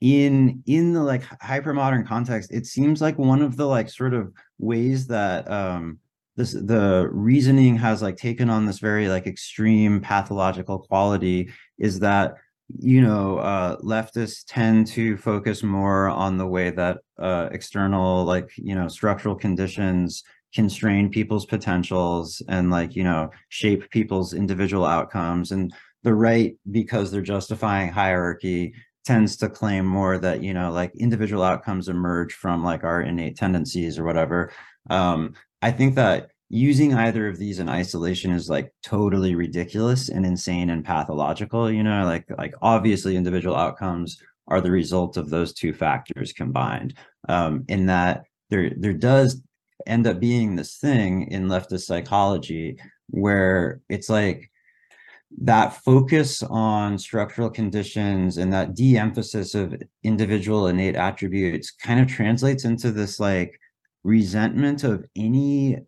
[0.00, 4.14] in in the like hyper modern context it seems like one of the like sort
[4.14, 5.98] of ways that um
[6.36, 12.34] this the reasoning has like taken on this very like extreme pathological quality is that
[12.78, 18.50] you know uh leftists tend to focus more on the way that uh external like
[18.56, 20.24] you know structural conditions
[20.54, 25.52] constrain people's potentials and like you know shape people's individual outcomes.
[25.52, 25.72] And
[26.02, 28.74] the right because they're justifying hierarchy
[29.04, 33.36] tends to claim more that you know like individual outcomes emerge from like our innate
[33.36, 34.52] tendencies or whatever.
[34.88, 40.26] Um i think that using either of these in isolation is like totally ridiculous and
[40.26, 44.20] insane and pathological you know like like obviously individual outcomes
[44.50, 46.94] are the result of those two factors combined.
[47.28, 49.40] Um, in that there there does
[49.86, 52.78] end up being this thing in leftist psychology
[53.08, 54.50] where it's like
[55.38, 62.64] that focus on structural conditions and that de-emphasis of individual innate attributes kind of translates
[62.64, 63.58] into this like
[64.02, 65.78] resentment of any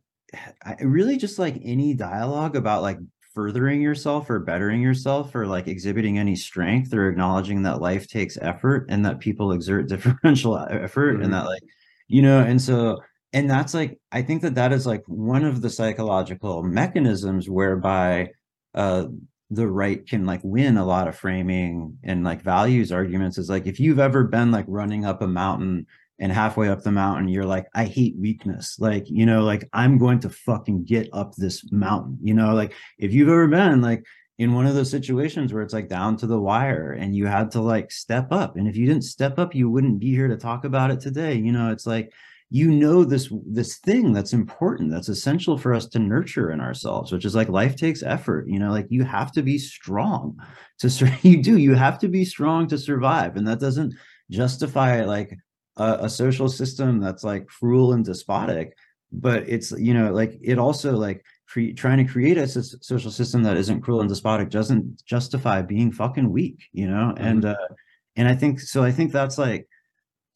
[0.80, 2.98] really just like any dialogue about like
[3.34, 8.38] furthering yourself or bettering yourself or like exhibiting any strength or acknowledging that life takes
[8.40, 11.24] effort and that people exert differential effort mm-hmm.
[11.24, 11.62] and that like
[12.08, 12.98] you know and so
[13.32, 18.28] and that's like i think that that is like one of the psychological mechanisms whereby
[18.74, 19.06] uh
[19.50, 23.66] the right can like win a lot of framing and like values arguments is like
[23.66, 25.86] if you've ever been like running up a mountain
[26.18, 28.76] and halfway up the mountain you're like i hate weakness.
[28.78, 32.18] Like you know like i'm going to fucking get up this mountain.
[32.22, 34.04] You know like if you've ever been like
[34.38, 37.50] in one of those situations where it's like down to the wire and you had
[37.50, 40.36] to like step up and if you didn't step up you wouldn't be here to
[40.36, 42.10] talk about it today you know it's like
[42.54, 47.10] you know this this thing that's important that's essential for us to nurture in ourselves
[47.10, 50.36] which is like life takes effort you know like you have to be strong
[50.78, 53.94] to you do you have to be strong to survive and that doesn't
[54.30, 55.34] justify like
[55.78, 58.76] a, a social system that's like cruel and despotic
[59.10, 63.10] but it's you know like it also like cre- trying to create a s- social
[63.10, 67.24] system that isn't cruel and despotic doesn't justify being fucking weak you know mm-hmm.
[67.24, 67.68] and uh
[68.16, 69.66] and i think so i think that's like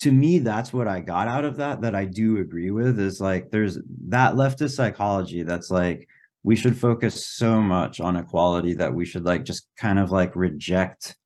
[0.01, 3.21] to me that's what i got out of that that i do agree with is
[3.21, 3.79] like there's
[4.09, 6.09] that leftist psychology that's like
[6.43, 10.37] we should focus so much on equality that we should like just kind of like
[10.37, 11.17] reject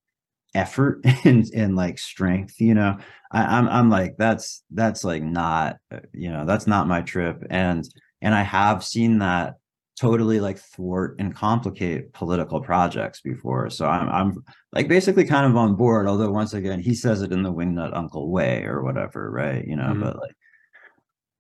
[0.55, 2.97] effort and and like strength you know?
[3.31, 7.45] I, i'm i'm like that's that's like not uh, you know that's not my trip.
[7.51, 7.85] And
[8.23, 9.55] and i have seen that
[10.01, 13.69] totally like thwart and complicate political projects before.
[13.69, 17.33] So I'm I'm like basically kind of on board, although once again he says it
[17.33, 19.63] in the wingnut uncle way or whatever, right?
[19.63, 20.03] You know, mm-hmm.
[20.03, 20.37] but like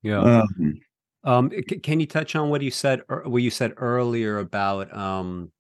[0.03, 0.20] yeah.
[0.20, 0.81] Um,
[1.24, 5.51] um c- can you touch on what you said what you said earlier about um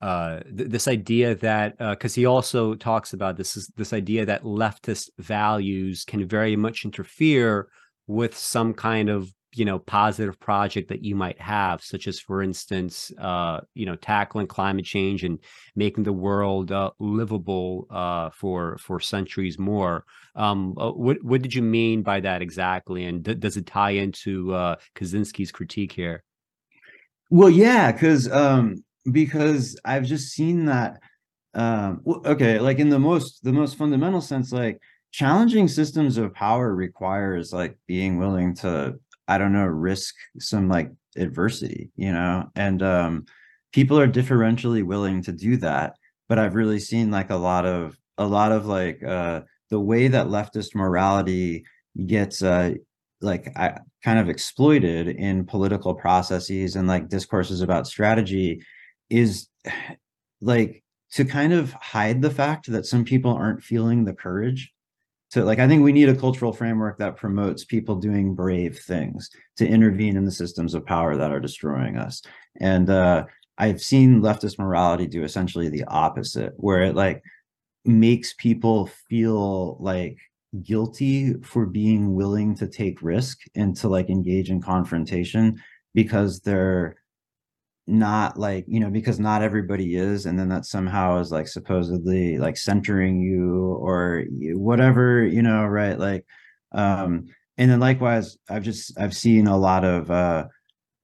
[0.00, 4.26] uh th- this idea that because uh, he also talks about this is this idea
[4.26, 7.68] that leftist values can very much interfere
[8.08, 12.42] with some kind of you know positive project that you might have such as for
[12.42, 15.38] instance uh you know tackling climate change and
[15.74, 20.04] making the world uh, livable uh for for centuries more.
[20.34, 23.04] Um uh, what what did you mean by that exactly?
[23.04, 26.22] And d- does it tie into uh kaczynski's critique here?
[27.30, 31.00] Well yeah because um because i've just seen that
[31.54, 34.80] um okay like in the most the most fundamental sense like
[35.12, 38.94] challenging systems of power requires like being willing to
[39.28, 42.48] I don't know, risk some like adversity, you know?
[42.54, 43.26] And um
[43.72, 45.94] people are differentially willing to do that.
[46.28, 50.08] But I've really seen like a lot of a lot of like uh the way
[50.08, 51.64] that leftist morality
[52.06, 52.74] gets uh
[53.20, 58.62] like I, kind of exploited in political processes and like discourses about strategy
[59.10, 59.48] is
[60.40, 60.82] like
[61.12, 64.72] to kind of hide the fact that some people aren't feeling the courage
[65.30, 69.30] to like i think we need a cultural framework that promotes people doing brave things
[69.56, 72.22] to intervene in the systems of power that are destroying us.
[72.60, 73.24] And uh
[73.58, 77.22] i've seen leftist morality do essentially the opposite where it like
[77.84, 80.18] makes people feel like
[80.62, 85.56] guilty for being willing to take risk and to like engage in confrontation
[85.94, 86.96] because they're
[87.86, 92.36] not like you know because not everybody is and then that somehow is like supposedly
[92.36, 95.98] like centering you or whatever you know right?
[95.98, 96.24] Like
[96.72, 97.26] um
[97.58, 100.44] and then likewise i've just i've seen a lot of uh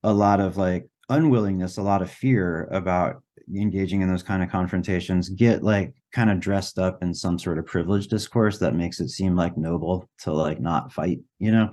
[0.03, 3.23] a lot of like unwillingness a lot of fear about
[3.55, 7.59] engaging in those kind of confrontations get like kind of dressed up in some sort
[7.59, 11.71] of privilege discourse that makes it seem like noble to like not fight you know?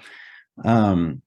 [0.63, 1.21] Um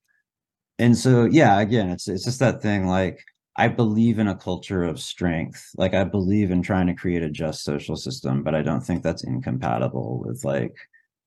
[0.79, 3.21] and so yeah again it's it's just that thing like
[3.57, 5.71] I believe in a culture of strength.
[5.77, 9.03] Like I believe in trying to create a just social system, but I don't think
[9.03, 10.75] that's incompatible with like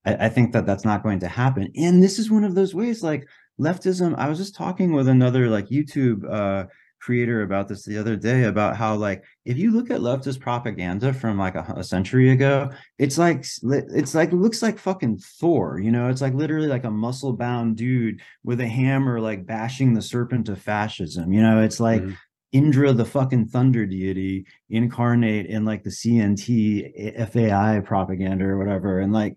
[0.06, 1.72] I, I, think that that's not going to happen.
[1.76, 3.27] And this is one of those ways like
[3.60, 4.15] leftism.
[4.18, 6.65] I was just talking with another like YouTube uh
[7.06, 11.14] creator about this the other day about how like if you look at leftist propaganda
[11.14, 12.68] from like a, a, century ago
[12.98, 16.90] it's like it's like looks like fucking thor you know it's like literally like a
[16.90, 21.80] muscle bound dude with a hammer like bashing the serpent of fascism you know it's
[21.80, 22.14] like mm-hmm.
[22.52, 29.11] Indra, the fucking thunder deity, incarnate in like the CNT FAI propaganda or whatever, and
[29.11, 29.36] like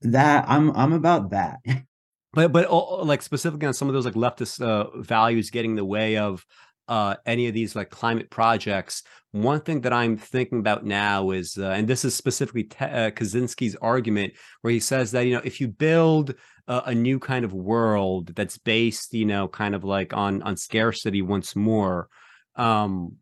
[0.00, 1.58] that, I'm I'm about that.
[2.34, 2.70] But but
[3.06, 6.44] like specifically on some of those like leftist uh, values getting the way of
[6.88, 9.02] uh, any of these like climate projects,
[9.32, 13.10] one thing that I'm thinking about now is, uh, and this is specifically Te- uh,
[13.10, 14.32] Kaczynski's argument,
[14.62, 16.34] where he says that you know if you build
[16.68, 21.22] a, new kind of world that's based, you know, kind of like on on scarcity
[21.22, 22.08] once more,
[22.56, 23.16] um,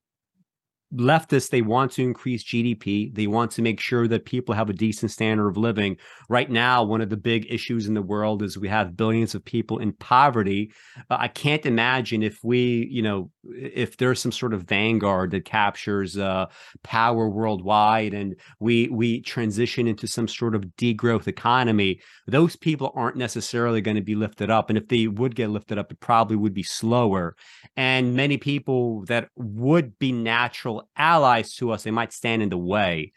[0.96, 4.72] leftists they want to increase gdp they want to make sure that people have a
[4.72, 5.96] decent standard of living.
[6.28, 9.44] Right now one of the big issues in the world is we have billions of
[9.44, 10.72] people in poverty.
[11.10, 15.44] Uh, i can't imagine if we you know if there's some sort of vanguard that
[15.44, 16.46] captures uh,
[16.82, 23.16] power worldwide and we we transition into some sort of degrowth economy those people aren't
[23.16, 24.68] necessarily going to be lifted up.
[24.68, 27.36] And if they would get lifted up it probably would be slower.
[27.76, 32.58] And many people that would be natural allies to us they might stand in the
[32.58, 33.12] way.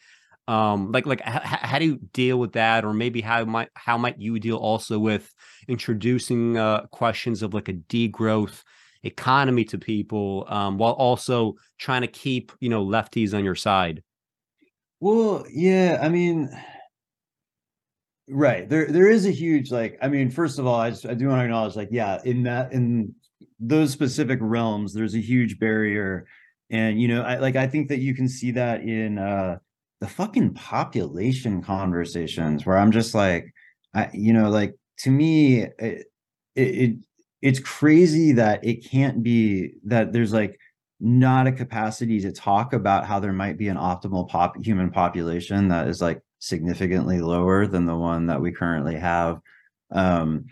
[0.47, 2.85] Um like like h- how do you deal with that?
[2.85, 5.33] Or maybe how might how might you deal also with
[5.67, 8.63] introducing uh questions of like a degrowth
[9.03, 14.03] economy to people um while also trying to keep you know lefties on your side?
[14.99, 16.49] Well yeah i mean
[18.29, 21.13] right there there is a huge like i mean first of all i just i
[21.13, 23.13] do want to acknowledge like yeah in that in
[23.59, 26.27] those specific realms there's a huge barrier
[26.69, 29.57] and you know i like i think that you can see that in uh
[30.01, 33.53] the fucking population conversations where i'm just like
[33.93, 36.05] i you know like to me it,
[36.55, 36.95] it
[37.41, 40.59] it's crazy that it can't be that there's like
[40.99, 45.69] not a capacity to talk about how there might be an optimal pop human population
[45.69, 49.39] that is like significantly lower than the one that we currently have.
[49.91, 50.45] Um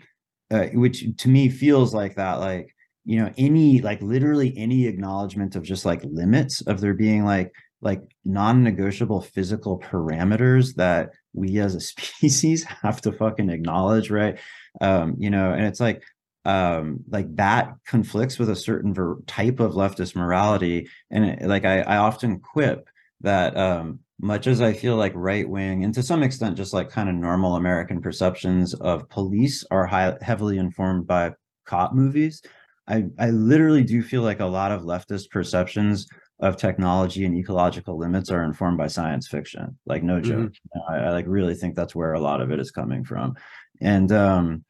[0.50, 2.74] uh, which to me feels like that like
[3.04, 7.52] you know any like literally any acknowledgement of just like limits of there being like
[7.80, 14.38] like non-negotiable physical parameters that we as a species have to fucking acknowledge right?
[14.80, 16.02] Um you know and it's like
[16.44, 20.88] um like that conflicts with a certain ver- type of leftist morality.
[21.10, 22.88] And it, like I, I often quip
[23.20, 26.90] that um much as i feel like right wing and to some extent just like
[26.90, 31.32] kind of normal american perceptions of police are high, heavily informed by
[31.64, 32.42] cop movies
[32.88, 36.08] I, I literally do feel like a lot of leftist perceptions
[36.40, 39.78] of technology and ecological limits are informed by science fiction.
[39.86, 40.52] Like no joke.
[40.52, 40.92] Mm-hmm.
[40.92, 43.34] I, I, like really think that's where a lot of it is coming from.
[43.80, 44.64] And um,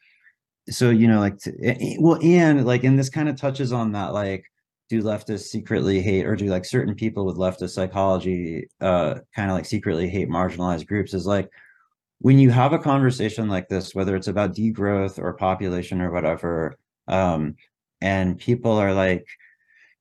[0.68, 4.12] so you know, like to, well, and like, and this kind of touches on that,
[4.12, 4.44] like,
[4.88, 9.56] do leftists secretly hate, or do like certain people with leftist psychology uh kind of
[9.56, 11.12] like secretly hate marginalized groups?
[11.14, 11.50] Is like
[12.20, 16.74] when you have a conversation like this, whether it's about degrowth or population or whatever,
[17.06, 17.54] um,
[18.00, 19.26] and people are like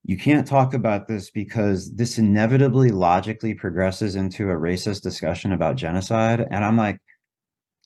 [0.08, 5.76] you can't talk about this because this inevitably logically progresses into a racist discussion about
[5.76, 6.46] genocide.
[6.50, 7.00] And i'm like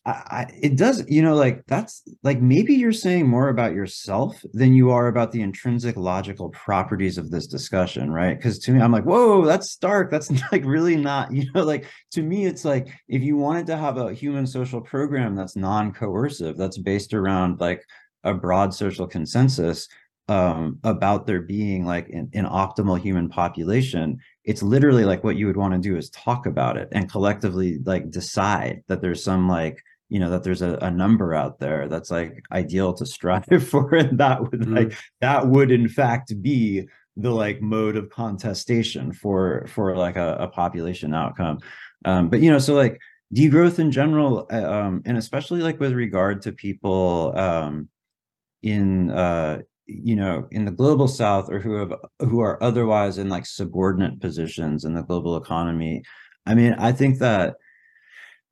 [0.03, 4.43] I, I, it does you know like that's like maybe you're saying more about yourself
[4.51, 8.35] than you are about the intrinsic logical properties of this discussion right?
[8.35, 10.09] Because to me i'm like whoa that's stark.
[10.09, 13.77] That's like really not you know like to me it's like if you wanted to
[13.77, 17.85] have a human social program that's non-coercive that's based around like
[18.23, 19.87] a broad social consensus
[20.27, 25.47] um, about there being like an, an, optimal human population, it's literally like what you
[25.47, 29.49] would want to do is talk about it and collectively like decide that there's some
[29.49, 33.45] like you know that there's a, a number out there that's like ideal to strive
[33.67, 34.75] for, and that would mm-hmm.
[34.75, 36.87] like that would in fact be
[37.17, 41.59] the like mode of contestation for for like a, a population outcome.
[42.05, 42.99] Um, but you know, so like
[43.33, 47.89] degrowth in general, uh, um, and especially like with regard to people um,
[48.61, 53.29] in uh you know in the global south or who have who are otherwise in
[53.29, 56.03] like subordinate positions in the global economy.
[56.45, 57.55] I mean i think that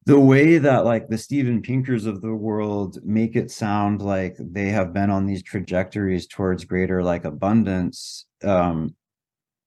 [0.05, 4.69] the way that like the steven pinkers of the world make it sound like they
[4.69, 8.95] have been on these trajectories towards greater like abundance um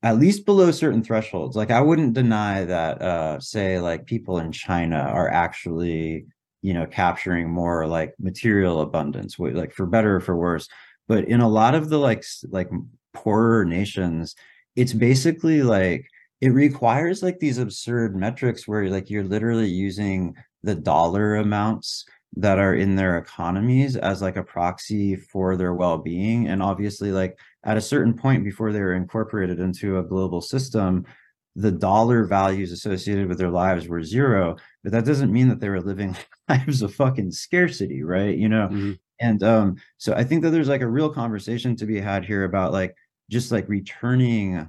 [0.04, 1.56] at least below certain thresholds.
[1.56, 6.26] Like i wouldn't deny that uh say like people in china are actually
[6.62, 10.68] you know capturing more like material abundance like for better or for worse
[11.08, 12.70] but in a lot of the like like
[13.12, 14.34] poorer nations
[14.76, 16.06] it's basically like
[16.40, 22.04] it requires like these absurd metrics where like you're literally using the dollar amounts
[22.34, 26.48] that are in their economies as like a proxy for their well-being.
[26.48, 31.06] And obviously like at a certain point before they were incorporated into a global system
[31.54, 34.56] the dollar values associated with their lives were zero.
[34.82, 36.16] But that doesn't mean that they were living
[36.48, 38.36] lives of fucking scarcity right?
[38.36, 38.68] You know?
[38.68, 38.92] Mm-hmm.
[39.20, 42.44] And um, so I think that there's like a real conversation to be had here
[42.44, 42.94] about like
[43.30, 44.68] just like returning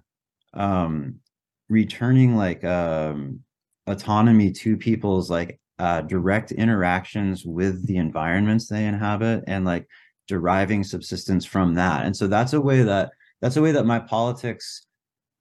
[0.53, 1.15] um
[1.70, 3.40] returning like um
[3.88, 9.88] autonomy to people's like uh direct interactions with the environments they inhabit and like
[10.28, 12.06] deriving subsistence from that.
[12.06, 13.11] And so that's a way that
[13.41, 14.86] that's a way that my politics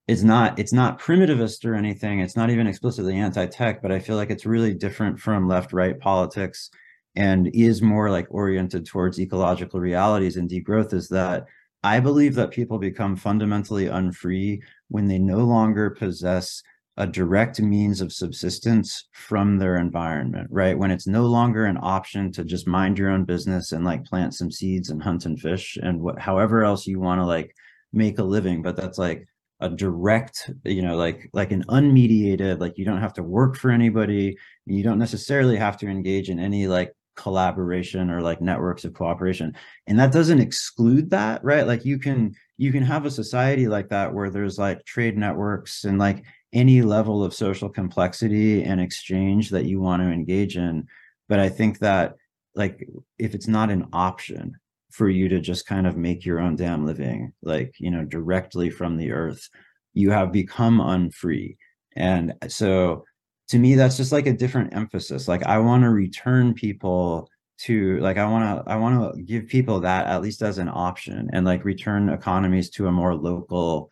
[0.09, 4.17] is not it's not primitivist or anything it's not even explicitly anti-tech but i feel
[4.17, 6.71] like it's really different from left right politics
[7.17, 11.45] and is more like oriented towards ecological realities and degrowth is that
[11.83, 16.63] i believe that people become fundamentally unfree when they no longer possess
[16.99, 20.77] a direct means of subsistence from their environment, right?
[20.77, 24.35] When it's no longer an option to just mind your own business and like plant
[24.35, 27.57] some seeds and hunt and fish and what, however else you want to like
[27.95, 29.27] make a living, but that's like
[29.61, 33.71] a direct, you know, like like an unmediated, like you don't have to work for
[33.71, 34.37] anybody,
[34.67, 39.55] you don't necessarily have to engage in any like collaboration or like networks of cooperation
[39.87, 41.67] and that doesn't exclude that right?
[41.67, 45.85] Like you can you can have a society like that where there's like trade networks
[45.85, 50.87] and like any level of social complexity and exchange that you want to engage in
[51.29, 52.15] but i think that
[52.55, 52.87] like
[53.19, 54.55] if it's not an option
[54.91, 58.71] for you to just kind of make your own damn living like you know directly
[58.71, 59.49] from the earth
[59.95, 61.57] you have become unfree
[61.97, 63.05] and so
[63.53, 67.99] to me that's just like a different emphasis like i want to return people to
[67.99, 71.29] like i want to i want to give people that at least as an option
[71.35, 73.91] and like return economies to a more local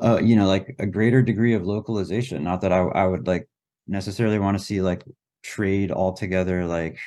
[0.00, 2.44] uh, you know, like a greater degree of localization.
[2.44, 3.48] Not that I, I would like
[3.88, 5.02] necessarily want to see like
[5.42, 6.98] trade altogether like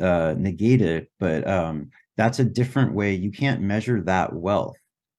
[0.00, 3.14] uh negated, but um that's a different way.
[3.14, 4.76] You can't measure that wealth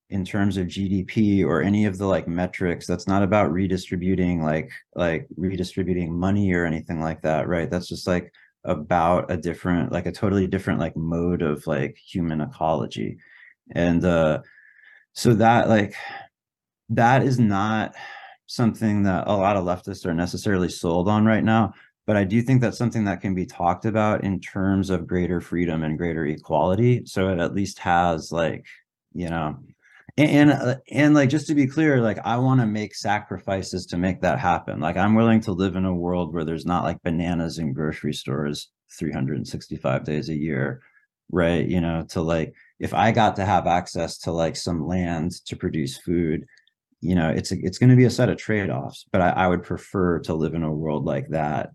[0.09, 2.85] in terms of GDP or any of the like metrics.
[2.87, 7.69] That's not about redistributing like like redistributing money or anything like that, right?
[7.69, 8.31] That's just like
[8.63, 13.17] about a different like a totally different like mode of like human ecology.
[13.71, 14.41] And uh
[15.13, 15.95] so that like
[16.89, 17.95] that is not
[18.47, 21.73] something that a lot of leftists are necessarily sold on right now
[22.05, 25.41] but i do think that's something that can be talked about in terms of greater
[25.41, 28.65] freedom and greater equality so it at least has like
[29.13, 29.57] you know
[30.17, 33.85] and and, uh, and like just to be clear like i want to make sacrifices
[33.87, 34.79] to make that happen.
[34.79, 38.13] Like i'm willing to live in a world where there's not like bananas in grocery
[38.13, 40.81] stores 365 days a year
[41.31, 41.67] right?
[41.67, 45.55] You know to like if i got to have access to like some land to
[45.55, 46.45] produce food
[47.01, 49.47] you know it's a, it's going to be a set of trade-offs but I, I
[49.47, 51.69] would prefer to live in a world like that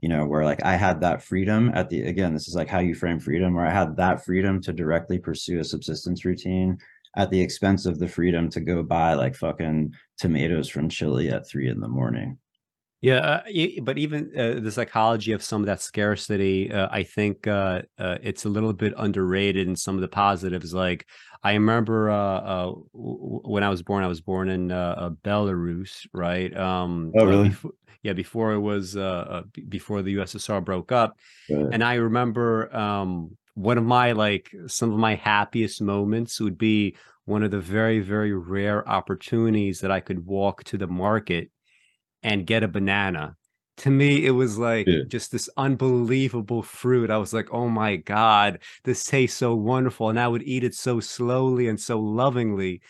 [0.00, 2.80] you know where like i had that freedom at the again this is like how
[2.80, 6.76] you frame freedom where i had that freedom to directly pursue a subsistence routine
[7.16, 11.48] at the expense of the freedom to go buy like fucking tomatoes from chile at
[11.48, 12.38] three in the morning
[13.04, 13.42] yeah, uh,
[13.82, 18.16] but even uh, the psychology of some of that scarcity, uh, I think uh, uh,
[18.22, 20.72] it's a little bit underrated in some of the positives.
[20.72, 21.06] Like
[21.42, 26.56] I remember uh, when I was born, I was born in Belarus, right?
[26.56, 27.50] Um, oh, really?
[27.50, 27.72] Before,
[28.02, 28.94] yeah, before it was
[29.68, 31.18] before the USSR broke up,
[31.50, 36.96] and I remember um, one of my like some of my happiest moments would be
[37.24, 41.50] one of the very very rare opportunities that I could walk to the market
[42.22, 43.36] and get a banana.
[43.78, 45.00] To me, it was like yeah.
[45.06, 47.10] just this unbelievable fruit.
[47.10, 50.10] I was like, oh my God, this tastes so wonderful.
[50.10, 52.82] And I would eat it so slowly and so lovingly.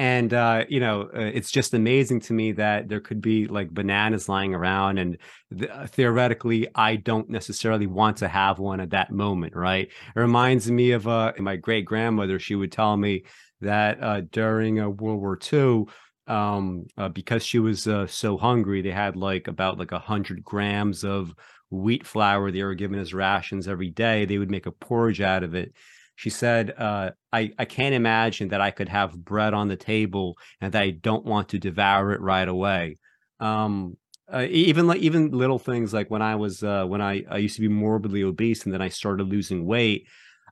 [0.00, 3.68] And, uh, you know, uh, it's just amazing to me that there could be like
[3.68, 4.96] bananas lying around.
[4.96, 5.18] And
[5.58, 9.88] th- uh, theoretically, I don't necessarily want to have one at that moment, right?
[9.88, 12.38] It reminds me of uh, my great grandmother.
[12.38, 13.24] She would tell me
[13.60, 15.84] that uh, during uh, World War II,
[16.26, 21.34] um, because she was so hungry, they had like about like a hundred grams of
[21.68, 24.24] wheat flour they were given as rations every day.
[24.24, 25.74] They would make a porridge out of it.
[26.20, 30.36] She said, uh, I, I can't imagine that I could have bread on the table
[30.60, 32.98] and that I don't want to devour it right away.
[33.40, 33.96] Um,
[34.30, 37.54] uh, even like even little things like when I was uh, when I, I used
[37.56, 40.08] to be morbidly obese and then I started losing weight,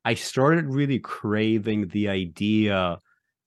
[0.06, 2.96] I started really craving the idea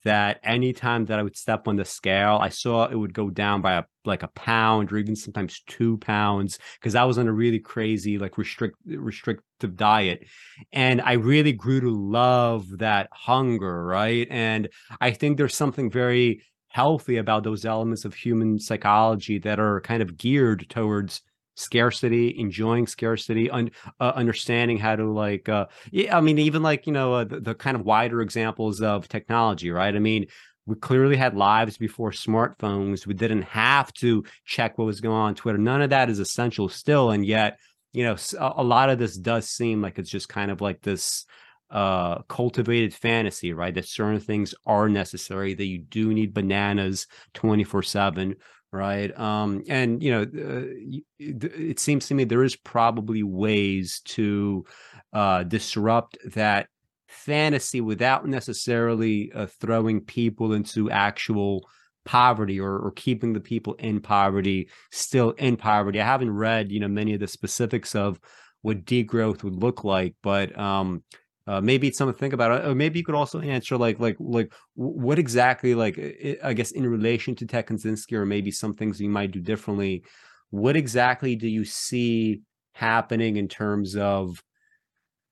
[0.03, 3.61] that anytime that I would step on the scale, I saw it would go down
[3.61, 7.33] by a, like a pound or even sometimes two pounds because I was on a
[7.33, 10.25] really crazy like restrict restrictive diet,
[10.71, 14.27] and I really grew to love that hunger, right?
[14.29, 14.69] And
[14.99, 20.01] I think there's something very healthy about those elements of human psychology that are kind
[20.01, 21.21] of geared towards
[21.61, 26.87] scarcity enjoying scarcity un, uh, understanding how to like uh yeah i mean even like
[26.87, 29.95] you know uh, the, the kind of wider examples of technology right?
[29.95, 30.27] I mean
[30.67, 33.07] we clearly had lives before smartphones.
[33.07, 35.57] We didn't have to check what was going on twitter.
[35.57, 37.59] None of that is essential still and yet
[37.93, 41.25] you know a lot of this does seem like it's just kind of like this
[41.69, 43.73] uh cultivated fantasy right?
[43.73, 48.35] That certain things are necessary that you do need bananas 24 7
[48.71, 54.65] right um and you know uh, it seems to me there is probably ways to
[55.13, 56.67] uh disrupt that
[57.11, 61.67] fantasy without necessarily uh, throwing people into actual
[62.05, 66.01] poverty or, or keeping the people in poverty still in poverty.
[66.01, 68.19] I haven't read, you know, many of the specifics of
[68.61, 71.03] what degrowth would look like, but um,
[71.47, 72.65] uh, maybe it's something to think about.
[72.65, 75.99] Or maybe you could also answer like like like what exactly like
[76.43, 80.03] I guess in relation to Ted Kaczynski, or maybe some things you might do differently.
[80.51, 82.41] What exactly do you see
[82.73, 84.43] happening in terms of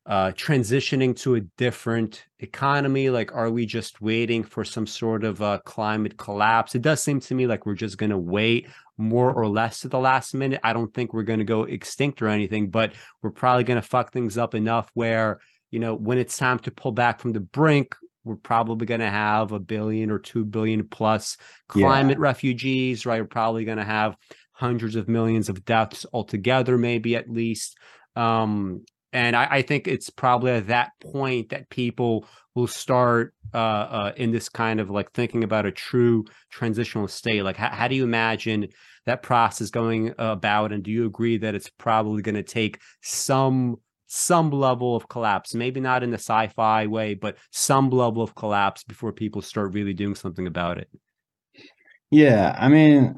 [0.05, 3.09] uh, transitioning to a different economy?
[3.09, 6.73] Like, are we just waiting for some sort of a climate collapse?
[6.73, 8.67] It does seem to me like we're just going to wait
[8.97, 10.59] more or less to the last minute.
[10.63, 13.87] I don't think we're going to go extinct or anything, but we're probably going to
[13.87, 15.39] fuck things up enough where,
[15.71, 19.09] you know, when it's time to pull back from the brink, we're probably going to
[19.09, 21.37] have a billion or two billion plus
[21.67, 22.23] climate yeah.
[22.23, 23.21] refugees, right?
[23.21, 24.15] We're probably going to have
[24.53, 27.77] hundreds of millions of deaths altogether, maybe at least.
[28.15, 28.83] Um,
[29.13, 34.11] and I, I, think it's probably at that point that people will start uh, uh,
[34.17, 37.43] in this kind of like thinking about a true transitional state.
[37.43, 38.67] Like, how, how do you imagine
[39.05, 40.73] that process going about?
[40.73, 43.77] And do you agree that it's probably going to take some
[44.09, 48.83] some level of collapse, maybe not in the sci-fi way, but some level of collapse
[48.83, 50.89] before people start really doing something about it?
[52.09, 53.15] Yeah, I mean,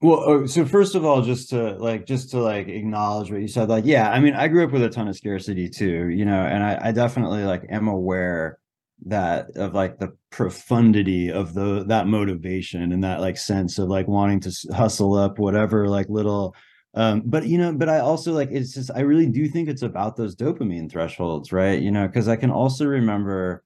[0.00, 3.48] well, oh, so first of all, just to like, just to like acknowledge what you
[3.48, 6.24] said, like, yeah, I mean, I grew up with a ton of scarcity too, you
[6.24, 8.60] know, and I, I definitely like am aware
[9.06, 14.06] that of like the profundity of the that motivation and that like sense of like
[14.06, 16.54] wanting to hustle up whatever like little
[16.94, 19.82] um but you know but i also like it's just i really do think it's
[19.82, 21.80] about those dopamine thresholds right?
[21.80, 23.62] You know because i can also remember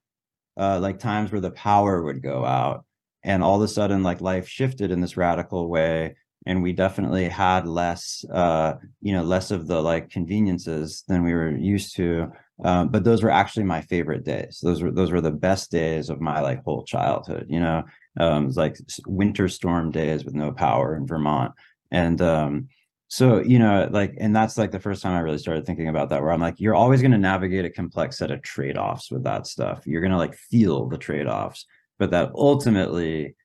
[0.57, 2.85] uh like times where the power would go out
[3.23, 6.15] and all of a sudden like life shifted in this radical way
[6.45, 11.33] and we definitely had less uh you know less of the like conveniences than we
[11.33, 12.31] were used to.
[12.65, 14.59] Um, but those were actually my favorite days.
[14.61, 17.83] Those were those were the best days of my like whole childhood you know?
[18.19, 21.53] Um it was like winter storm days with no power in vermont.
[21.91, 22.69] And um
[23.09, 26.09] so you know like and that's like the first time i really started thinking about
[26.09, 29.23] that where i'm like you're always going to navigate a complex set of trade-offs with
[29.23, 29.81] that stuff.
[29.85, 31.65] You're going to like feel the trade-offs
[31.97, 33.35] but that ultimately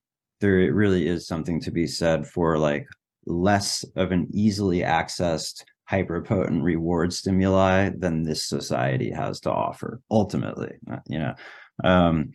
[0.40, 2.86] there really is something to be said for like
[3.26, 10.74] less of an easily accessed hyperpotent reward stimuli than this society has to offer ultimately
[10.92, 11.34] uh, you know?
[11.82, 12.32] Um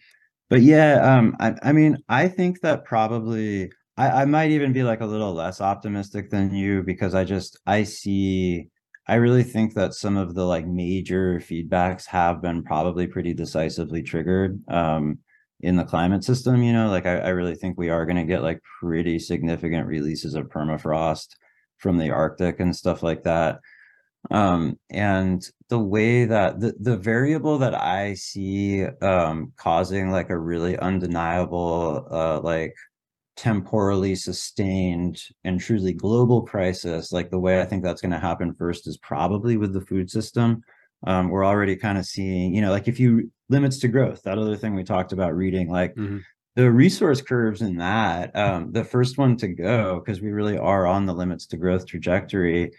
[0.49, 4.83] but yeah um i, I mean i think that probably I, I might even be
[4.83, 8.69] like a little less optimistic than you because i just i see
[9.07, 14.01] i really think that some of the like major feedbacks have been probably pretty decisively
[14.01, 15.19] triggered um
[15.61, 16.89] in the climate system you know?
[16.89, 20.47] Like i, I really think we are going to get like pretty significant releases of
[20.47, 21.35] permafrost
[21.77, 23.59] from the arctic and stuff like that.
[24.31, 30.37] Um and the way that the, the variable that i see um causing like a
[30.37, 32.73] really undeniable uh like
[33.39, 38.53] temporally sustained and truly global crisis like the way i think that's going to happen
[38.53, 40.61] first is probably with the food system
[41.05, 44.37] um, we're already kind of seeing, you know, like if you limits to growth, that
[44.37, 46.19] other thing we talked about reading, like mm-hmm.
[46.55, 50.85] the resource curves in that, um, the first one to go, because we really are
[50.85, 52.71] on the limits to growth trajectory.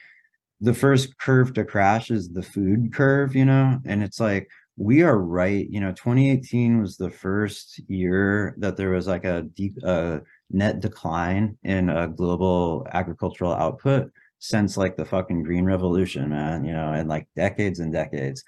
[0.61, 5.03] The first curve to crash is the food curve, you know, and it's like we
[5.03, 5.67] are right.
[5.71, 10.19] You know, 2018 was the first year that there was like a deep uh,
[10.51, 16.73] net decline in a global agricultural output since like the fucking green revolution, man, you
[16.73, 18.43] know, and like decades and decades.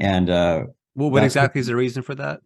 [0.00, 0.64] And uh
[0.94, 2.40] well, what exactly what, is the reason for that?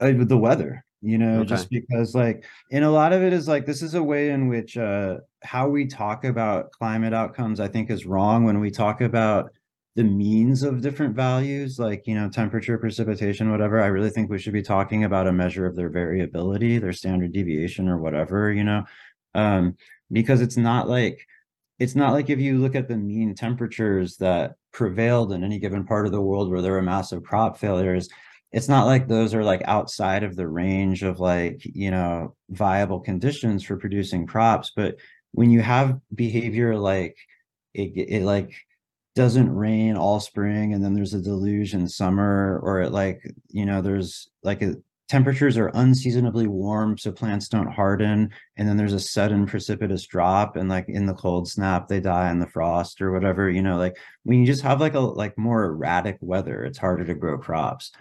[0.00, 1.48] Uh, the weather, you know, okay.
[1.48, 4.48] just because like and a lot of it is like this is a way in
[4.48, 9.00] which uh how we talk about climate outcomes, I think is wrong when we talk
[9.00, 9.50] about
[9.96, 14.38] the means of different values like you know temperature precipitation whatever i really think we
[14.38, 18.64] should be talking about a measure of their variability their standard deviation or whatever you
[18.64, 18.84] know?
[19.34, 19.76] Um
[20.12, 21.26] because it's not like
[21.78, 25.84] it's not like if you look at the mean temperatures that prevailed in any given
[25.84, 28.08] part of the world where there were massive crop failures
[28.52, 33.00] it's not like those are like outside of the range of like you know viable
[33.00, 34.96] conditions for producing crops but
[35.32, 37.16] when you have behavior like
[37.74, 38.52] it, it like
[39.14, 43.64] doesn't rain all spring and then there's a deluge in summer or it like you
[43.64, 44.74] know there's like a
[45.08, 50.56] temperatures are unseasonably warm so plants don't harden and then there's a sudden precipitous drop
[50.56, 53.76] and like in the cold snap they die in the frost or whatever you know
[53.76, 57.38] like when you just have like a like more erratic weather it's harder to grow
[57.38, 57.92] crops.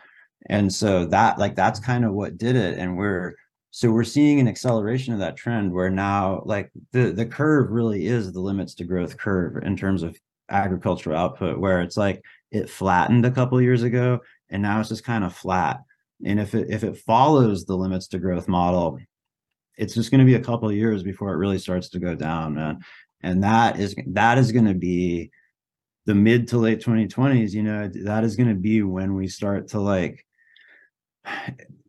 [0.50, 3.36] And so that like that's kind of what did it and we're
[3.72, 8.08] so we're seeing an acceleration of that trend where now like the the curve really
[8.08, 10.18] is the limits to growth curve in terms of
[10.50, 15.04] agricultural output where it's like it flattened a couple years ago and now it's just
[15.04, 15.82] kind of flat.
[16.26, 19.00] And if it if it follows the limits to growth model
[19.76, 22.56] it's just going to be a couple years before it really starts to go down
[22.56, 22.80] man.
[23.22, 25.32] And that is that is going to be
[26.06, 29.70] the mid to late 2020s you know that is going to be when we start
[29.70, 30.26] to like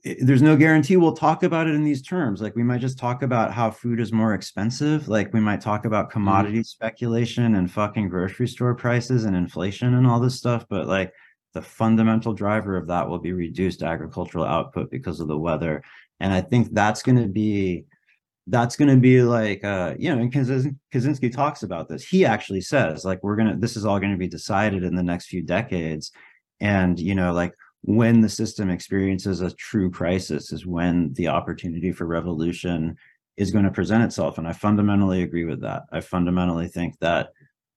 [0.05, 3.23] there's no guarantee we'll talk about it in these terms like we might just talk
[3.23, 6.13] about how food is more expensive like we might talk about mm-hmm.
[6.13, 6.67] commodity mm.
[6.67, 11.13] speculation and fucking grocery store prices and inflation and all this stuff but like
[11.55, 15.83] the fundamental driver of that will be reduced agricultural output because of the weather
[16.21, 17.85] and i think that's going to be
[18.49, 22.61] that's going to be like uh you know and kaczynski talks about this he actually
[22.61, 25.43] says like we're gonna this is all going to be decided in the next few
[25.43, 26.13] decades
[26.61, 27.55] and you know like
[27.87, 32.97] when the system experiences a true crisis is when the opportunity for revolution
[33.37, 35.83] is going to present itself and i fundamentally agree with that.
[35.93, 37.29] I fundamentally think that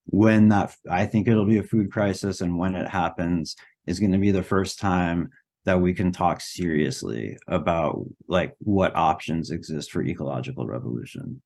[0.06, 4.14] when that i think it'll be a food crisis and when it happens is going
[4.14, 5.30] to be the first time
[5.66, 11.42] that we can talk seriously about like what options exist for ecological revolution.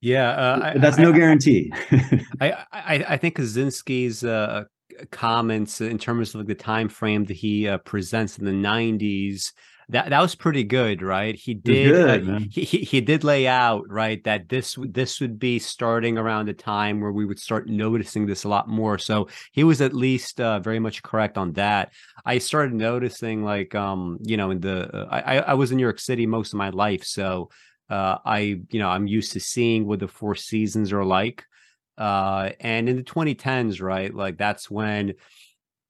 [0.00, 1.72] Yeah uh, that's I, no guarantee.
[2.40, 4.64] I, I i think kaczynski's uh
[5.10, 9.52] comments in terms of like the time frame that he uh, presents in the 90s
[9.90, 11.34] that that was pretty good right?
[11.34, 15.38] He did good, uh, he, he, he did lay out right that this this would
[15.38, 18.98] be starting around the time where we would start noticing this a lot more.
[18.98, 21.92] So he was at least uh, very much correct on that.
[22.26, 25.82] I started noticing like um you know in the uh, i i was in new
[25.82, 27.48] york city most of my life so
[27.90, 31.44] uh, I, you know, I'm used to seeing what the four seasons are like.
[31.98, 35.14] Uh, and in the 2010s, right, like that's when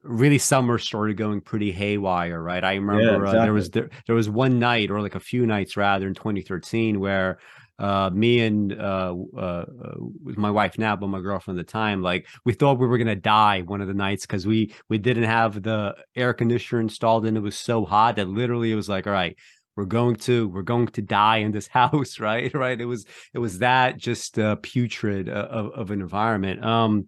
[0.02, 2.64] really summer started going pretty haywire, right?
[2.64, 3.38] I remember yeah, exactly.
[3.38, 6.14] uh, there was there, there was one night or like a few nights rather in
[6.14, 7.38] 2013 where
[7.78, 9.94] uh, me and uh, uh, uh
[10.24, 12.98] with my wife now, but my girlfriend at the time, like we thought we were
[12.98, 17.26] gonna die one of the nights because we we didn't have the air conditioner installed
[17.26, 19.36] and it was so hot that literally it was like, all right,
[19.78, 22.52] we're going to we're going to die in this house right?
[22.52, 22.78] Right?
[22.80, 26.64] It was it was that just uh, putrid uh, of, of an environment.
[26.64, 27.06] Um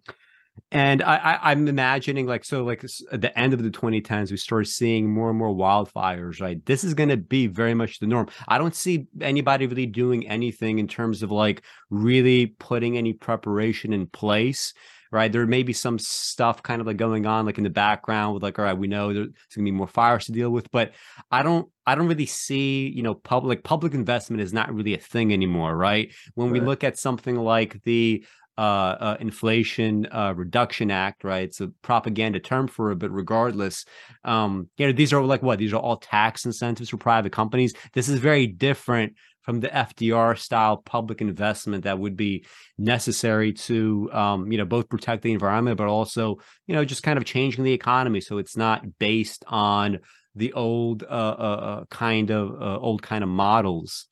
[0.72, 4.36] and I, I am imagining like so like at the end of the 2010s we
[4.36, 6.64] start seeing more and more wildfires right?
[6.64, 8.28] This is going to be very much the norm.
[8.47, 13.92] I don't see anybody really doing anything in terms of like really putting any preparation
[13.92, 14.72] in place
[15.12, 15.30] right?
[15.30, 18.42] There may be some stuff kind of like going on like in the background with
[18.42, 20.92] like, all right, we know there's gonna be more fires to deal with, but
[21.30, 24.98] I don't I don't really see, you know, public public investment is not really a
[24.98, 26.12] thing anymore, right?
[26.34, 26.60] When right.
[26.60, 28.24] we look at something like the
[28.60, 31.44] uh, uh, Inflation uh, Reduction Act, right?
[31.44, 33.86] It's a propaganda term for it, but regardless,
[34.22, 35.58] um, you know, these are like what?
[35.58, 37.72] These are all tax incentives for private companies.
[37.94, 42.44] This is very different from the FDR style public investment that would be
[42.78, 47.16] necessary to, um, you know, both protect the environment, but also, you know, just kind
[47.16, 48.20] of changing the economy.
[48.20, 50.00] So it's not based on
[50.34, 54.06] the old uh, uh, uh kind of uh, old kind of models.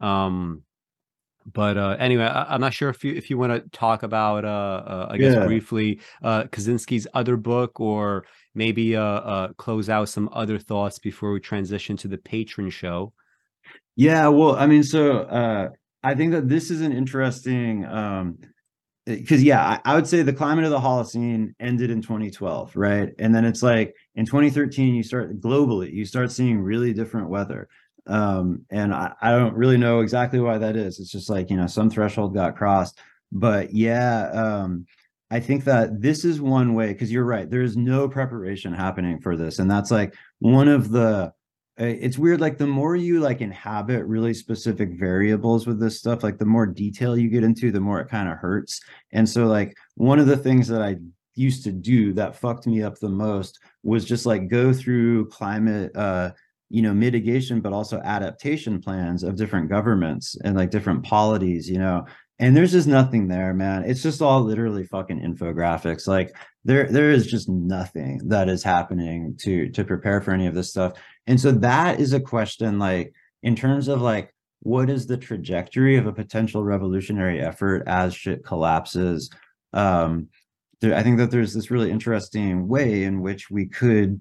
[0.00, 0.62] Um,
[1.50, 4.44] but uh, anyway, I, am not sure if you if you want to talk about
[4.44, 5.46] uh, uh I guess yeah.
[5.46, 11.32] briefly uh Kaczynski's other book or maybe uh, uh close out some other thoughts before
[11.32, 13.12] we transition to the patron show.
[13.96, 15.70] Yeah, well, I mean, so uh,
[16.02, 18.38] I think that this is an interesting um,
[19.06, 23.10] because yeah, I, I, would say the climate of the Holocene ended in 2012, right?
[23.18, 27.68] And then it's like in 2013, you start globally, you start seeing really different weather.
[28.08, 30.98] Um, and I, I don't really know exactly why that is.
[30.98, 32.98] It's just like, you know, some threshold got crossed.
[33.30, 34.86] But yeah, um,
[35.30, 37.48] I think that this is one way because you're right.
[37.48, 39.58] There's no preparation happening for this.
[39.60, 41.32] And that's like one of the
[41.78, 46.38] it's weird like the more you like inhabit really specific variables with this stuff like
[46.38, 48.80] the more detail you get into the more it kind of hurts.
[49.12, 50.96] And so like one of the things that i
[51.34, 55.94] used to do that fucked me up the most was just like go through climate
[55.94, 56.30] uh
[56.70, 61.78] you know mitigation but also adaptation plans of different governments and like different polities you
[61.78, 62.04] know
[62.38, 63.84] and there's just nothing there man.
[63.84, 66.06] It's just all literally fucking infographics.
[66.06, 70.54] Like there there is just nothing that is happening to to prepare for any of
[70.54, 70.92] this stuff.
[71.26, 75.96] And so that is a question like in terms of like what is the trajectory
[75.96, 79.30] of a potential revolutionary effort as shit collapses?
[79.72, 80.28] Um
[80.80, 84.20] there, i think that there's this really interesting way in which we could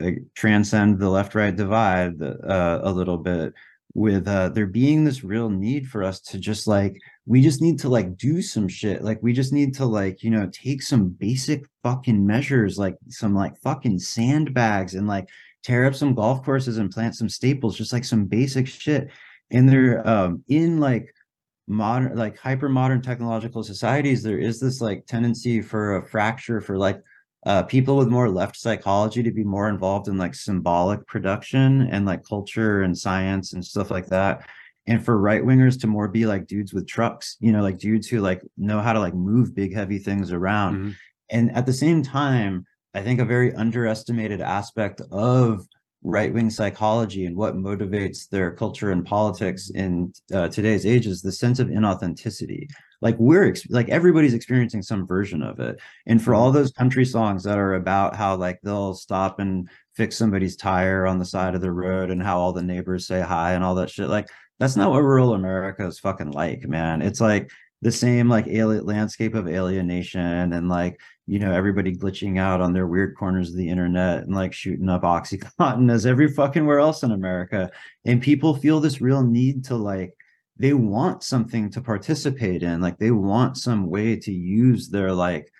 [0.00, 3.52] like, transcend the left right divide uh, a little bit
[3.94, 6.96] with uh there being this real need for us to just like
[7.26, 10.30] we just need to like do some shit like we just need to like you
[10.30, 15.28] know take some basic fucking measures like some like fucking sandbags and like
[15.62, 19.10] tear up some golf courses and plant some staples just like some basic shit.
[19.50, 21.12] And they're um in like
[21.66, 26.76] modern like hyper modern technological societies there is this like tendency for a fracture for
[26.76, 27.00] like
[27.46, 32.04] uh, people with more left psychology to be more involved in like symbolic production and
[32.04, 34.48] like culture and science and stuff like that.
[34.86, 38.08] And for right wingers to more be like dudes with trucks you know like dudes
[38.08, 40.76] who like know how to like move big heavy things around.
[40.76, 40.90] Mm-hmm.
[41.30, 42.64] and at the same time
[42.94, 45.64] i think a very underestimated aspect of
[46.02, 51.22] right wing psychology and what motivates their culture and politics in uh, today's age is
[51.22, 52.66] the sense of inauthenticity
[53.00, 55.80] like we're like everybody's experiencing some version of it.
[56.06, 60.16] And for all those country songs that are about how like they'll stop and fix
[60.16, 63.52] somebody's tire on the side of the road and how all the neighbors say hi
[63.52, 64.28] and all that shit like
[64.58, 67.02] that's not what rural america is fucking like man.
[67.02, 67.50] It's like
[67.82, 72.74] the same like alien landscape of alienation and like you know everybody glitching out on
[72.74, 76.78] their weird corners of the internet and like shooting up oxycontin as every fucking where
[76.78, 77.70] else in america.
[78.04, 80.14] And people feel this real need to like
[80.60, 85.50] they want something to participate in like they want some way to use their like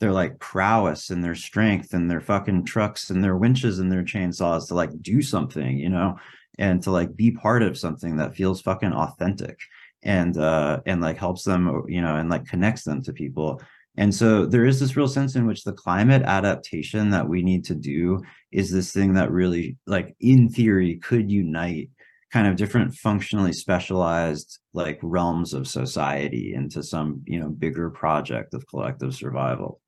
[0.00, 4.02] their like prowess and their strength and their fucking trucks and their winches and their
[4.02, 6.16] chainsaws to like do something you know
[6.58, 9.60] and to like be part of something that feels fucking authentic
[10.02, 13.60] and uh and like helps them you know and like connects them to people.
[13.96, 17.64] And so there is this real sense in which the climate adaptation that we need
[17.64, 18.22] to do
[18.52, 21.90] is this thing that really like in theory could unite
[22.32, 28.54] kind of different functionally specialized like realms of society into some you know bigger project
[28.54, 29.80] of collective survival.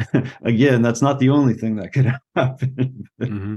[0.42, 2.06] Again that's not the only thing that could
[2.36, 3.04] happen.
[3.20, 3.56] Mm-hmm.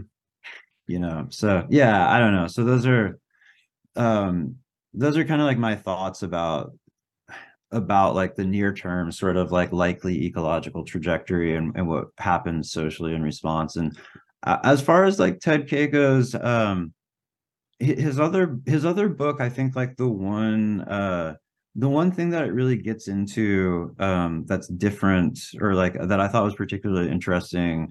[0.87, 2.47] you know so yeah i don't know.
[2.47, 3.19] So those are
[3.95, 4.55] um
[4.93, 6.73] those are kind of like my thoughts about
[7.71, 12.71] about like the near term sort of like likely ecological trajectory and, and what happens
[12.71, 13.77] socially in response.
[13.77, 13.97] And
[14.43, 16.93] uh, as far as like ted K goes um
[17.81, 21.33] his other his other book i think like the one uh
[21.75, 26.27] the one thing that it really gets into um that's different or like that i
[26.27, 27.89] thought was particularly interesting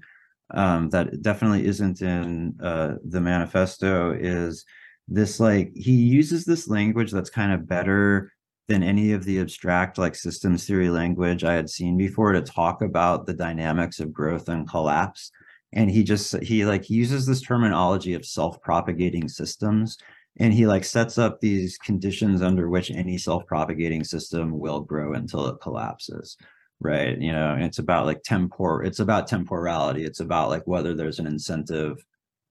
[0.53, 4.65] um that definitely isn't in uh the manifesto is
[5.07, 8.31] this like he uses this language that's kind of better
[8.67, 12.81] than any of the abstract like systems theory language i had seen before to talk
[12.81, 15.31] about the dynamics of growth and collapse
[15.73, 19.97] and he just he like uses this terminology of self-propagating systems
[20.39, 25.47] and he like sets up these conditions under which any self-propagating system will grow until
[25.47, 26.37] it collapses
[26.83, 27.19] right?
[27.21, 30.03] You know and it's about like tempor it's about temporality.
[30.03, 32.03] It's about like whether there's an incentive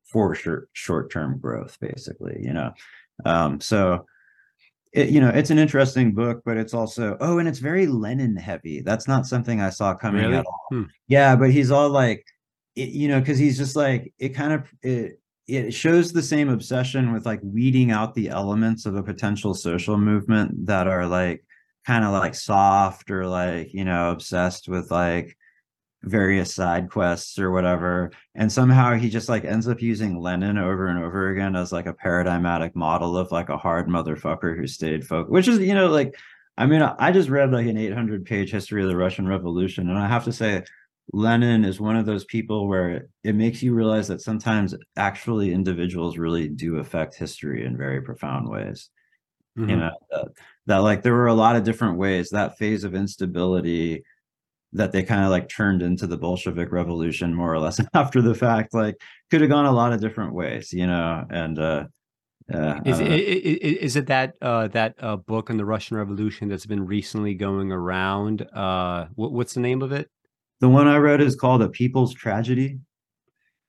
[0.04, 2.72] for short short-term growth basically you know?
[3.24, 4.06] Um so
[4.92, 8.36] it, you know it's an interesting book but it's also oh and it's very lenin
[8.36, 10.36] heavy that's not something i saw coming really?
[10.38, 10.66] at all.
[10.70, 10.82] Hmm.
[11.06, 12.24] yeah but he's all like
[12.76, 16.48] it, you know, because he's just like it kind of it it shows the same
[16.48, 21.44] obsession with like weeding out the elements of a potential social movement that are like
[21.86, 25.36] kind of like soft or like you know obsessed with like
[26.02, 28.10] various side quests or whatever.
[28.34, 31.86] And somehow he just like ends up using lenin over and over again as like
[31.86, 35.88] a paradigmatic model of like a hard motherfucker who stayed focused which is you know
[35.88, 36.16] like
[36.56, 39.98] i mean i just read like an 800 page history of the russian revolution and
[39.98, 40.62] i have to say
[41.12, 46.18] Lenin is one of those people where it makes you realize that sometimes actually individuals
[46.18, 48.90] really do affect history in very profound ways.
[49.58, 49.70] Mm-hmm.
[49.70, 50.28] You know, that,
[50.66, 54.04] that, like there were a lot of different ways that phase of instability
[54.72, 58.34] that they kind of like turned into the Bolshevik revolution more or less after the
[58.34, 58.94] fact, like
[59.30, 61.84] could have gone a lot of different ways, you know, and, uh,
[62.52, 66.66] uh, is, it, is it that uh, that uh, book on the Russian Revolution that's
[66.66, 68.42] been recently going around?
[68.52, 70.10] Uh, what, what's the name of it?
[70.60, 72.78] The one I read is called A People's Tragedy.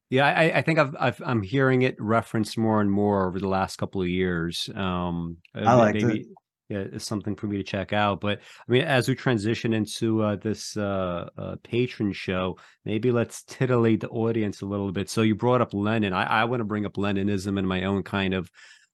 [0.09, 3.47] Yeah, I, I think I've, i am hearing it referenced more and more over the
[3.47, 4.69] last couple of years.
[4.75, 6.25] Um, I like it.
[6.67, 8.21] Yeah, it's something for me to check out.
[8.21, 13.43] But I mean, as we transition into uh, this uh, uh, patron show, maybe let's
[13.43, 15.09] titillate the audience a little bit.
[15.09, 16.13] So you brought up Lenin.
[16.13, 18.49] I, I want to bring up Leninism and my own kind of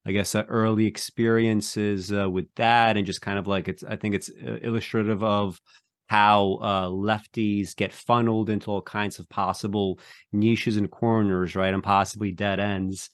[0.07, 3.83] I guess uh, early experiences uh, with that, and just kind of like it's.
[3.83, 5.59] I think it's uh, illustrative of
[6.07, 9.99] how uh, lefties get funneled into all kinds of possible
[10.31, 13.09] niches and corners, right, and possibly dead ends.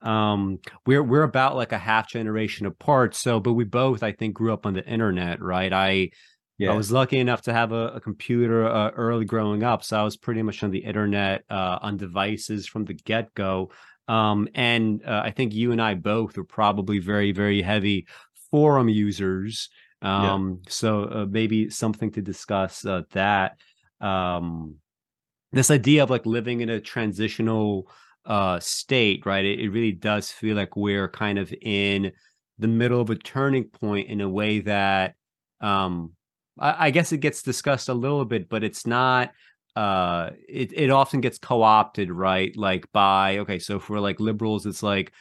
[0.00, 3.14] Um, we're we're about like a half generation apart.
[3.14, 5.72] So, but we both, I think, grew up on the internet, right?
[5.72, 6.10] I
[6.58, 6.72] yeah.
[6.72, 10.04] I was lucky enough to have a, a computer uh, early growing up, so I
[10.04, 13.70] was pretty much on the internet uh, on devices from the get go.
[14.08, 18.06] Um, and uh, I think you and I both were probably very very heavy
[18.50, 19.68] forum users
[20.02, 20.70] um, yeah.
[20.70, 23.58] So uh, maybe something to discuss uh, that.
[24.00, 24.76] Um,
[25.52, 27.90] this idea of like living in a transitional
[28.24, 29.44] uh, state, right?
[29.44, 32.12] It, it really does feel like we're kind of in
[32.58, 35.14] the middle of a turning point in a way that
[35.60, 36.12] um,
[36.58, 39.32] I, I guess it gets discussed a little bit, but it's not
[39.76, 44.82] uh it, it often gets co-opted right like by okay so for like liberals it's
[44.82, 45.12] like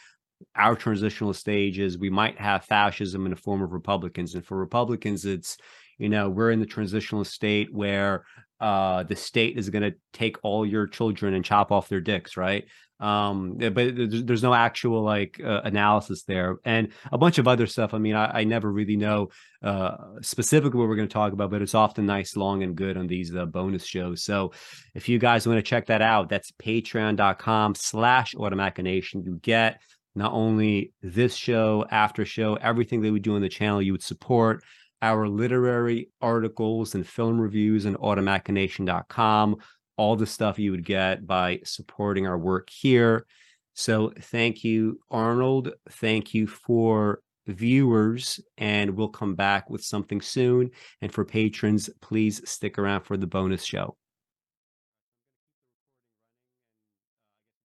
[0.55, 4.35] our transitional stages we might have fascism in the form of republicans.
[4.35, 5.57] And for republicans it's
[5.97, 8.25] you know we're in the transitional state where
[8.59, 12.37] uh the state is going to take all your children and chop off their dicks
[12.37, 12.65] right?
[12.99, 16.55] Um but there's, no actual like uh, analysis there.
[16.63, 19.29] And a bunch of other stuff i mean i, I never really know
[19.61, 22.95] uh specifically what we're going to talk about but it's often nice long and good
[22.97, 24.23] on these uh, bonus shows.
[24.23, 24.53] So
[24.93, 29.81] if you guys want to check that out that's patreon.com slash automachination you get
[30.15, 34.03] not only this show after show everything that we do on the channel you would
[34.03, 34.63] support
[35.01, 39.57] our literary articles and film reviews on automachination.com
[39.97, 43.25] all the stuff you would get by supporting our work here.
[43.73, 45.71] So thank you, Arnold.
[45.91, 50.71] Thank you for viewers, and we'll come back with something soon.
[51.01, 53.95] And for patrons, please stick around for the bonus show.